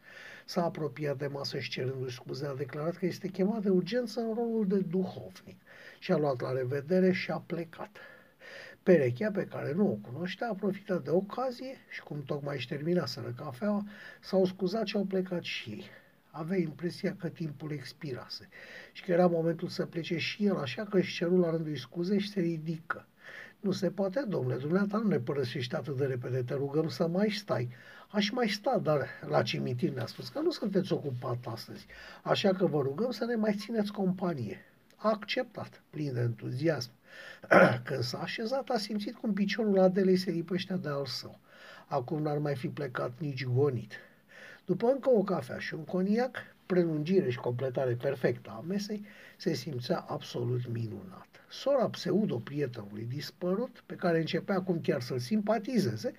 s-a 0.46 0.63
apropiat 0.63 1.17
de 1.17 1.28
masă 1.28 1.60
și 1.60 1.69
cerându-și 1.69 2.15
scuze, 2.15 2.46
a 2.46 2.54
declarat 2.54 2.96
că 2.96 3.06
este 3.06 3.28
chemat 3.28 3.62
de 3.62 3.69
urgență 3.69 4.19
în 4.19 4.34
rolul 4.34 4.67
de 4.67 4.80
duhovnic 4.80 5.62
și 6.00 6.12
a 6.12 6.17
luat 6.17 6.41
la 6.41 6.52
revedere 6.52 7.12
și 7.12 7.32
a 7.32 7.43
plecat. 7.46 7.98
Perechea 8.84 9.32
pe 9.32 9.46
care 9.46 9.74
nu 9.74 9.91
o 9.91 10.12
cunoștea 10.12 10.50
a 10.50 10.54
profitat 10.54 11.04
de 11.04 11.10
ocazie 11.10 11.76
și 11.89 12.02
cum 12.02 12.24
tocmai 12.26 12.56
își 12.56 12.67
terminaseră 12.67 13.34
cafeaua, 13.38 13.84
s-au 14.22 14.46
scuzat 14.46 14.86
și 14.86 14.96
au 14.96 15.06
plecat 15.06 15.43
și 15.43 15.69
ei. 15.69 15.84
Avea 16.30 16.58
impresia 16.58 17.15
că 17.19 17.30
timpul 17.30 17.72
expirase 17.72 18.50
și 18.91 19.04
că 19.04 19.12
era 19.12 19.28
momentul 19.28 19.67
să 19.67 19.86
plece 19.86 20.17
și 20.17 20.46
el, 20.46 20.56
așa 20.56 20.84
că 20.84 20.98
își 20.98 21.15
ceru 21.15 21.38
la 21.38 21.50
rândul 21.50 21.76
scuze 21.76 22.17
și 22.17 22.30
se 22.30 22.39
ridică. 22.39 23.08
Nu 23.60 23.72
se 23.72 23.89
poate, 23.91 24.26
domnule, 24.28 24.56
dumneata 24.56 24.98
nu 24.98 25.08
ne 25.08 25.19
părăsești 25.19 25.76
atât 25.76 25.98
de 25.98 26.06
repede, 26.06 26.43
te 26.43 26.54
rugăm 26.54 26.88
să 26.88 27.08
mai 27.08 27.30
stai. 27.30 27.69
Aș 28.13 28.30
mai 28.30 28.49
sta, 28.49 28.80
dar 28.84 29.08
la 29.28 29.41
cimitir 29.41 29.93
ne-a 29.93 30.06
spus 30.06 30.30
că 30.30 30.39
nu 30.39 30.52
sunteți 30.52 30.93
ocupat 30.93 31.38
astăzi, 31.47 31.86
așa 32.23 32.54
că 32.54 32.65
vă 32.65 32.82
rugăm 32.82 33.12
să 33.12 33.26
ne 33.26 33.36
mai 33.36 33.54
țineți 33.54 33.91
companie. 33.91 34.58
A 34.95 35.10
acceptat, 35.10 35.82
plin 35.89 36.13
de 36.13 36.19
entuziasm. 36.19 36.89
Când 37.86 38.04
s-a 38.04 38.17
așezat, 38.17 38.69
a 38.69 38.78
simțit 38.78 39.15
cum 39.15 39.34
piciorul 39.34 39.80
Adelei 39.80 40.15
se 40.15 40.32
lipește 40.32 40.73
de 40.73 40.89
al 40.89 41.06
său. 41.06 41.39
Acum 41.88 42.21
n-ar 42.21 42.38
mai 42.38 42.56
fi 42.56 42.67
plecat 42.67 43.12
nici 43.19 43.45
gonit. 43.45 43.93
După 44.65 44.88
încă 44.88 45.10
o 45.10 45.23
cafea 45.23 45.60
și 45.60 45.73
un 45.73 45.84
coniac, 45.84 46.36
prelungire 46.65 47.30
și 47.30 47.38
completare 47.38 47.93
perfectă 47.93 48.49
a 48.49 48.63
mesei, 48.67 49.06
se 49.38 49.54
simțea 49.54 50.06
absolut 50.08 50.67
minunat. 50.71 51.28
Sora 51.49 51.89
pseudo-prietenului 51.89 53.06
dispărut, 53.10 53.84
pe 53.86 53.95
care 53.95 54.19
începea 54.19 54.56
acum 54.56 54.82
chiar 54.82 55.02
să-l 55.02 55.19
simpatizeze, 55.19 56.13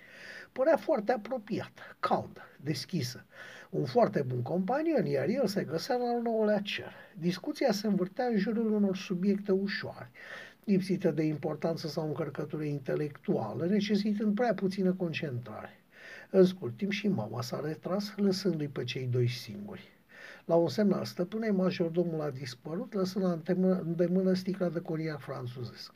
părea 0.54 0.76
foarte 0.76 1.12
apropiată, 1.12 1.82
caldă, 2.00 2.42
deschisă. 2.60 3.24
Un 3.70 3.84
foarte 3.84 4.22
bun 4.22 4.42
companion, 4.42 5.06
iar 5.06 5.28
el 5.28 5.46
se 5.46 5.64
găsea 5.64 5.96
la 5.96 6.04
al 6.04 6.22
nouălea 6.22 6.60
cer. 6.60 6.92
Discuția 7.18 7.72
se 7.72 7.86
învârtea 7.86 8.24
în 8.24 8.36
jurul 8.36 8.72
unor 8.72 8.96
subiecte 8.96 9.52
ușoare, 9.52 10.10
lipsită 10.64 11.10
de 11.10 11.22
importanță 11.22 11.88
sau 11.88 12.06
încărcătură 12.06 12.62
intelectuală, 12.62 13.66
necesitând 13.66 14.34
prea 14.34 14.54
puțină 14.54 14.92
concentrare. 14.92 15.80
În 16.30 16.44
scurt 16.44 16.76
timp 16.76 16.90
și 16.90 17.08
mama 17.08 17.42
s-a 17.42 17.60
retras, 17.64 18.12
lăsându-i 18.16 18.68
pe 18.68 18.84
cei 18.84 19.06
doi 19.06 19.28
singuri. 19.28 19.92
La 20.44 20.54
un 20.54 20.68
semn 20.68 20.92
al 20.92 21.04
stăpânei, 21.04 21.50
majordomul 21.50 22.20
a 22.20 22.30
dispărut, 22.30 22.92
lăsând 22.92 23.24
la 23.24 23.38
îndemână 23.84 24.34
sticla 24.34 24.68
de 24.68 24.80
coniac 24.80 25.20
franțuzesc. 25.20 25.92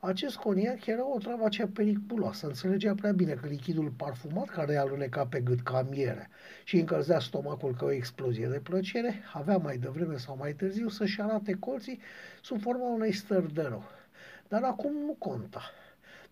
Acest 0.00 0.36
coniac 0.36 0.86
era 0.86 1.14
o 1.14 1.18
travă 1.18 1.44
acea 1.44 1.68
periculoasă. 1.74 2.46
Înțelegea 2.46 2.94
prea 2.94 3.12
bine 3.12 3.32
că 3.32 3.46
lichidul 3.46 3.92
parfumat 3.96 4.48
care 4.48 4.72
i-a 4.72 4.80
alunecat 4.80 5.28
pe 5.28 5.40
gât 5.40 5.60
ca 5.60 5.86
miere 5.90 6.30
și 6.64 6.78
încălzea 6.78 7.18
stomacul 7.18 7.74
ca 7.74 7.84
o 7.84 7.90
explozie 7.90 8.46
de 8.46 8.58
plăcere, 8.58 9.22
avea 9.32 9.56
mai 9.56 9.76
devreme 9.76 10.16
sau 10.16 10.36
mai 10.36 10.52
târziu 10.52 10.88
să-și 10.88 11.20
arate 11.20 11.56
colții 11.60 12.00
sub 12.42 12.60
forma 12.60 12.88
unei 12.88 13.12
stări 13.12 13.54
de 13.54 13.62
rău. 13.62 13.84
Dar 14.48 14.62
acum 14.62 14.92
nu 14.92 15.14
conta. 15.18 15.62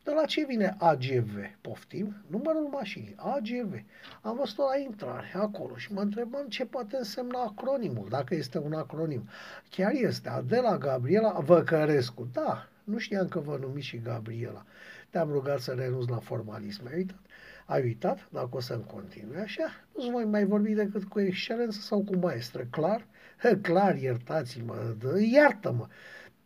De 0.05 0.13
la 0.13 0.25
ce 0.25 0.45
vine 0.45 0.75
AGV? 0.79 1.35
Poftim? 1.61 2.15
Numărul 2.27 2.69
mașinii. 2.73 3.15
AGV. 3.17 3.83
Am 4.23 4.37
văzut-o 4.37 4.63
la 4.63 4.79
intrare, 4.79 5.33
acolo, 5.35 5.77
și 5.77 5.93
mă 5.93 6.01
întrebam 6.01 6.47
ce 6.49 6.65
poate 6.65 6.97
însemna 6.97 7.43
acronimul, 7.43 8.07
dacă 8.11 8.35
este 8.35 8.59
un 8.59 8.73
acronim. 8.73 9.29
Chiar 9.71 9.93
este. 9.93 10.29
Adela 10.29 10.79
Gabriela 10.79 11.31
Văcărescu. 11.31 12.29
Da, 12.33 12.69
nu 12.87 12.99
știam 12.99 13.29
că 13.29 13.41
vă 13.41 13.59
numiți 13.61 13.87
și 13.87 13.99
Gabriela. 13.99 14.65
Te-am 15.11 15.31
rugat 15.31 15.61
să 15.61 15.73
renunți 15.73 16.11
la 16.11 16.19
formalism. 16.19 16.87
Ai 16.87 16.97
uitat? 16.97 17.21
Ai 17.67 17.83
uitat? 17.83 18.29
Dacă 18.33 18.49
o 18.51 18.61
să-mi 18.61 18.85
continui 18.85 19.37
așa, 19.37 19.85
nu-ți 19.95 20.11
voi 20.11 20.25
mai 20.25 20.45
vorbi 20.45 20.73
decât 20.73 21.05
cu 21.05 21.21
excelență 21.21 21.81
sau 21.81 22.03
cu 22.03 22.17
maestră. 22.17 22.67
Clar? 22.71 23.07
Clar, 23.63 23.97
iertați-mă, 23.97 24.97
iartă-mă 25.33 25.87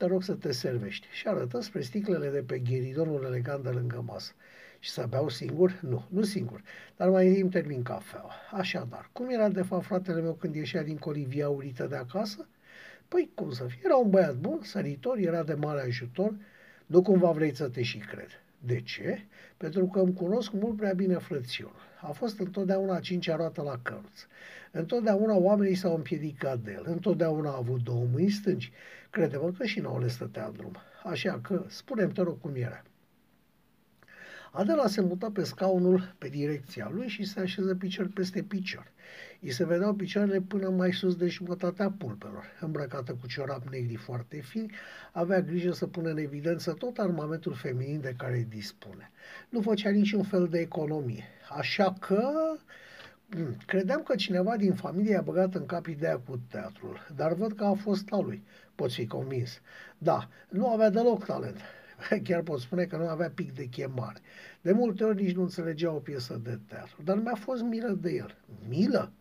te 0.01 0.07
rog 0.07 0.23
să 0.23 0.35
te 0.35 0.53
servești. 0.53 1.07
Și 1.13 1.29
arătă 1.29 1.61
spre 1.61 1.81
sticlele 1.81 2.31
de 2.31 2.43
pe 2.43 2.59
ghiridonul 2.59 3.25
elegant 3.25 3.63
de 3.63 3.69
lângă 3.69 4.05
masă. 4.07 4.33
Și 4.79 4.91
să 4.91 5.07
beau 5.09 5.29
singur? 5.29 5.79
Nu, 5.83 6.07
nu 6.09 6.23
singur, 6.23 6.63
dar 6.97 7.09
mai 7.09 7.41
îmi 7.41 7.51
termin 7.51 7.83
cafeaua. 7.83 8.33
Așadar, 8.51 9.11
cum 9.13 9.29
era 9.29 9.49
de 9.49 9.63
fapt 9.63 9.85
fratele 9.85 10.21
meu 10.21 10.33
când 10.33 10.55
ieșea 10.55 10.83
din 10.83 10.97
colivia 10.97 11.49
urită 11.49 11.87
de 11.87 11.97
acasă? 11.97 12.49
Păi, 13.11 13.31
cum 13.35 13.51
să 13.51 13.65
fie? 13.65 13.81
Era 13.85 13.97
un 13.97 14.11
băiat 14.11 14.35
bun, 14.35 14.61
săritor, 14.63 15.19
era 15.19 15.43
de 15.43 15.55
mare 15.55 15.81
ajutor, 15.81 16.35
nu 16.87 17.03
cumva 17.03 17.31
vrei 17.31 17.55
să 17.55 17.69
te 17.69 17.83
și 17.83 17.99
cred. 17.99 18.29
De 18.59 18.81
ce? 18.81 19.27
Pentru 19.57 19.87
că 19.87 20.01
îmi 20.01 20.15
cunosc 20.15 20.53
mult 20.53 20.77
prea 20.77 20.93
bine 20.93 21.15
frățiorul. 21.15 21.89
A 22.01 22.11
fost 22.11 22.39
întotdeauna 22.39 22.95
a 22.95 23.01
cincea 23.01 23.37
roată 23.37 23.63
la 23.63 23.79
căruț. 23.83 24.27
Întotdeauna 24.71 25.37
oamenii 25.37 25.75
s-au 25.75 25.95
împiedicat 25.95 26.59
de 26.59 26.73
el. 26.73 26.85
Întotdeauna 26.87 27.51
a 27.51 27.57
avut 27.57 27.83
două 27.83 28.07
mâini 28.13 28.31
stângi. 28.31 28.73
Crede-mă 29.11 29.53
că 29.59 29.65
și 29.65 29.81
nouă 29.81 30.01
le 30.01 30.09
stătea 30.09 30.47
în 30.47 30.53
drum. 30.53 30.77
Așa 31.05 31.41
că, 31.43 31.65
spunem 31.69 32.11
te 32.11 32.23
rog 32.23 32.41
cum 32.41 32.55
era. 32.55 32.83
Adela 34.53 34.87
se 34.87 35.01
muta 35.01 35.31
pe 35.33 35.45
scaunul 35.45 36.15
pe 36.19 36.29
direcția 36.29 36.91
lui 36.93 37.09
și 37.09 37.25
se 37.25 37.41
așeză 37.41 37.75
picior 37.75 38.11
peste 38.15 38.43
picior. 38.43 38.93
I 39.41 39.51
se 39.51 39.65
vedeau 39.65 39.95
picioarele 39.95 40.41
până 40.41 40.69
mai 40.69 40.93
sus 40.93 41.17
de 41.17 41.27
jumătatea 41.27 41.91
pulpelor. 41.91 42.45
Îmbrăcată 42.61 43.17
cu 43.21 43.27
ciorap 43.27 43.69
negri 43.69 43.95
foarte 43.95 44.41
fini, 44.41 44.73
avea 45.13 45.41
grijă 45.41 45.73
să 45.73 45.87
pună 45.87 46.11
în 46.11 46.19
evidență 46.19 46.73
tot 46.73 46.99
armamentul 46.99 47.53
feminin 47.53 48.01
de 48.01 48.15
care 48.19 48.47
dispune. 48.49 49.11
Nu 49.49 49.61
făcea 49.61 49.91
niciun 49.91 50.23
fel 50.23 50.49
de 50.49 50.59
economie. 50.59 51.25
Așa 51.59 51.95
că 52.01 52.31
hmm, 53.31 53.57
Credeam 53.67 54.03
că 54.03 54.15
cineva 54.15 54.57
din 54.57 54.75
familie 54.75 55.17
a 55.17 55.23
băgat 55.23 55.55
în 55.55 55.67
cap 55.67 55.87
ideea 55.87 56.19
cu 56.19 56.41
teatrul, 56.51 57.07
dar 57.17 57.33
văd 57.33 57.53
că 57.53 57.65
a 57.65 57.75
fost 57.75 58.13
a 58.13 58.19
lui. 58.19 58.43
Poți 58.75 58.95
fi 58.95 59.07
convins. 59.07 59.61
Da, 59.99 60.29
nu 60.49 60.73
avea 60.73 60.91
deloc 60.91 61.25
talent. 61.25 61.61
Chiar 62.25 62.43
pot 62.43 62.61
spune 62.61 62.85
că 62.85 62.97
nu 62.97 63.09
avea 63.09 63.31
pic 63.31 63.55
de 63.55 63.65
chemare. 63.65 64.21
De 64.61 64.73
multe 64.73 65.05
ori 65.05 65.23
nici 65.23 65.35
nu 65.35 65.43
înțelegea 65.43 65.93
o 65.93 65.99
piesă 65.99 66.41
de 66.43 66.59
teatru, 66.69 67.03
dar 67.05 67.17
mi-a 67.17 67.35
fost 67.35 67.63
milă 67.63 67.99
de 68.01 68.11
el. 68.11 68.37
Milă? 68.69 69.13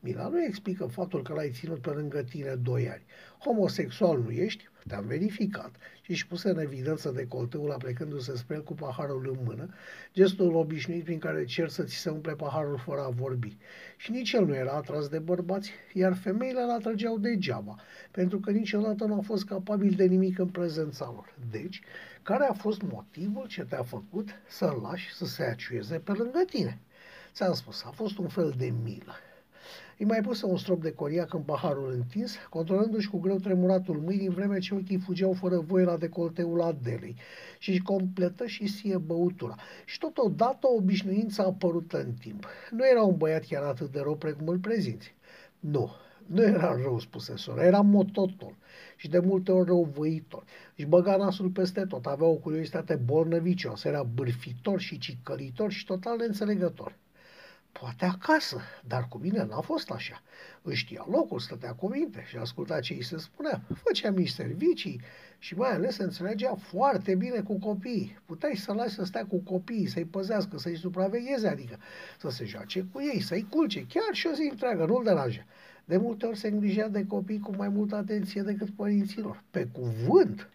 Mila 0.00 0.28
nu 0.28 0.42
explică 0.42 0.86
faptul 0.86 1.22
că 1.22 1.32
l-ai 1.32 1.50
ținut 1.50 1.80
pe 1.80 1.90
lângă 1.90 2.22
tine 2.22 2.54
doi 2.54 2.90
ani. 2.90 3.02
Homosexual 3.38 4.18
nu 4.20 4.30
ești, 4.30 4.68
te-am 4.86 5.06
verificat 5.06 5.76
și 6.02 6.10
își 6.10 6.26
puse 6.26 6.48
în 6.48 6.58
evidență 6.58 7.10
decolteul 7.10 7.70
aplecându-se 7.70 8.36
spre 8.36 8.54
el 8.54 8.62
cu 8.62 8.74
paharul 8.74 9.28
în 9.28 9.44
mână, 9.44 9.68
gestul 10.14 10.54
obișnuit 10.54 11.04
prin 11.04 11.18
care 11.18 11.44
cer 11.44 11.68
să 11.68 11.82
ți 11.82 11.94
se 11.94 12.10
umple 12.10 12.32
paharul 12.32 12.78
fără 12.78 13.00
a 13.00 13.08
vorbi. 13.08 13.56
Și 13.96 14.10
nici 14.10 14.32
el 14.32 14.46
nu 14.46 14.54
era 14.54 14.72
atras 14.72 15.08
de 15.08 15.18
bărbați, 15.18 15.70
iar 15.92 16.14
femeile 16.14 16.60
îl 16.60 16.70
atrăgeau 16.70 17.18
degeaba, 17.18 17.76
pentru 18.10 18.40
că 18.40 18.50
niciodată 18.50 19.04
nu 19.04 19.18
a 19.18 19.20
fost 19.20 19.44
capabil 19.44 19.94
de 19.96 20.04
nimic 20.04 20.38
în 20.38 20.48
prezența 20.48 21.10
lor. 21.14 21.34
Deci, 21.50 21.80
care 22.26 22.44
a 22.44 22.52
fost 22.52 22.82
motivul 22.82 23.46
ce 23.46 23.62
te-a 23.62 23.82
făcut 23.82 24.28
să-l 24.48 24.78
lași 24.82 25.14
să 25.14 25.26
se 25.26 25.42
aciueze 25.42 25.98
pe 25.98 26.12
lângă 26.12 26.42
tine? 26.46 26.78
Ți-am 27.32 27.52
spus, 27.52 27.84
a 27.84 27.90
fost 27.90 28.18
un 28.18 28.28
fel 28.28 28.54
de 28.56 28.72
milă. 28.82 29.14
Îi 29.98 30.06
mai 30.06 30.20
puse 30.20 30.46
un 30.46 30.56
strop 30.56 30.82
de 30.82 30.92
coriac 30.92 31.34
în 31.34 31.42
paharul 31.42 31.90
întins, 31.90 32.36
controlându-și 32.50 33.08
cu 33.08 33.18
greu 33.18 33.36
tremuratul 33.36 33.96
mâinii, 33.96 34.26
în 34.26 34.32
vreme 34.32 34.58
ce 34.58 34.74
ochii 34.74 34.98
fugeau 34.98 35.32
fără 35.32 35.58
voie 35.58 35.84
la 35.84 35.96
decolteul 35.96 36.62
Adelei 36.62 37.16
și 37.58 37.70
își 37.70 37.82
completă 37.82 38.46
și 38.46 38.66
sie 38.66 38.96
băutura. 38.96 39.54
Și 39.84 39.98
totodată 39.98 40.66
obișnuința 40.76 41.42
a 41.42 41.46
apărut 41.46 41.92
în 41.92 42.12
timp. 42.12 42.46
Nu 42.70 42.88
era 42.88 43.02
un 43.02 43.16
băiat 43.16 43.44
chiar 43.44 43.62
atât 43.62 43.92
de 43.92 44.00
rău 44.00 44.16
precum 44.16 44.48
îl 44.48 44.58
prezinți. 44.58 45.14
Nu, 45.60 45.90
nu 46.26 46.42
era 46.42 46.76
rău, 46.82 46.98
spuse 46.98 47.36
sora, 47.36 47.64
era 47.64 47.80
mototon 47.80 48.56
și 48.96 49.08
de 49.08 49.18
multe 49.18 49.52
ori 49.52 49.66
răuvăitor. 49.66 50.44
Își 50.76 50.86
băga 50.86 51.16
nasul 51.16 51.48
peste 51.48 51.84
tot, 51.84 52.06
avea 52.06 52.26
o 52.26 52.34
curiozitate 52.34 52.94
bolnăvicioasă, 52.94 53.88
era 53.88 54.02
bârfitor 54.02 54.80
și 54.80 54.98
cicălitor 54.98 55.70
și 55.70 55.84
total 55.84 56.16
neînțelegător. 56.16 56.96
Poate 57.80 58.04
acasă, 58.04 58.60
dar 58.86 59.06
cu 59.08 59.18
mine 59.18 59.44
n-a 59.44 59.60
fost 59.60 59.90
așa. 59.90 60.22
Își 60.62 60.84
știa 60.84 61.06
locul, 61.10 61.38
stătea 61.38 61.72
cu 61.72 61.88
minte 61.88 62.24
și 62.28 62.36
asculta 62.36 62.80
ce 62.80 62.92
îi 62.92 63.02
se 63.02 63.18
spunea. 63.18 63.62
Făcea 63.84 64.10
mici 64.10 64.28
servicii 64.28 65.00
și 65.38 65.54
mai 65.54 65.72
ales 65.72 65.94
se 65.94 66.02
înțelegea 66.02 66.54
foarte 66.54 67.14
bine 67.14 67.40
cu 67.40 67.58
copiii. 67.58 68.18
Puteai 68.24 68.56
să 68.56 68.72
lași 68.72 68.94
să 68.94 69.04
stea 69.04 69.26
cu 69.26 69.38
copiii, 69.38 69.86
să-i 69.86 70.04
păzească, 70.04 70.58
să-i 70.58 70.76
supravegheze, 70.76 71.48
adică 71.48 71.78
să 72.18 72.28
se 72.28 72.44
joace 72.44 72.86
cu 72.92 73.00
ei, 73.12 73.20
să-i 73.20 73.46
culce, 73.50 73.86
chiar 73.86 74.12
și 74.12 74.26
o 74.26 74.34
zi 74.34 74.48
întreagă, 74.50 74.84
nu-l 74.84 75.04
deranja. 75.04 75.44
De 75.86 75.96
multe 75.96 76.26
ori 76.26 76.38
se 76.38 76.48
îngrijea 76.48 76.88
de 76.88 77.06
copii 77.06 77.38
cu 77.38 77.56
mai 77.56 77.68
multă 77.68 77.96
atenție 77.96 78.42
decât 78.42 78.70
părinților. 78.70 79.42
Pe 79.50 79.66
cuvânt! 79.72 80.48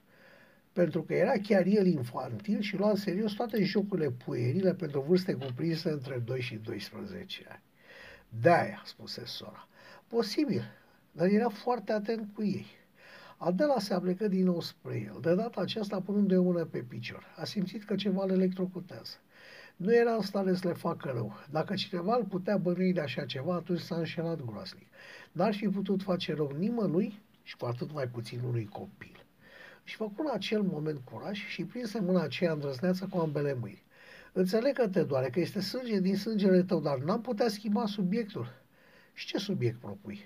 pentru 0.74 1.02
că 1.04 1.14
era 1.14 1.32
chiar 1.32 1.66
el 1.66 1.86
infantil 1.86 2.62
și 2.62 2.78
lua 2.78 2.90
în 2.90 2.96
serios 2.96 3.34
toate 3.34 3.64
jocurile 3.64 4.10
puerile 4.10 4.74
pentru 4.74 5.06
vârste 5.08 5.34
cuprinse 5.34 5.90
între 5.90 6.22
2 6.26 6.42
și 6.42 6.56
12 6.56 7.46
ani. 7.50 7.62
De-aia, 8.42 8.82
spuse 8.86 9.22
sora. 9.26 9.68
Posibil, 10.08 10.64
dar 11.12 11.28
era 11.28 11.50
foarte 11.50 11.92
atent 11.92 12.28
cu 12.34 12.44
ei. 12.44 12.66
Adela 13.38 13.80
se 13.80 13.94
aplecă 13.94 14.28
din 14.28 14.44
nou 14.44 14.62
spre 14.62 14.96
el, 14.96 15.18
de 15.22 15.36
data 15.36 15.62
aceasta 15.62 16.02
punând 16.02 16.38
o 16.38 16.42
mână 16.42 16.66
pe 16.66 16.80
picior. 16.80 17.24
A 17.38 17.44
simțit 17.44 17.84
că 17.84 17.96
ceva 17.96 18.26
le 18.26 18.34
electrocutează. 18.34 19.16
Nu 19.76 19.96
era 19.96 20.14
în 20.14 20.22
stare 20.22 20.54
să 20.54 20.68
le 20.68 20.74
facă 20.74 21.12
rău. 21.14 21.34
Dacă 21.50 21.74
cineva 21.74 22.16
îl 22.16 22.24
putea 22.24 22.58
bănui 22.58 22.94
de 22.94 23.02
așa 23.02 23.26
ceva, 23.26 23.56
atunci 23.56 23.80
s-a 23.80 23.96
înșelat 23.96 24.46
groasnic. 24.46 24.88
N-ar 25.32 25.54
fi 25.54 25.68
putut 25.68 26.02
face 26.04 26.34
rău 26.34 26.52
nimănui 26.58 27.22
și 27.44 27.58
cu 27.58 27.66
atât 27.66 27.94
mai 27.94 28.08
puțin 28.08 28.40
unui 28.48 28.66
copil 28.66 29.26
și 29.84 29.96
făcu 29.96 30.16
în 30.18 30.30
acel 30.34 30.62
moment 30.62 31.00
curaj 31.04 31.48
și 31.48 31.64
prinse 31.64 32.00
mâna 32.00 32.22
aceea 32.22 32.52
îndrăzneață 32.52 33.08
cu 33.10 33.18
ambele 33.18 33.54
mâini. 33.54 33.84
Înțeleg 34.34 34.74
că 34.74 34.88
te 34.88 35.04
doare, 35.04 35.30
că 35.30 35.40
este 35.40 35.62
sânge 35.62 36.00
din 36.00 36.18
sângele 36.18 36.64
tău, 36.64 36.80
dar 36.80 36.98
n-am 36.98 37.22
putea 37.22 37.48
schimba 37.48 37.86
subiectul. 37.86 38.48
Și 39.14 39.26
ce 39.26 39.38
subiect 39.38 39.80
propui? 39.80 40.20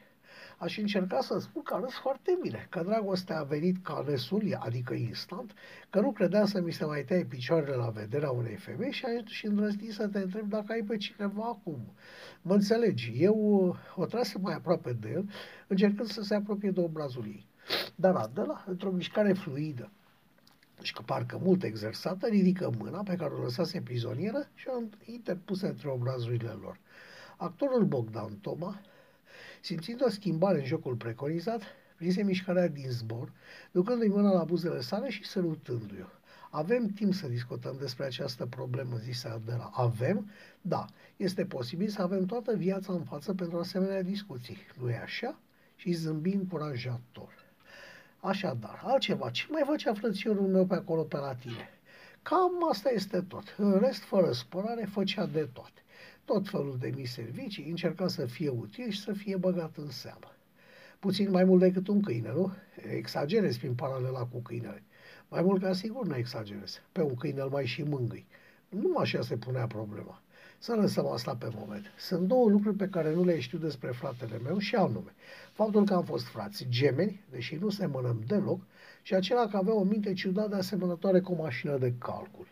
Aș 0.57 0.77
încerca 0.77 1.21
să 1.21 1.39
spun 1.39 1.61
că 1.61 1.73
arăți 1.73 1.99
foarte 1.99 2.37
bine, 2.41 2.67
că 2.69 2.83
dragostea 2.85 3.39
a 3.39 3.43
venit 3.43 3.83
ca 3.83 4.03
resul, 4.07 4.57
adică 4.59 4.93
instant, 4.93 5.53
că 5.89 5.99
nu 5.99 6.11
credeam 6.11 6.45
să 6.45 6.61
mi 6.61 6.71
se 6.71 6.85
mai 6.85 7.03
taie 7.03 7.23
picioarele 7.23 7.75
la 7.75 7.89
vederea 7.89 8.31
unei 8.31 8.55
femei 8.55 8.91
și 8.91 9.05
aș 9.05 9.43
îndrăzni 9.43 9.89
să 9.89 10.07
te 10.07 10.19
întreb 10.19 10.49
dacă 10.49 10.71
ai 10.71 10.81
pe 10.81 10.97
cineva 10.97 11.43
acum. 11.43 11.93
Mă 12.41 12.53
înțelegi, 12.53 13.11
eu 13.15 13.77
o 13.95 14.05
trase 14.05 14.37
mai 14.37 14.53
aproape 14.53 14.93
de 14.93 15.09
el, 15.09 15.29
încercând 15.67 16.09
să 16.09 16.21
se 16.21 16.35
apropie 16.35 16.71
de 16.71 16.81
obrazul 16.81 17.25
ei. 17.25 17.47
Dar 17.95 18.15
Adela, 18.15 18.63
într-o 18.67 18.91
mișcare 18.91 19.33
fluidă 19.33 19.91
și 20.81 20.93
că 20.93 21.01
parcă 21.05 21.39
mult 21.43 21.63
exersată, 21.63 22.27
ridică 22.27 22.71
mâna 22.77 23.03
pe 23.03 23.15
care 23.15 23.33
o 23.33 23.41
lăsase 23.41 23.81
prizonieră 23.81 24.47
și 24.53 24.67
o 24.67 24.81
interpuse 25.11 25.67
între 25.67 25.89
obrazurile 25.89 26.57
lor. 26.61 26.79
Actorul 27.37 27.85
Bogdan 27.85 28.37
Toma, 28.41 28.81
simțind 29.61 30.03
o 30.03 30.09
schimbare 30.09 30.59
în 30.59 30.65
jocul 30.65 30.95
preconizat, 30.95 31.61
prinse 31.95 32.23
mișcarea 32.23 32.67
din 32.67 32.89
zbor, 32.89 33.31
ducându-i 33.71 34.07
mâna 34.07 34.31
la 34.31 34.43
buzele 34.43 34.81
sale 34.81 35.09
și 35.09 35.25
sărutându-i. 35.25 36.05
Avem 36.49 36.87
timp 36.87 37.13
să 37.13 37.27
discutăm 37.27 37.75
despre 37.79 38.05
această 38.05 38.45
problemă, 38.45 38.97
zise 38.97 39.27
Adela. 39.27 39.71
Avem? 39.73 40.29
Da. 40.61 40.85
Este 41.17 41.45
posibil 41.45 41.87
să 41.87 42.01
avem 42.01 42.25
toată 42.25 42.55
viața 42.55 42.93
în 42.93 43.03
față 43.03 43.33
pentru 43.33 43.57
asemenea 43.57 44.01
discuții. 44.01 44.57
Nu 44.79 44.89
e 44.89 44.99
așa? 45.03 45.39
Și 45.75 45.91
zâmbi 45.91 46.33
încurajator. 46.33 47.43
Așadar, 48.19 48.81
altceva, 48.83 49.29
ce 49.29 49.45
mai 49.49 49.63
făcea 49.65 49.93
frățiorul 49.93 50.47
meu 50.47 50.65
pe 50.65 50.75
acolo 50.75 51.01
pe 51.01 51.17
la 51.17 51.35
tine? 51.35 51.69
Cam 52.21 52.69
asta 52.69 52.89
este 52.89 53.21
tot. 53.21 53.55
În 53.57 53.79
rest, 53.79 54.03
fără 54.03 54.31
spărare, 54.31 54.85
făcea 54.85 55.25
de 55.25 55.49
toate. 55.53 55.83
Tot 56.25 56.49
felul 56.49 56.77
de 56.79 56.91
mii 56.95 57.05
servicii, 57.05 57.69
încerca 57.69 58.07
să 58.07 58.25
fie 58.25 58.49
util 58.49 58.89
și 58.89 59.01
să 59.01 59.13
fie 59.13 59.35
băgat 59.35 59.77
în 59.77 59.89
seamă. 59.89 60.35
Puțin 60.99 61.31
mai 61.31 61.43
mult 61.43 61.59
decât 61.59 61.87
un 61.87 62.01
câine, 62.01 62.31
nu? 62.35 62.51
Exagerez 62.95 63.57
prin 63.57 63.73
paralela 63.73 64.19
cu 64.19 64.39
câinele. 64.39 64.83
Mai 65.29 65.41
mult 65.41 65.61
ca 65.61 65.73
sigur 65.73 66.05
nu 66.05 66.15
exagerez. 66.15 66.81
Pe 66.91 67.01
un 67.01 67.15
câine 67.15 67.41
îl 67.41 67.49
mai 67.49 67.65
și 67.65 67.83
mângâi. 67.83 68.25
Nu 68.69 68.97
așa 68.97 69.21
se 69.21 69.37
punea 69.37 69.67
problema. 69.67 70.21
Să 70.57 70.73
lăsăm 70.73 71.07
asta 71.07 71.35
pe 71.35 71.49
moment. 71.55 71.85
Sunt 71.97 72.27
două 72.27 72.49
lucruri 72.49 72.75
pe 72.75 72.87
care 72.87 73.13
nu 73.13 73.23
le 73.23 73.39
știu 73.39 73.57
despre 73.57 73.91
fratele 73.91 74.37
meu 74.43 74.57
și 74.57 74.75
anume. 74.75 75.13
Faptul 75.53 75.85
că 75.85 75.93
am 75.93 76.03
fost 76.03 76.25
frați 76.25 76.65
gemeni, 76.69 77.23
deși 77.31 77.55
nu 77.55 77.69
semănăm 77.69 78.23
deloc, 78.27 78.61
și 79.01 79.13
acela 79.13 79.47
că 79.47 79.57
avea 79.57 79.73
o 79.73 79.83
minte 79.83 80.13
ciudată 80.13 80.55
asemănătoare 80.55 81.19
cu 81.19 81.31
o 81.31 81.41
mașină 81.41 81.77
de 81.77 81.93
calcul. 81.97 82.47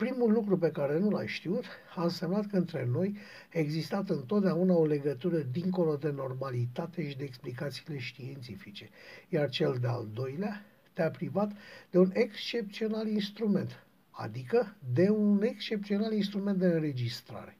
Primul 0.00 0.32
lucru 0.32 0.58
pe 0.58 0.70
care 0.70 0.98
nu 0.98 1.10
l-ai 1.10 1.26
știut 1.26 1.64
a 1.96 2.02
însemnat 2.02 2.46
că 2.46 2.56
între 2.56 2.88
noi 2.92 3.16
a 3.54 3.58
existat 3.58 4.08
întotdeauna 4.08 4.74
o 4.74 4.86
legătură 4.86 5.38
dincolo 5.38 5.96
de 5.96 6.10
normalitate 6.10 7.08
și 7.08 7.16
de 7.16 7.24
explicațiile 7.24 7.98
științifice, 7.98 8.88
iar 9.28 9.48
cel 9.48 9.78
de-al 9.80 10.08
doilea 10.14 10.64
te-a 10.92 11.10
privat 11.10 11.52
de 11.90 11.98
un 11.98 12.10
excepțional 12.12 13.08
instrument, 13.08 13.86
adică 14.10 14.76
de 14.92 15.10
un 15.10 15.42
excepțional 15.42 16.12
instrument 16.12 16.58
de 16.58 16.66
înregistrare. 16.66 17.56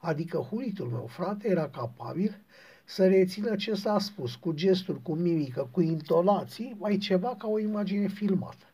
Adică 0.00 0.38
hulitul 0.38 0.88
meu 0.88 1.06
frate 1.06 1.48
era 1.48 1.68
capabil 1.68 2.40
să 2.84 3.06
rețină 3.06 3.56
ce 3.56 3.74
s-a 3.74 3.98
spus, 3.98 4.34
cu 4.34 4.52
gesturi, 4.52 5.02
cu 5.02 5.14
mimică, 5.14 5.68
cu 5.70 5.80
intonații, 5.80 6.76
mai 6.78 6.96
ceva 6.96 7.34
ca 7.38 7.48
o 7.48 7.58
imagine 7.58 8.08
filmată. 8.08 8.73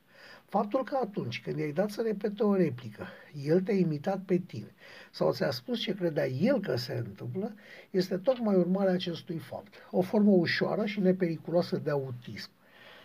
Faptul 0.51 0.85
că 0.85 0.99
atunci 1.03 1.43
când 1.43 1.59
i-ai 1.59 1.73
dat 1.73 1.91
să 1.91 2.03
repete 2.03 2.43
o 2.43 2.55
replică, 2.55 3.07
el 3.45 3.61
te-a 3.61 3.75
imitat 3.75 4.21
pe 4.27 4.37
tine 4.37 4.73
sau 5.11 5.33
ți-a 5.33 5.51
spus 5.51 5.81
ce 5.81 5.95
credea 5.95 6.27
el 6.27 6.61
că 6.61 6.77
se 6.77 7.03
întâmplă, 7.07 7.55
este 7.91 8.17
tocmai 8.17 8.55
urmarea 8.55 8.93
acestui 8.93 9.39
fapt. 9.39 9.75
O 9.91 10.01
formă 10.01 10.31
ușoară 10.31 10.85
și 10.85 11.01
nepericuloasă 11.01 11.77
de 11.77 11.91
autism. 11.91 12.51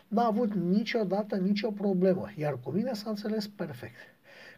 N-a 0.07 0.25
avut 0.25 0.53
niciodată 0.53 1.35
nicio 1.35 1.71
problemă, 1.71 2.31
iar 2.35 2.59
cu 2.59 2.71
mine 2.71 2.93
s-a 2.93 3.09
înțeles 3.09 3.47
perfect. 3.47 3.95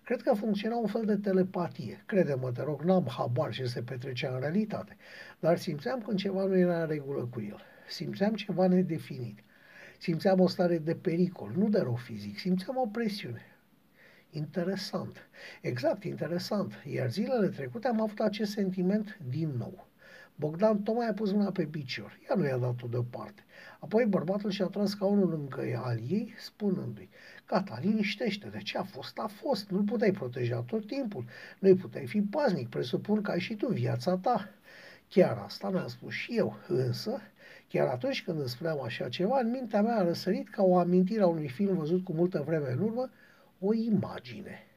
Cred 0.04 0.22
că 0.22 0.34
funcționa 0.34 0.76
un 0.76 0.88
fel 0.88 1.06
de 1.06 1.16
telepatie. 1.16 2.04
Crede-mă, 2.06 2.52
te 2.52 2.64
rog, 2.64 2.82
n-am 2.82 3.08
habar 3.18 3.52
ce 3.52 3.66
se 3.66 3.82
petrecea 3.82 4.34
în 4.34 4.40
realitate, 4.40 4.98
dar 5.40 5.58
simțeam 5.58 6.02
când 6.02 6.18
ceva 6.18 6.46
nu 6.46 6.58
era 6.58 6.82
în 6.82 6.88
regulă 6.88 7.28
cu 7.32 7.42
el. 7.42 7.62
Simțeam 7.88 8.34
ceva 8.34 8.68
nedefinit. 8.68 9.40
Simțeam 9.98 10.40
o 10.40 10.48
stare 10.48 10.78
de 10.78 10.96
pericol, 10.96 11.52
nu 11.56 11.70
de 11.70 11.80
rău 11.80 11.96
fizic, 11.96 12.40
simțeam 12.40 12.78
o 12.78 12.88
presiune. 12.88 13.46
Interesant. 14.30 15.30
Exact, 15.62 16.04
interesant. 16.04 16.74
Iar 16.86 17.10
zilele 17.10 17.48
trecute 17.48 17.88
am 17.88 18.02
avut 18.02 18.20
acest 18.20 18.52
sentiment 18.52 19.18
din 19.30 19.50
nou. 19.58 19.88
Bogdan 20.36 20.84
tocmai 20.84 21.08
a 21.08 21.14
pus 21.14 21.32
mâna 21.32 21.52
pe 21.52 21.66
picior. 21.66 22.20
Ea 22.30 22.36
nu 22.36 22.46
i-a 22.46 22.58
dat-o 22.58 22.88
deoparte. 22.88 23.46
Apoi 23.80 24.06
bărbatul 24.06 24.50
și-a 24.50 24.66
tras 24.66 24.90
scaunul 24.90 25.30
lângă 25.30 25.82
al 25.84 26.00
ei, 26.10 26.34
spunându-i, 26.38 27.10
gata, 27.48 27.80
liniștește 27.82 28.48
de 28.48 28.58
ce 28.58 28.78
a 28.78 28.84
fost, 28.84 29.18
a 29.18 29.28
fost, 29.28 29.70
nu-l 29.70 29.84
puteai 29.84 30.12
proteja 30.12 30.62
tot 30.62 30.88
timpul, 30.88 31.26
nu-i 31.60 31.76
puteai 31.76 32.06
fi 32.06 32.22
paznic, 32.22 32.70
presupun 32.70 33.22
că 33.22 33.32
ai 33.32 33.40
și 33.40 33.56
tu 33.56 33.68
viața 33.68 34.18
ta. 34.18 34.50
Chiar 35.10 35.38
asta 35.38 35.70
mi-am 35.70 35.88
spus 35.88 36.14
și 36.14 36.38
eu, 36.38 36.58
însă, 36.68 37.22
chiar 37.70 37.88
atunci 37.88 38.24
când 38.24 38.40
îmi 38.40 38.50
spuneam 38.50 38.82
așa 38.84 39.10
ceva, 39.10 39.40
în 39.40 39.50
mintea 39.50 39.82
mea 39.82 39.96
a 39.96 40.04
răsărit 40.04 40.50
ca 40.50 40.64
o 40.64 40.78
amintire 40.78 41.22
a 41.22 41.28
unui 41.28 41.48
film 41.48 41.76
văzut 41.76 42.04
cu 42.04 42.14
multă 42.14 42.44
vreme 42.46 42.72
în 42.72 42.80
urmă, 42.80 43.10
o 43.60 43.74
imagine. 43.74 44.68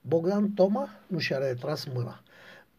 Bogdan 0.00 0.50
Toma 0.50 0.88
nu 1.06 1.18
și-a 1.18 1.38
retras 1.38 1.84
mâna. 1.84 2.22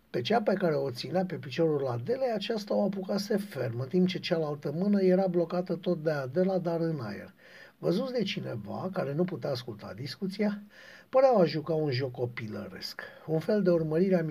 Pe 0.10 0.22
cea 0.22 0.42
pe 0.42 0.54
care 0.54 0.76
o 0.76 0.92
ținea 0.92 1.26
pe 1.26 1.36
piciorul 1.36 1.88
Adelei, 1.88 2.32
aceasta 2.34 2.74
o 2.74 2.84
apucase 2.84 3.38
ferm, 3.38 3.80
în 3.80 3.88
timp 3.88 4.08
ce 4.08 4.20
cealaltă 4.20 4.72
mână 4.72 5.02
era 5.02 5.28
blocată 5.28 5.76
tot 5.76 6.04
de 6.04 6.12
Adela, 6.12 6.58
dar 6.58 6.80
în 6.80 7.00
aer. 7.02 7.34
Văzuți 7.78 8.14
de 8.14 8.24
cineva 8.24 8.90
care 8.94 9.14
nu 9.14 9.24
putea 9.24 9.50
asculta 9.50 9.94
discuția, 9.96 10.62
păreau 11.10 11.40
a 11.40 11.46
juca 11.46 11.74
un 11.74 11.92
joc 11.92 12.12
copilăresc, 12.12 13.02
un 13.26 13.40
fel 13.40 13.62
de 13.64 13.70
urmărire 13.70 14.16
a 14.16 14.26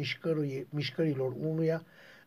mișcărilor 0.71 1.33
unuia 1.41 1.85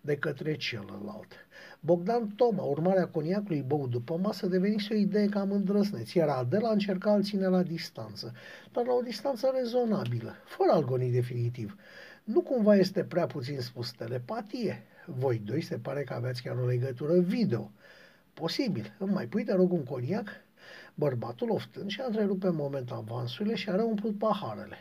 de 0.07 0.15
către 0.15 0.55
celălalt. 0.55 1.31
Bogdan 1.79 2.27
Toma, 2.35 2.63
urmarea 2.63 3.07
coniacului 3.07 3.61
băut 3.61 3.89
după 3.89 4.17
masă, 4.17 4.47
devenise 4.47 4.93
o 4.93 4.97
idee 4.97 5.27
cam 5.27 5.51
îndrăsneț, 5.51 6.11
iar 6.11 6.27
Adela 6.27 6.69
încerca 6.69 7.11
a 7.11 7.21
ține 7.21 7.47
la 7.47 7.63
distanță, 7.63 8.33
dar 8.71 8.85
la 8.85 8.93
o 8.93 9.01
distanță 9.01 9.51
rezonabilă, 9.57 10.35
fără 10.45 10.71
algonii 10.71 11.11
definitiv. 11.11 11.75
Nu 12.23 12.41
cumva 12.41 12.75
este 12.75 13.03
prea 13.03 13.25
puțin 13.25 13.59
spus 13.59 13.91
telepatie? 13.91 14.83
Voi 15.05 15.41
doi 15.45 15.61
se 15.61 15.77
pare 15.77 16.03
că 16.03 16.13
aveați 16.13 16.41
chiar 16.41 16.57
o 16.57 16.65
legătură 16.65 17.19
video. 17.19 17.71
Posibil. 18.33 18.95
Îmi 18.99 19.13
mai 19.13 19.25
pui, 19.25 19.43
te 19.43 19.53
rog, 19.53 19.71
un 19.71 19.83
coniac? 19.83 20.27
Bărbatul 20.95 21.51
oftând 21.51 21.89
și-a 21.89 22.05
întrerupt 22.05 22.39
pe 22.39 22.49
moment 22.49 22.91
avansurile 22.91 23.55
și 23.55 23.69
a 23.69 23.75
reumplut 23.75 24.17
paharele. 24.17 24.77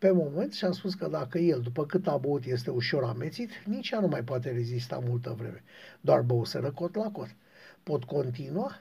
Pe 0.00 0.10
moment 0.10 0.52
și-a 0.52 0.70
spus 0.70 0.94
că 0.94 1.08
dacă 1.08 1.38
el, 1.38 1.60
după 1.60 1.86
cât 1.86 2.06
a 2.06 2.16
băut, 2.16 2.44
este 2.44 2.70
ușor 2.70 3.04
amețit, 3.04 3.50
nici 3.66 3.90
ea 3.90 4.00
nu 4.00 4.06
mai 4.06 4.22
poate 4.22 4.50
rezista 4.50 5.02
multă 5.08 5.34
vreme. 5.38 5.62
Doar 6.00 6.20
băuseră 6.20 6.70
cot 6.70 6.94
la 6.94 7.10
cot. 7.10 7.34
Pot 7.82 8.04
continua? 8.04 8.72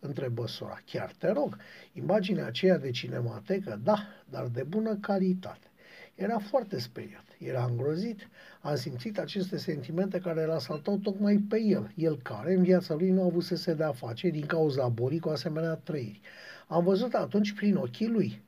Întrebă 0.00 0.46
sora. 0.46 0.78
Chiar 0.84 1.12
te 1.18 1.30
rog. 1.30 1.56
Imaginea 1.92 2.46
aceea 2.46 2.78
de 2.78 2.90
cinematecă, 2.90 3.80
da, 3.84 4.06
dar 4.30 4.46
de 4.46 4.62
bună 4.62 4.96
calitate. 4.96 5.70
Era 6.14 6.38
foarte 6.38 6.78
speriat, 6.78 7.24
era 7.38 7.64
îngrozit, 7.64 8.28
a 8.60 8.74
simțit 8.74 9.18
aceste 9.18 9.56
sentimente 9.56 10.18
care 10.18 10.42
îl 10.42 10.50
asaltau 10.50 10.96
tocmai 10.96 11.36
pe 11.48 11.60
el, 11.60 11.92
el 11.94 12.18
care 12.22 12.54
în 12.54 12.62
viața 12.62 12.94
lui 12.94 13.10
nu 13.10 13.22
a 13.22 13.24
avut 13.24 13.44
să 13.44 13.56
se 13.56 13.74
dea 13.74 13.92
face 13.92 14.28
din 14.28 14.46
cauza 14.46 14.88
bolii 14.88 15.20
cu 15.20 15.28
asemenea 15.28 15.74
trăiri. 15.74 16.20
Am 16.68 16.84
văzut 16.84 17.14
atunci 17.14 17.52
prin 17.52 17.76
ochii 17.76 18.08
lui. 18.08 18.42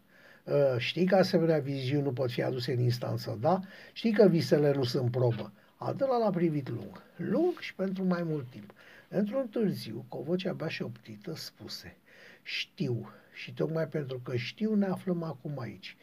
Uh, 0.44 0.74
știi 0.78 1.07
că 1.07 1.14
asemenea 1.16 1.59
viziuni 1.59 2.02
nu 2.02 2.12
pot 2.12 2.30
fi 2.30 2.42
aduse 2.42 2.72
în 2.72 2.80
instanță, 2.80 3.38
da? 3.40 3.61
Știi 3.92 4.12
că 4.12 4.28
visele 4.28 4.72
nu 4.72 4.85
sunt 4.85 5.11
probă. 5.11 5.52
Adela 5.76 6.16
l-a 6.16 6.30
privit 6.30 6.68
lung, 6.68 7.02
lung 7.16 7.59
și 7.59 7.74
pentru 7.74 8.04
mai 8.04 8.22
mult 8.22 8.50
timp. 8.50 8.72
Într-un 9.09 9.48
târziu, 9.48 10.04
cu 10.09 10.16
o 10.16 10.22
voce 10.22 10.48
abia 10.48 10.68
șoptită, 10.68 11.35
spuse, 11.35 11.96
știu, 12.42 13.11
și 13.33 13.52
tocmai 13.52 13.88
pentru 13.88 14.20
că 14.24 14.37
știu 14.37 14.74
ne 14.74 14.87
aflăm 14.87 15.22
acum 15.22 15.59
aici. 15.61 15.96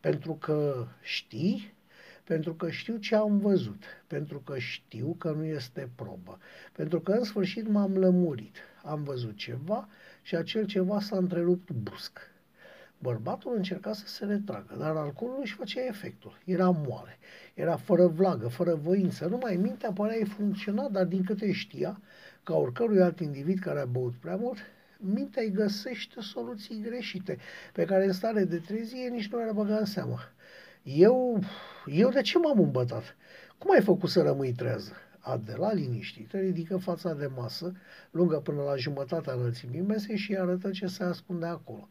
Pentru 0.00 0.34
că 0.34 0.86
știi, 1.02 1.74
pentru 2.24 2.54
că 2.54 2.70
știu 2.70 2.96
ce 2.96 3.14
am 3.14 3.38
văzut, 3.38 3.82
pentru 4.06 4.40
că 4.40 4.58
știu 4.58 5.14
că 5.18 5.30
nu 5.30 5.44
este 5.44 5.90
probă, 5.94 6.38
pentru 6.72 7.00
că 7.00 7.12
în 7.12 7.24
sfârșit 7.24 7.68
m-am 7.68 7.96
lămurit, 7.96 8.56
am 8.84 9.02
văzut 9.02 9.36
ceva 9.36 9.88
și 10.22 10.36
acel 10.36 10.66
ceva 10.66 11.00
s-a 11.00 11.16
întrerupt 11.16 11.70
brusc. 11.70 12.18
Bărbatul 12.98 13.56
încerca 13.56 13.92
să 13.92 14.06
se 14.06 14.24
retragă, 14.24 14.76
dar 14.78 14.96
alcoolul 14.96 15.38
își 15.40 15.54
făcea 15.54 15.84
efectul. 15.86 16.38
Era 16.44 16.70
moale, 16.70 17.18
era 17.54 17.76
fără 17.76 18.06
vlagă, 18.06 18.48
fără 18.48 18.74
voință, 18.74 19.26
numai 19.26 19.56
mintea 19.56 19.92
părea 19.92 20.24
funcționa, 20.36 20.88
dar 20.88 21.04
din 21.04 21.24
câte 21.24 21.52
știa, 21.52 22.00
ca 22.42 22.54
oricărui 22.54 23.00
alt 23.00 23.20
individ 23.20 23.58
care 23.58 23.80
a 23.80 23.84
băut 23.84 24.14
prea 24.14 24.36
mult, 24.36 24.58
mintea 24.98 25.42
îi 25.42 25.50
găsește 25.50 26.20
soluții 26.20 26.80
greșite, 26.80 27.38
pe 27.72 27.84
care 27.84 28.04
în 28.04 28.12
stare 28.12 28.44
de 28.44 28.58
trezie 28.58 29.08
nici 29.08 29.28
nu 29.28 29.40
era 29.40 29.52
băga 29.52 29.76
în 29.76 29.84
seamă. 29.84 30.18
Eu, 30.82 31.42
eu 31.86 32.10
de 32.10 32.20
ce 32.20 32.38
m-am 32.38 32.60
îmbătat? 32.60 33.16
Cum 33.58 33.70
ai 33.70 33.80
făcut 33.80 34.10
să 34.10 34.22
rămâi 34.22 34.52
trează? 34.52 34.92
Adela, 35.18 35.72
liniștită, 35.72 36.36
ridică 36.36 36.76
fața 36.76 37.14
de 37.14 37.30
masă, 37.36 37.72
lungă 38.10 38.36
până 38.36 38.62
la 38.62 38.76
jumătatea 38.76 39.32
înălțimii 39.32 39.80
mese 39.80 40.16
și 40.16 40.36
arătă 40.36 40.70
ce 40.70 40.86
se 40.86 41.02
ascunde 41.04 41.46
acolo. 41.46 41.88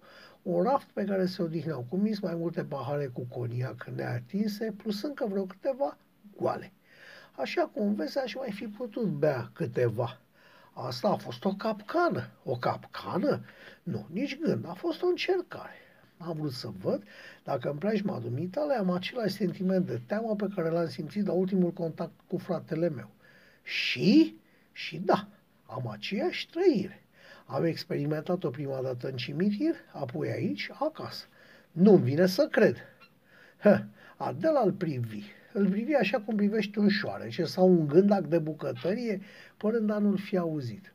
Un 0.48 0.64
raft 0.64 0.88
pe 0.94 1.04
care 1.04 1.26
se 1.26 1.42
odihneau 1.42 1.86
cu 1.90 1.98
mis 1.98 2.20
mai 2.20 2.36
multe 2.36 2.64
pahare 2.64 3.08
cu 3.08 3.22
coniac 3.22 3.86
neatinse, 3.96 4.74
plus 4.78 5.02
încă 5.02 5.26
vreo 5.26 5.46
câteva 5.46 5.98
goale. 6.38 6.72
Așa 7.36 7.62
cum 7.74 7.94
vezi, 7.94 8.18
aș 8.18 8.36
mai 8.36 8.52
fi 8.52 8.66
putut 8.66 9.06
bea 9.06 9.50
câteva. 9.54 10.20
Asta 10.74 11.08
a 11.08 11.16
fost 11.16 11.46
o 11.46 11.54
capcană. 11.54 12.30
O 12.44 12.58
capcană? 12.58 13.44
Nu, 13.84 14.08
nici 14.12 14.40
gând. 14.40 14.66
A 14.68 14.74
fost 14.74 15.02
o 15.02 15.08
încercare. 15.08 15.76
Am 16.18 16.36
vrut 16.38 16.52
să 16.52 16.68
văd 16.82 17.04
dacă 17.44 17.70
în 17.70 17.78
preajma 17.78 18.20
dumitale 18.20 18.74
am 18.74 18.90
același 18.90 19.36
sentiment 19.36 19.86
de 19.86 20.02
teamă 20.06 20.36
pe 20.36 20.48
care 20.56 20.70
l-am 20.70 20.88
simțit 20.88 21.26
la 21.26 21.34
ultimul 21.34 21.72
contact 21.72 22.20
cu 22.28 22.38
fratele 22.38 22.90
meu. 22.90 23.10
Și? 23.64 24.36
Și 24.72 24.98
da, 24.98 25.28
am 25.66 25.88
aceeași 25.88 26.50
trăire. 26.50 27.07
Am 27.48 27.64
experimentat-o 27.64 28.50
prima 28.50 28.82
dată 28.82 29.08
în 29.10 29.16
cimitir, 29.16 29.76
apoi 29.94 30.32
aici, 30.32 30.70
acasă. 30.80 31.26
Nu-mi 31.72 32.04
vine 32.04 32.26
să 32.26 32.48
cred. 32.52 32.76
Hă, 33.60 33.84
Adela 34.18 34.62
îl 34.62 34.72
privi 34.72 35.24
îl 35.58 35.70
privi 35.70 35.94
așa 35.94 36.20
cum 36.20 36.36
privește 36.36 36.80
un 36.80 36.90
șoarece 36.90 37.44
sau 37.44 37.68
un 37.70 37.88
gândac 37.88 38.26
de 38.26 38.38
bucătărie, 38.40 39.22
părând 39.58 39.90
a 39.90 39.98
nu-l 39.98 40.18
fi 40.18 40.38
auzit. 40.38 40.94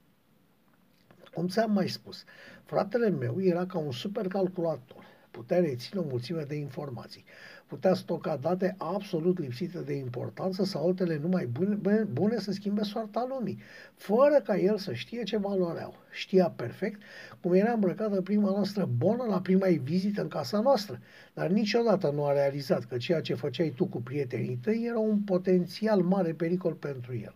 Cum 1.35 1.49
ți-am 1.49 1.73
mai 1.73 1.89
spus, 1.89 2.25
fratele 2.65 3.09
meu 3.09 3.43
era 3.43 3.67
ca 3.67 3.79
un 3.79 3.93
supercalculator. 3.93 5.05
Putea 5.31 5.61
reține 5.61 6.01
o 6.01 6.05
mulțime 6.05 6.43
de 6.43 6.55
informații 6.55 7.25
putea 7.73 7.95
stoca 7.95 8.37
date 8.37 8.75
absolut 8.79 9.39
lipsite 9.39 9.79
de 9.79 9.93
importanță 9.93 10.65
sau 10.65 10.87
altele 10.87 11.19
numai 11.23 11.47
bune, 11.47 12.07
bune 12.13 12.39
să 12.39 12.53
schimbe 12.53 12.83
soarta 12.83 13.27
lumii, 13.29 13.59
fără 13.95 14.41
ca 14.45 14.57
el 14.57 14.79
să 14.79 14.93
știe 14.93 15.23
ce 15.23 15.37
valoare 15.37 15.83
au. 15.83 15.95
Știa 16.11 16.53
perfect 16.57 17.01
cum 17.41 17.53
era 17.53 17.73
îmbrăcată 17.73 18.21
prima 18.21 18.51
noastră 18.51 18.89
bonă 18.97 19.25
la 19.29 19.41
prima 19.41 19.67
ei 19.67 19.79
vizită 19.79 20.21
în 20.23 20.29
casa 20.29 20.61
noastră, 20.61 21.01
dar 21.35 21.49
niciodată 21.49 22.11
nu 22.15 22.25
a 22.25 22.33
realizat 22.33 22.85
că 22.85 22.97
ceea 22.97 23.21
ce 23.21 23.35
făceai 23.35 23.73
tu 23.77 23.87
cu 23.87 24.03
prietenii 24.03 24.59
tăi 24.63 24.85
era 24.89 24.99
un 24.99 25.19
potențial 25.19 26.01
mare 26.01 26.33
pericol 26.33 26.73
pentru 26.73 27.15
el. 27.15 27.35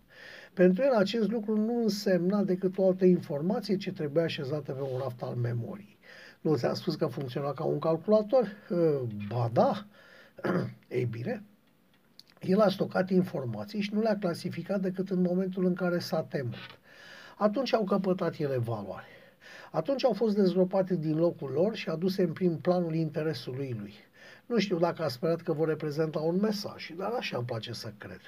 Pentru 0.55 0.83
el 0.83 0.93
acest 0.93 1.31
lucru 1.31 1.57
nu 1.57 1.83
însemna 1.83 2.43
decât 2.43 2.79
o 2.79 2.87
altă 2.87 3.05
informație 3.05 3.77
ce 3.77 3.93
trebuia 3.93 4.25
așezată 4.25 4.73
pe 4.73 4.81
un 4.81 4.99
raft 5.03 5.23
al 5.23 5.35
memoriei. 5.35 5.99
Nu 6.41 6.57
ți-am 6.57 6.75
spus 6.75 6.95
că 6.95 7.07
funcționa 7.07 7.53
ca 7.53 7.65
un 7.65 7.79
calculator? 7.79 8.53
Ba 9.29 9.51
da. 9.53 9.87
Ei 10.89 11.05
bine, 11.05 11.43
el 12.41 12.61
a 12.61 12.69
stocat 12.69 13.11
informații 13.11 13.81
și 13.81 13.95
nu 13.95 14.01
le-a 14.01 14.19
clasificat 14.19 14.81
decât 14.81 15.11
în 15.11 15.21
momentul 15.21 15.65
în 15.65 15.75
care 15.75 15.99
s-a 15.99 16.23
temut. 16.23 16.79
Atunci 17.37 17.75
au 17.75 17.85
căpătat 17.85 18.37
ele 18.39 18.57
valoare. 18.57 19.07
Atunci 19.71 20.05
au 20.05 20.13
fost 20.13 20.35
dezgropate 20.35 20.97
din 20.97 21.17
locul 21.17 21.51
lor 21.51 21.75
și 21.75 21.89
aduse 21.89 22.23
în 22.23 22.33
prim 22.33 22.59
planul 22.59 22.95
interesului 22.95 23.77
lui. 23.79 23.95
Nu 24.47 24.59
știu 24.59 24.79
dacă 24.79 25.03
a 25.03 25.09
sperat 25.09 25.41
că 25.41 25.53
vor 25.53 25.69
reprezenta 25.69 26.19
un 26.19 26.37
mesaj, 26.37 26.91
dar 26.97 27.13
așa 27.13 27.37
îmi 27.37 27.47
place 27.47 27.73
să 27.73 27.93
cred. 27.99 28.21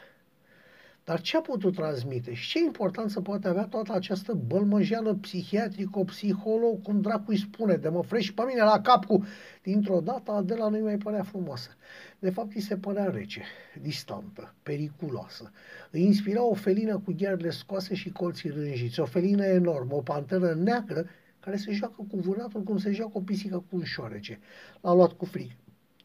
Dar 1.09 1.21
ce 1.21 1.37
a 1.37 1.41
putut 1.41 1.75
transmite 1.75 2.35
și 2.35 2.49
ce 2.49 2.59
importanță 2.59 3.21
poate 3.21 3.49
avea 3.49 3.67
toată 3.67 3.93
această 3.93 4.33
bălmăjeală 4.33 5.15
psihiatrico-psiholog, 5.15 6.83
cum 6.83 7.01
dracu 7.01 7.25
îi 7.31 7.39
spune, 7.39 7.75
de 7.75 7.89
mă 7.89 8.03
frești 8.03 8.35
pe 8.35 8.43
mine 8.47 8.63
la 8.63 8.81
cap 8.81 9.05
cu... 9.05 9.25
Dintr-o 9.63 10.01
dată 10.01 10.31
Adela 10.31 10.69
nu-i 10.69 10.81
mai 10.81 10.97
părea 10.97 11.23
frumoasă. 11.23 11.71
De 12.19 12.31
fapt, 12.31 12.55
îi 12.55 12.61
se 12.61 12.77
părea 12.77 13.05
rece, 13.05 13.43
distantă, 13.81 14.55
periculoasă. 14.63 15.53
Îi 15.91 16.03
inspira 16.03 16.43
o 16.43 16.55
felină 16.55 16.99
cu 16.99 17.15
ghearele 17.17 17.51
scoase 17.51 17.95
și 17.95 18.11
colții 18.11 18.51
rânjiți, 18.51 19.01
o 19.01 19.05
felină 19.05 19.45
enormă, 19.45 19.95
o 19.95 20.01
panteră 20.01 20.55
neagră 20.55 21.07
care 21.41 21.57
se 21.57 21.73
joacă 21.73 22.07
cu 22.09 22.17
vânatul 22.17 22.63
cum 22.63 22.79
se 22.79 22.93
joacă 22.93 23.13
o 23.15 23.21
pisică 23.21 23.65
cu 23.71 23.77
un 23.77 23.85
șoarece. 23.85 24.39
L-a 24.81 24.95
luat 24.95 25.13
cu 25.13 25.25
frig. 25.25 25.51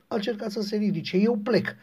A 0.08 0.16
încercat 0.16 0.52
să 0.52 0.62
se 0.62 0.76
ridice. 0.76 1.18
Eu 1.18 1.36
plec. 1.36 1.76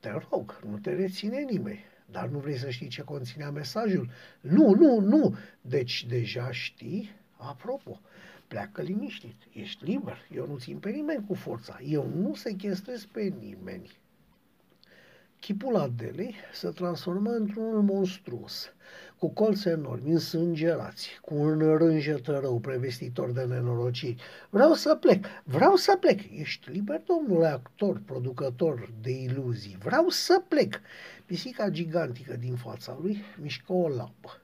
Te 0.00 0.10
rog, 0.30 0.60
nu 0.70 0.78
te 0.78 0.94
reține 0.94 1.44
nimeni. 1.50 1.84
Dar 2.10 2.28
nu 2.28 2.38
vrei 2.38 2.56
să 2.56 2.70
știi 2.70 2.88
ce 2.88 3.02
conținea 3.02 3.50
mesajul? 3.50 4.10
Nu, 4.40 4.74
nu, 4.74 5.00
nu. 5.00 5.36
Deci 5.60 6.06
deja 6.06 6.50
știi? 6.52 7.10
Apropo, 7.36 8.00
pleacă 8.46 8.82
liniștit. 8.82 9.36
Ești 9.52 9.84
liber. 9.84 10.28
Eu 10.34 10.46
nu 10.46 10.58
țin 10.58 10.78
pe 10.78 10.90
nimeni 10.90 11.26
cu 11.26 11.34
forța. 11.34 11.78
Eu 11.84 12.10
nu 12.14 12.34
sechestrez 12.34 13.04
pe 13.04 13.22
nimeni. 13.22 13.90
Chipul 15.40 15.76
Adelei 15.76 16.34
se 16.52 16.68
transformă 16.68 17.30
într-unul 17.30 17.82
monstruos, 17.82 18.72
cu 19.18 19.28
colțe 19.28 19.70
enormi, 19.70 20.12
însângerați, 20.12 21.18
cu 21.22 21.34
un 21.34 21.58
rânjetă 21.76 22.38
rău 22.42 22.58
prevestitor 22.58 23.30
de 23.30 23.44
nenorociri. 23.44 24.16
Vreau 24.50 24.72
să 24.72 24.94
plec, 24.94 25.26
vreau 25.44 25.76
să 25.76 25.96
plec. 26.00 26.20
Ești 26.32 26.70
liber, 26.70 27.02
domnule 27.06 27.46
actor, 27.46 28.00
producător 28.04 28.90
de 29.02 29.10
iluzii. 29.10 29.78
Vreau 29.82 30.08
să 30.08 30.42
plec. 30.48 30.80
Pisica 31.26 31.68
gigantică 31.68 32.36
din 32.36 32.54
fața 32.54 32.98
lui 33.00 33.22
mișcă 33.42 33.72
o 33.72 33.88
lampă, 33.88 34.40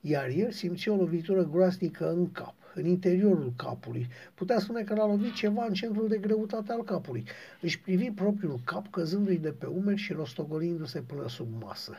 iar 0.00 0.28
el 0.28 0.50
simți 0.50 0.88
o 0.88 0.96
lovitură 0.96 1.44
groaznică 1.44 2.10
în 2.10 2.32
cap 2.32 2.54
în 2.74 2.86
interiorul 2.86 3.52
capului. 3.56 4.08
Putea 4.34 4.58
spune 4.58 4.82
că 4.82 4.94
l-a 4.94 5.06
lovit 5.06 5.34
ceva 5.34 5.64
în 5.64 5.74
centrul 5.74 6.08
de 6.08 6.18
greutate 6.18 6.72
al 6.72 6.84
capului. 6.84 7.24
Își 7.60 7.80
privi 7.80 8.10
propriul 8.10 8.60
cap 8.64 8.90
căzându-i 8.90 9.38
de 9.38 9.50
pe 9.50 9.66
umeri 9.66 10.00
și 10.00 10.12
rostogolindu-se 10.12 11.00
până 11.00 11.28
sub 11.28 11.48
masă. 11.62 11.92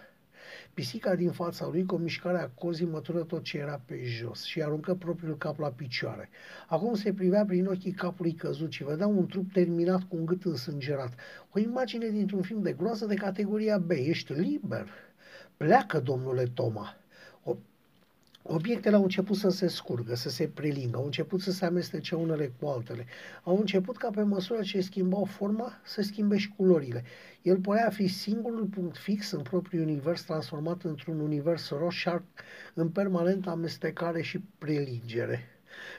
Pisica 0.74 1.16
din 1.16 1.32
fața 1.32 1.68
lui, 1.68 1.86
cu 1.86 1.96
o 1.96 1.98
mișcare 1.98 2.38
a 2.38 2.50
cozii, 2.50 2.86
mătură 2.86 3.24
tot 3.24 3.44
ce 3.44 3.58
era 3.58 3.82
pe 3.86 4.02
jos 4.04 4.44
și 4.44 4.62
aruncă 4.62 4.96
propriul 4.96 5.38
cap 5.38 5.60
la 5.60 5.68
picioare. 5.70 6.30
Acum 6.68 6.96
se 6.96 7.14
privea 7.14 7.46
prin 7.46 7.66
ochii 7.66 7.92
capului 7.92 8.34
căzut 8.34 8.72
și 8.72 8.84
vedea 8.84 9.08
un 9.08 9.26
trup 9.28 9.52
terminat 9.52 10.02
cu 10.04 10.16
un 10.16 10.26
gât 10.26 10.46
însângerat. 10.46 11.14
O 11.52 11.60
imagine 11.60 12.10
dintr-un 12.10 12.42
film 12.42 12.62
de 12.62 12.74
groază 12.74 13.06
de 13.06 13.16
categoria 13.16 13.78
B. 13.78 13.92
Ești 13.92 14.34
liber? 14.34 14.88
Pleacă, 15.58 16.00
domnule 16.00 16.44
Toma. 16.44 16.96
Obiectele 18.46 18.96
au 18.96 19.02
început 19.02 19.36
să 19.36 19.50
se 19.50 19.68
scurgă, 19.68 20.16
să 20.16 20.30
se 20.30 20.48
prelingă, 20.48 20.98
au 20.98 21.06
început 21.06 21.42
să 21.42 21.52
se 21.52 21.66
amestece 21.66 22.16
unele 22.16 22.52
cu 22.60 22.68
altele. 22.68 23.06
Au 23.44 23.58
început 23.58 23.98
ca 23.98 24.10
pe 24.10 24.22
măsură 24.22 24.62
ce 24.62 24.82
schimbau 24.82 25.24
forma, 25.26 25.80
să 25.84 26.02
schimbe 26.02 26.38
și 26.38 26.54
culorile. 26.56 27.04
El 27.42 27.58
părea 27.58 27.90
fi 27.90 28.08
singurul 28.08 28.66
punct 28.66 28.98
fix 28.98 29.32
în 29.32 29.42
propriul 29.42 29.84
univers 29.84 30.24
transformat 30.24 30.84
într-un 30.84 31.20
univers 31.20 31.70
roșar 31.70 32.24
în 32.74 32.90
permanentă 32.90 33.50
amestecare 33.50 34.22
și 34.22 34.40
prelingere. 34.58 35.40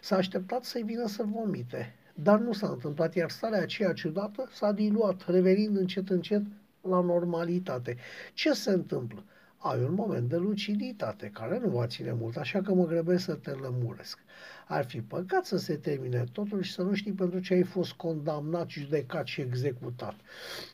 S-a 0.00 0.16
așteptat 0.16 0.64
să-i 0.64 0.82
vină 0.82 1.06
să 1.06 1.22
vomite, 1.26 1.94
dar 2.14 2.38
nu 2.38 2.52
s-a 2.52 2.68
întâmplat, 2.68 3.14
iar 3.14 3.30
starea 3.30 3.60
aceea 3.60 3.92
ciudată 3.92 4.48
s-a 4.52 4.72
diluat, 4.72 5.24
revenind 5.26 5.76
încet 5.76 6.08
încet 6.08 6.42
la 6.80 7.00
normalitate. 7.00 7.96
Ce 8.34 8.52
se 8.52 8.70
întâmplă? 8.70 9.24
Ai 9.66 9.82
un 9.82 9.94
moment 9.94 10.28
de 10.28 10.36
luciditate 10.36 11.30
care 11.32 11.58
nu 11.62 11.68
va 11.68 11.86
ține 11.86 12.12
mult, 12.12 12.36
așa 12.36 12.60
că 12.60 12.74
mă 12.74 12.86
grăbesc 12.86 13.24
să 13.24 13.34
te 13.34 13.50
lămuresc. 13.50 14.18
Ar 14.66 14.84
fi 14.84 15.00
păcat 15.00 15.44
să 15.44 15.56
se 15.56 15.74
termine 15.74 16.24
totul 16.32 16.62
și 16.62 16.72
să 16.72 16.82
nu 16.82 16.94
știi 16.94 17.12
pentru 17.12 17.38
ce 17.38 17.54
ai 17.54 17.62
fost 17.62 17.92
condamnat, 17.92 18.68
judecat 18.68 19.26
și 19.26 19.40
executat. 19.40 20.14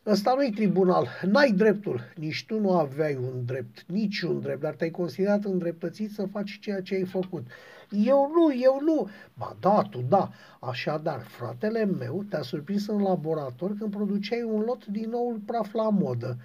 Ăsta 0.07 0.34
nu-i 0.34 0.51
tribunal, 0.51 1.09
n-ai 1.22 1.53
dreptul, 1.53 2.01
nici 2.16 2.45
tu 2.47 2.61
nu 2.61 2.78
aveai 2.78 3.14
un 3.16 3.45
drept, 3.45 3.84
niciun 3.86 4.41
drept, 4.41 4.61
dar 4.61 4.74
te-ai 4.74 4.91
considerat 4.91 5.45
îndreptățit 5.45 6.11
să 6.11 6.26
faci 6.26 6.59
ceea 6.61 6.80
ce 6.80 6.95
ai 6.95 7.05
făcut. 7.05 7.47
Eu 7.91 8.30
nu, 8.34 8.61
eu 8.62 8.80
nu. 8.84 9.09
Ba 9.34 9.57
da, 9.61 9.82
tu 9.91 10.05
da. 10.09 10.30
Așadar, 10.61 11.20
fratele 11.20 11.84
meu 11.84 12.24
te-a 12.28 12.43
surprins 12.43 12.86
în 12.86 13.03
laborator 13.03 13.76
când 13.78 13.91
produceai 13.91 14.43
un 14.43 14.61
lot 14.61 14.86
din 14.86 15.11
noul 15.11 15.41
praf 15.47 15.72
la 15.72 15.88
modă 15.88 16.38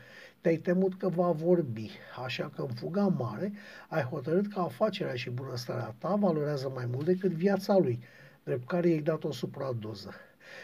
te-ai 0.46 0.58
temut 0.58 0.98
că 0.98 1.10
va 1.10 1.32
vorbi, 1.32 1.90
așa 2.24 2.52
că 2.56 2.62
în 2.62 2.74
fuga 2.74 3.08
mare 3.08 3.54
ai 3.90 4.02
hotărât 4.02 4.54
că 4.54 4.60
afacerea 4.60 5.16
și 5.16 5.30
bunăstarea 5.30 5.96
ta 5.98 6.16
valorează 6.16 6.72
mai 6.76 6.86
mult 6.92 7.06
decât 7.06 7.32
viața 7.32 7.78
lui, 7.78 8.00
drept 8.44 8.68
care 8.68 8.90
i-ai 8.90 9.00
dat 9.00 9.24
o 9.24 9.32
supradoză. 9.32 10.14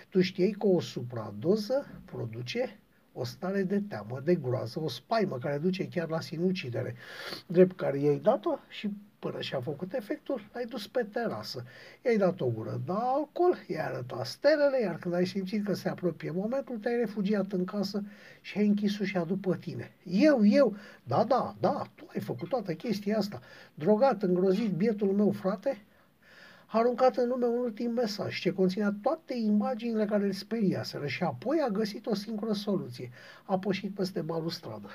Tu 0.10 0.22
știai 0.22 0.56
că 0.60 0.68
o 0.68 0.80
supradoză 0.80 1.88
produce 2.06 2.80
o 3.14 3.24
stare 3.24 3.64
de 3.64 3.82
teamă, 3.90 4.22
de 4.24 4.36
groază, 4.36 4.80
o 4.80 4.88
spaimă 4.88 5.38
care 5.38 5.58
duce 5.58 5.88
chiar 5.88 6.10
la 6.10 6.20
sinucidere, 6.20 6.96
drept 7.48 7.76
care 7.76 8.00
i-ai 8.00 8.20
dat-o 8.20 8.58
și 8.70 8.90
până 9.22 9.42
și-a 9.42 9.60
făcut 9.60 9.94
efectul, 9.94 10.50
l-ai 10.54 10.66
dus 10.66 10.88
pe 10.88 11.04
terasă. 11.04 11.64
I-ai 12.06 12.18
dat 12.18 12.42
o 12.42 12.46
gură 12.46 12.82
de 12.86 12.92
alcool, 12.96 13.58
i-ai 13.68 13.86
arătat 13.86 14.26
stelele, 14.26 14.82
iar 14.82 14.98
când 14.98 15.14
ai 15.14 15.26
simțit 15.26 15.66
că 15.66 15.74
se 15.74 15.90
apropie 15.90 16.32
momentul, 16.32 16.78
te-ai 16.78 16.98
refugiat 16.98 17.52
în 17.52 17.66
casă 17.66 18.04
și 18.42 18.58
ai 18.58 18.68
închis 18.68 19.00
ușa 19.00 19.24
după 19.24 19.56
tine. 19.56 19.92
Eu, 20.04 20.46
eu, 20.46 20.76
da, 21.04 21.24
da, 21.24 21.56
da, 21.60 21.84
tu 21.96 22.06
ai 22.14 22.20
făcut 22.20 22.50
toată 22.50 22.74
chestia 22.74 23.18
asta. 23.18 23.42
Drogat, 23.74 24.24
îngrozit, 24.24 24.72
bietul 24.72 25.12
meu 25.12 25.32
frate, 25.32 25.82
a 26.66 26.78
aruncat 26.78 27.16
în 27.16 27.28
lume 27.28 27.46
un 27.46 27.58
ultim 27.58 27.92
mesaj 27.92 28.40
ce 28.40 28.54
conținea 28.54 28.96
toate 29.02 29.34
imaginile 29.34 30.06
care 30.06 30.26
îl 30.26 30.32
speriaseră 30.32 31.08
și 31.08 31.24
apoi 31.24 31.60
a 31.60 31.70
găsit 31.70 32.06
o 32.06 32.16
singură 32.16 32.54
soluție. 32.54 33.10
A 33.44 33.60
pășit 33.60 33.94
peste 33.94 34.22
balustradă. 34.22 34.90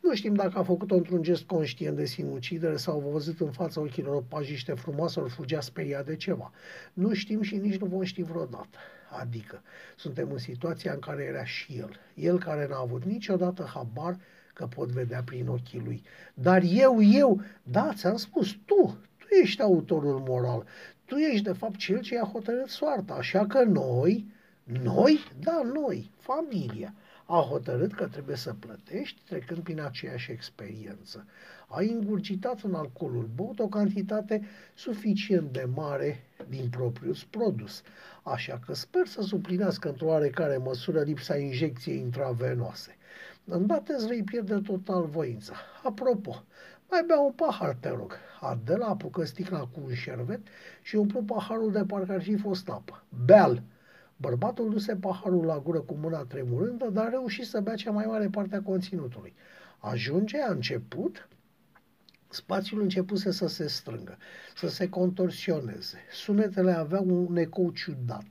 Nu 0.00 0.14
știm 0.14 0.34
dacă 0.34 0.58
a 0.58 0.62
făcut-o 0.62 0.94
într-un 0.94 1.22
gest 1.22 1.42
conștient 1.42 1.96
de 1.96 2.04
sinucidere 2.04 2.76
sau 2.76 2.96
a 2.96 3.10
văzut 3.10 3.40
în 3.40 3.50
fața 3.50 3.80
ochilor 3.80 4.14
o 4.14 4.20
pajiște 4.28 4.72
frumoasă, 4.72 5.20
ori 5.20 5.30
fugea 5.30 5.60
speriat 5.60 6.06
de 6.06 6.16
ceva. 6.16 6.52
Nu 6.92 7.14
știm 7.14 7.42
și 7.42 7.56
nici 7.56 7.76
nu 7.76 7.86
vom 7.86 8.02
ști 8.02 8.22
vreodată. 8.22 8.78
Adică, 9.20 9.62
suntem 9.96 10.30
în 10.30 10.38
situația 10.38 10.92
în 10.92 10.98
care 10.98 11.22
era 11.22 11.44
și 11.44 11.78
el. 11.78 11.90
El 12.14 12.38
care 12.38 12.66
n-a 12.68 12.78
avut 12.78 13.04
niciodată 13.04 13.70
habar 13.74 14.16
că 14.54 14.66
pot 14.66 14.88
vedea 14.88 15.22
prin 15.22 15.48
ochii 15.48 15.82
lui. 15.84 16.02
Dar 16.34 16.62
eu, 16.64 17.02
eu, 17.02 17.40
da, 17.62 17.92
ți-am 17.94 18.16
spus, 18.16 18.50
tu, 18.64 18.98
tu 19.18 19.26
ești 19.42 19.62
autorul 19.62 20.22
moral. 20.28 20.66
Tu 21.04 21.16
ești, 21.16 21.44
de 21.44 21.52
fapt, 21.52 21.76
cel 21.76 22.00
ce 22.00 22.18
a 22.18 22.24
hotărât 22.24 22.68
soarta. 22.68 23.14
Așa 23.14 23.46
că 23.46 23.62
noi, 23.62 24.26
noi, 24.82 25.18
da, 25.40 25.62
noi, 25.74 26.10
familia, 26.18 26.94
a 27.32 27.46
hotărât 27.48 27.94
că 27.94 28.06
trebuie 28.06 28.36
să 28.36 28.54
plătești 28.58 29.20
trecând 29.28 29.62
prin 29.62 29.80
aceeași 29.80 30.30
experiență. 30.30 31.26
A 31.68 31.82
ingurgitat 31.82 32.60
în 32.60 32.74
alcoolul 32.74 33.30
băut 33.34 33.58
o 33.58 33.68
cantitate 33.68 34.42
suficient 34.74 35.52
de 35.52 35.68
mare 35.74 36.24
din 36.48 36.68
propriul 36.68 37.16
produs, 37.30 37.82
așa 38.22 38.60
că 38.66 38.74
sper 38.74 39.06
să 39.06 39.22
suplinească 39.22 39.88
într-o 39.88 40.06
oarecare 40.06 40.56
măsură 40.56 41.00
lipsa 41.02 41.36
injecției 41.36 41.98
intravenoase. 41.98 42.96
Îndată 43.44 43.92
îți 43.92 44.06
vei 44.06 44.22
pierde 44.22 44.60
total 44.66 45.06
voința. 45.06 45.54
Apropo, 45.82 46.44
mai 46.90 47.04
bea 47.06 47.20
un 47.20 47.32
pahar, 47.32 47.76
te 47.80 47.88
rog. 47.88 48.16
Adela 48.40 48.86
apucă 48.86 49.24
sticla 49.24 49.58
cu 49.58 49.80
un 49.84 49.94
șervet 49.94 50.40
și 50.82 50.96
umplu 50.96 51.22
paharul 51.22 51.72
de 51.72 51.84
parcă 51.84 52.12
ar 52.12 52.22
fi 52.22 52.36
fost 52.36 52.68
apă. 52.68 53.04
Beal! 53.24 53.62
Bărbatul 54.20 54.70
duse 54.70 54.96
paharul 54.96 55.44
la 55.44 55.58
gură 55.58 55.80
cu 55.80 55.94
mâna 55.94 56.24
tremurândă, 56.24 56.88
dar 56.90 57.06
a 57.06 57.08
reușit 57.08 57.46
să 57.46 57.60
bea 57.60 57.74
cea 57.74 57.90
mai 57.90 58.04
mare 58.06 58.28
parte 58.28 58.56
a 58.56 58.62
conținutului. 58.62 59.34
Ajunge, 59.78 60.40
a 60.40 60.50
început, 60.50 61.28
spațiul 62.28 62.80
începuse 62.80 63.30
să 63.30 63.46
se 63.46 63.66
strângă, 63.66 64.18
să 64.56 64.68
se 64.68 64.88
contorsioneze. 64.88 65.98
Sunetele 66.12 66.72
aveau 66.72 67.26
un 67.28 67.36
ecou 67.36 67.70
ciudat. 67.70 68.24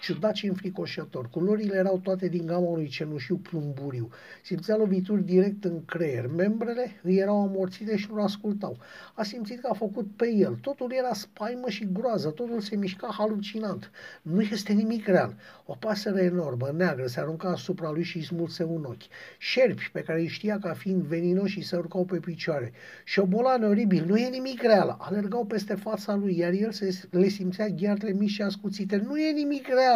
Ciudat 0.00 0.34
și 0.34 0.46
înfricoșător. 0.46 1.28
Culorile 1.28 1.76
erau 1.76 1.98
toate 1.98 2.28
din 2.28 2.46
gama 2.46 2.66
unui 2.66 2.88
cenușiu 2.88 3.36
plumburiu. 3.36 4.10
Simțea 4.42 4.76
lovituri 4.76 5.24
direct 5.24 5.64
în 5.64 5.84
creier. 5.84 6.26
Membrele 6.26 7.00
îi 7.02 7.16
erau 7.16 7.42
amorțite 7.42 7.96
și 7.96 8.08
nu 8.12 8.22
ascultau. 8.22 8.78
A 9.14 9.22
simțit 9.22 9.60
că 9.60 9.68
a 9.70 9.74
făcut 9.74 10.06
pe 10.16 10.32
el. 10.32 10.58
Totul 10.62 10.92
era 10.92 11.12
spaimă 11.12 11.68
și 11.68 11.88
groază. 11.92 12.28
Totul 12.28 12.60
se 12.60 12.76
mișca 12.76 13.14
halucinant. 13.18 13.90
Nu 14.22 14.40
este 14.40 14.72
nimic 14.72 15.06
real. 15.06 15.36
O 15.66 15.74
pasăre 15.74 16.22
enormă, 16.22 16.70
neagră, 16.76 17.06
se 17.06 17.20
arunca 17.20 17.48
asupra 17.48 17.90
lui 17.90 18.02
și 18.02 18.16
îi 18.16 18.22
smulse 18.22 18.64
un 18.64 18.84
ochi. 18.84 19.02
Șerpi 19.38 19.90
pe 19.92 20.00
care 20.00 20.20
îi 20.20 20.28
știa 20.28 20.58
ca 20.58 20.72
fiind 20.72 21.02
veninoși 21.02 21.52
și 21.52 21.66
se 21.66 21.76
urcau 21.76 22.04
pe 22.04 22.18
picioare. 22.18 22.72
Șobolane 23.04 23.66
oribil, 23.66 24.04
nu 24.06 24.16
e 24.16 24.28
nimic 24.28 24.62
real. 24.62 24.96
Alergau 24.98 25.44
peste 25.44 25.74
fața 25.74 26.14
lui, 26.14 26.36
iar 26.38 26.52
el 26.52 26.72
se, 26.72 27.00
le 27.10 27.28
simțea 27.28 27.68
ghearele 27.68 28.12
mici 28.12 28.30
și 28.30 28.42
ascuțite. 28.42 28.96
Nu 28.96 29.18
e 29.18 29.32
nimic 29.32 29.66
real. 29.66 29.89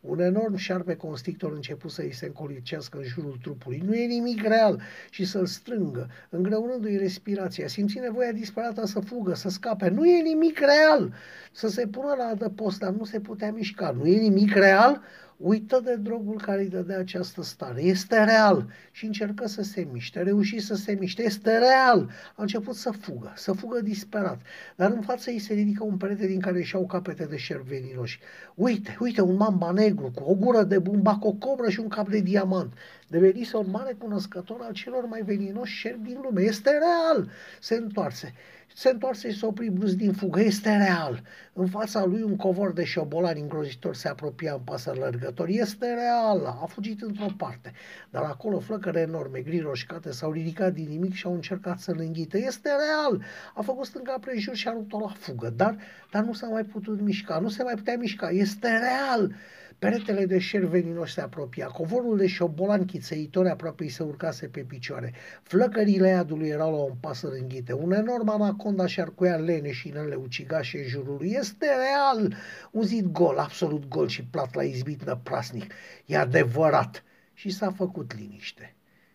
Un 0.00 0.20
enorm 0.20 0.54
șarpe 0.56 0.96
constrictor 0.96 1.52
început 1.52 1.90
să 1.90 2.02
îi 2.02 2.12
se 2.12 2.26
încolicească 2.26 2.98
în 2.98 3.04
jurul 3.04 3.38
trupului. 3.42 3.82
Nu 3.86 3.94
e 3.94 4.06
nimic 4.06 4.42
real 4.42 4.80
și 5.10 5.24
să-l 5.24 5.46
strângă, 5.46 6.10
îngreunându-i 6.28 6.96
respirația. 6.96 7.66
Simți 7.66 7.98
nevoia 7.98 8.32
disperată 8.32 8.86
să 8.86 9.00
fugă, 9.00 9.34
să 9.34 9.48
scape. 9.48 9.88
Nu 9.88 10.06
e 10.06 10.22
nimic 10.22 10.58
real! 10.58 11.12
Să 11.52 11.68
se 11.68 11.86
pună 11.86 12.14
la 12.18 12.24
adăpost, 12.24 12.78
dar 12.78 12.90
nu 12.90 13.04
se 13.04 13.20
putea 13.20 13.52
mișca. 13.52 13.90
Nu 13.90 14.06
e 14.06 14.18
nimic 14.18 14.54
real? 14.54 15.02
Uită 15.38 15.80
de 15.84 15.94
drogul 15.94 16.40
care 16.40 16.60
îi 16.60 16.68
dădea 16.68 16.98
această 16.98 17.42
stare. 17.42 17.82
Este 17.82 18.24
real. 18.24 18.66
Și 18.90 19.04
încercă 19.04 19.46
să 19.46 19.62
se 19.62 19.88
miște. 19.92 20.22
Reuși 20.22 20.58
să 20.58 20.74
se 20.74 20.96
miște. 21.00 21.22
Este 21.22 21.58
real. 21.58 22.10
A 22.36 22.42
început 22.42 22.74
să 22.74 22.90
fugă, 22.90 23.32
să 23.36 23.52
fugă 23.52 23.80
disperat. 23.80 24.40
Dar 24.76 24.90
în 24.90 25.00
față 25.00 25.30
îi 25.30 25.38
se 25.38 25.54
ridică 25.54 25.84
un 25.84 25.96
perete 25.96 26.26
din 26.26 26.40
care 26.40 26.58
își 26.58 26.74
au 26.74 26.86
capete 26.86 27.24
de 27.24 27.36
șerp 27.36 27.66
veninoși. 27.66 28.20
Uite, 28.54 28.96
uite, 29.00 29.20
un 29.20 29.36
mamba 29.36 29.70
negru 29.70 30.10
cu 30.14 30.22
o 30.22 30.34
gură 30.34 30.62
de 30.62 30.78
bumbac, 30.78 31.24
o 31.24 31.32
cobră 31.32 31.68
și 31.68 31.80
un 31.80 31.88
cap 31.88 32.08
de 32.08 32.20
diamant. 32.20 32.72
Devenise 33.08 33.56
un 33.56 33.70
mare 33.70 33.92
cunoscător 33.98 34.60
al 34.60 34.72
celor 34.72 35.06
mai 35.06 35.22
veninoși 35.22 35.76
șerpi 35.76 36.02
din 36.02 36.18
lume. 36.22 36.42
Este 36.42 36.70
real. 36.70 37.30
Se 37.60 37.74
întoarse 37.74 38.34
se 38.78 38.88
întoarse 38.88 39.30
și 39.30 39.38
se 39.38 39.46
opri 39.46 39.70
brusc 39.70 39.94
din 39.94 40.12
fugă. 40.12 40.40
Este 40.40 40.76
real. 40.76 41.22
În 41.52 41.66
fața 41.66 42.04
lui 42.04 42.22
un 42.22 42.36
covor 42.36 42.72
de 42.72 42.84
șobolani 42.84 43.40
îngrozitor 43.40 43.94
se 43.94 44.08
apropia 44.08 44.52
în 44.52 44.60
pasă 44.60 44.92
lărgător. 44.98 45.48
Este 45.48 45.94
real. 45.94 46.58
A 46.62 46.66
fugit 46.66 47.02
într-o 47.02 47.26
parte. 47.36 47.72
Dar 48.10 48.22
acolo 48.22 48.58
flăcăre 48.58 49.00
enorme, 49.00 49.40
gri 49.40 49.60
roșcate, 49.60 50.10
s-au 50.10 50.32
ridicat 50.32 50.72
din 50.72 50.88
nimic 50.88 51.14
și 51.14 51.26
au 51.26 51.34
încercat 51.34 51.78
să-l 51.78 51.96
înghită. 51.98 52.38
Este 52.38 52.68
real. 52.68 53.22
A 53.54 53.62
făcut 53.62 53.86
stânga 53.86 54.16
prejur 54.20 54.54
și 54.54 54.68
a 54.68 54.70
rupt-o 54.70 54.98
la 54.98 55.12
fugă. 55.18 55.52
Dar, 55.56 55.76
dar 56.10 56.24
nu 56.24 56.32
s-a 56.32 56.46
mai 56.46 56.64
putut 56.64 57.00
mișca. 57.00 57.38
Nu 57.38 57.48
se 57.48 57.62
mai 57.62 57.74
putea 57.74 57.96
mișca. 57.96 58.28
Este 58.28 58.68
real. 58.68 59.34
Peretele 59.78 60.26
de 60.26 60.38
șer 60.38 60.64
veninoși 60.64 61.12
se 61.12 61.20
apropia, 61.20 61.66
covorul 61.66 62.16
de 62.16 62.26
șobolan 62.26 62.84
chițeitori 62.84 63.48
aproape 63.48 63.82
îi 63.82 63.88
se 63.88 64.02
urcase 64.02 64.46
pe 64.46 64.60
picioare. 64.60 65.12
Flăcările 65.42 66.08
iadului 66.08 66.48
erau 66.48 66.70
la 66.70 66.82
un 66.82 66.94
pas 67.00 67.22
rânghite. 67.22 67.72
Un 67.72 67.92
enorm 67.92 68.28
anaconda 68.28 68.86
și 68.86 68.94
șarcuia 68.94 69.36
leneșinele 69.36 70.14
ucigașe 70.14 70.78
în 70.78 70.88
jurul 70.88 71.16
lui. 71.18 71.30
Este 71.30 71.66
real! 71.66 72.34
Un 72.70 72.82
zid 72.82 73.06
gol, 73.06 73.38
absolut 73.38 73.88
gol 73.88 74.08
și 74.08 74.24
plat 74.24 74.54
la 74.54 74.62
izbit 74.62 75.04
năprasnic. 75.04 75.72
E 76.06 76.16
adevărat! 76.16 77.04
Și 77.34 77.50
s-a 77.50 77.70
făcut 77.70 78.16
liniște. 78.16 78.74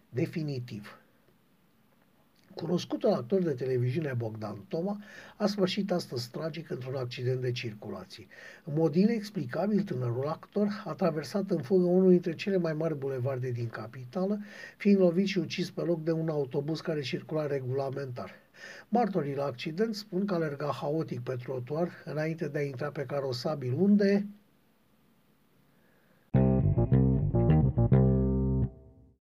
Definitiv. 0.09 1.02
Cunoscutul 2.55 3.09
actor 3.09 3.41
de 3.41 3.51
televiziune 3.51 4.13
Bogdan 4.17 4.65
Toma 4.67 5.01
a 5.37 5.45
sfârșit 5.45 5.91
astăzi 5.91 6.29
tragic 6.31 6.69
într-un 6.69 6.95
accident 6.95 7.41
de 7.41 7.51
circulație. 7.51 8.27
În 8.63 8.73
mod 8.75 8.95
inexplicabil, 8.95 9.81
tânărul 9.81 10.27
actor 10.27 10.83
a 10.85 10.93
traversat 10.93 11.49
în 11.49 11.61
fugă 11.61 11.85
unul 11.85 12.09
dintre 12.09 12.35
cele 12.35 12.57
mai 12.57 12.73
mari 12.73 12.97
bulevarde 12.97 13.51
din 13.51 13.67
capitală, 13.67 14.39
fiind 14.77 14.99
lovit 14.99 15.27
și 15.27 15.37
ucis 15.37 15.71
pe 15.71 15.81
loc 15.81 16.03
de 16.03 16.11
un 16.11 16.29
autobuz 16.29 16.79
care 16.79 17.01
circula 17.01 17.47
regulamentar. 17.47 18.31
Martorii 18.89 19.35
la 19.35 19.45
accident 19.45 19.95
spun 19.95 20.25
că 20.25 20.33
alerga 20.33 20.71
haotic 20.81 21.19
pe 21.19 21.35
trotuar 21.43 21.89
înainte 22.05 22.47
de 22.47 22.57
a 22.57 22.61
intra 22.61 22.89
pe 22.91 23.05
carosabil 23.05 23.73
unde 23.77 24.27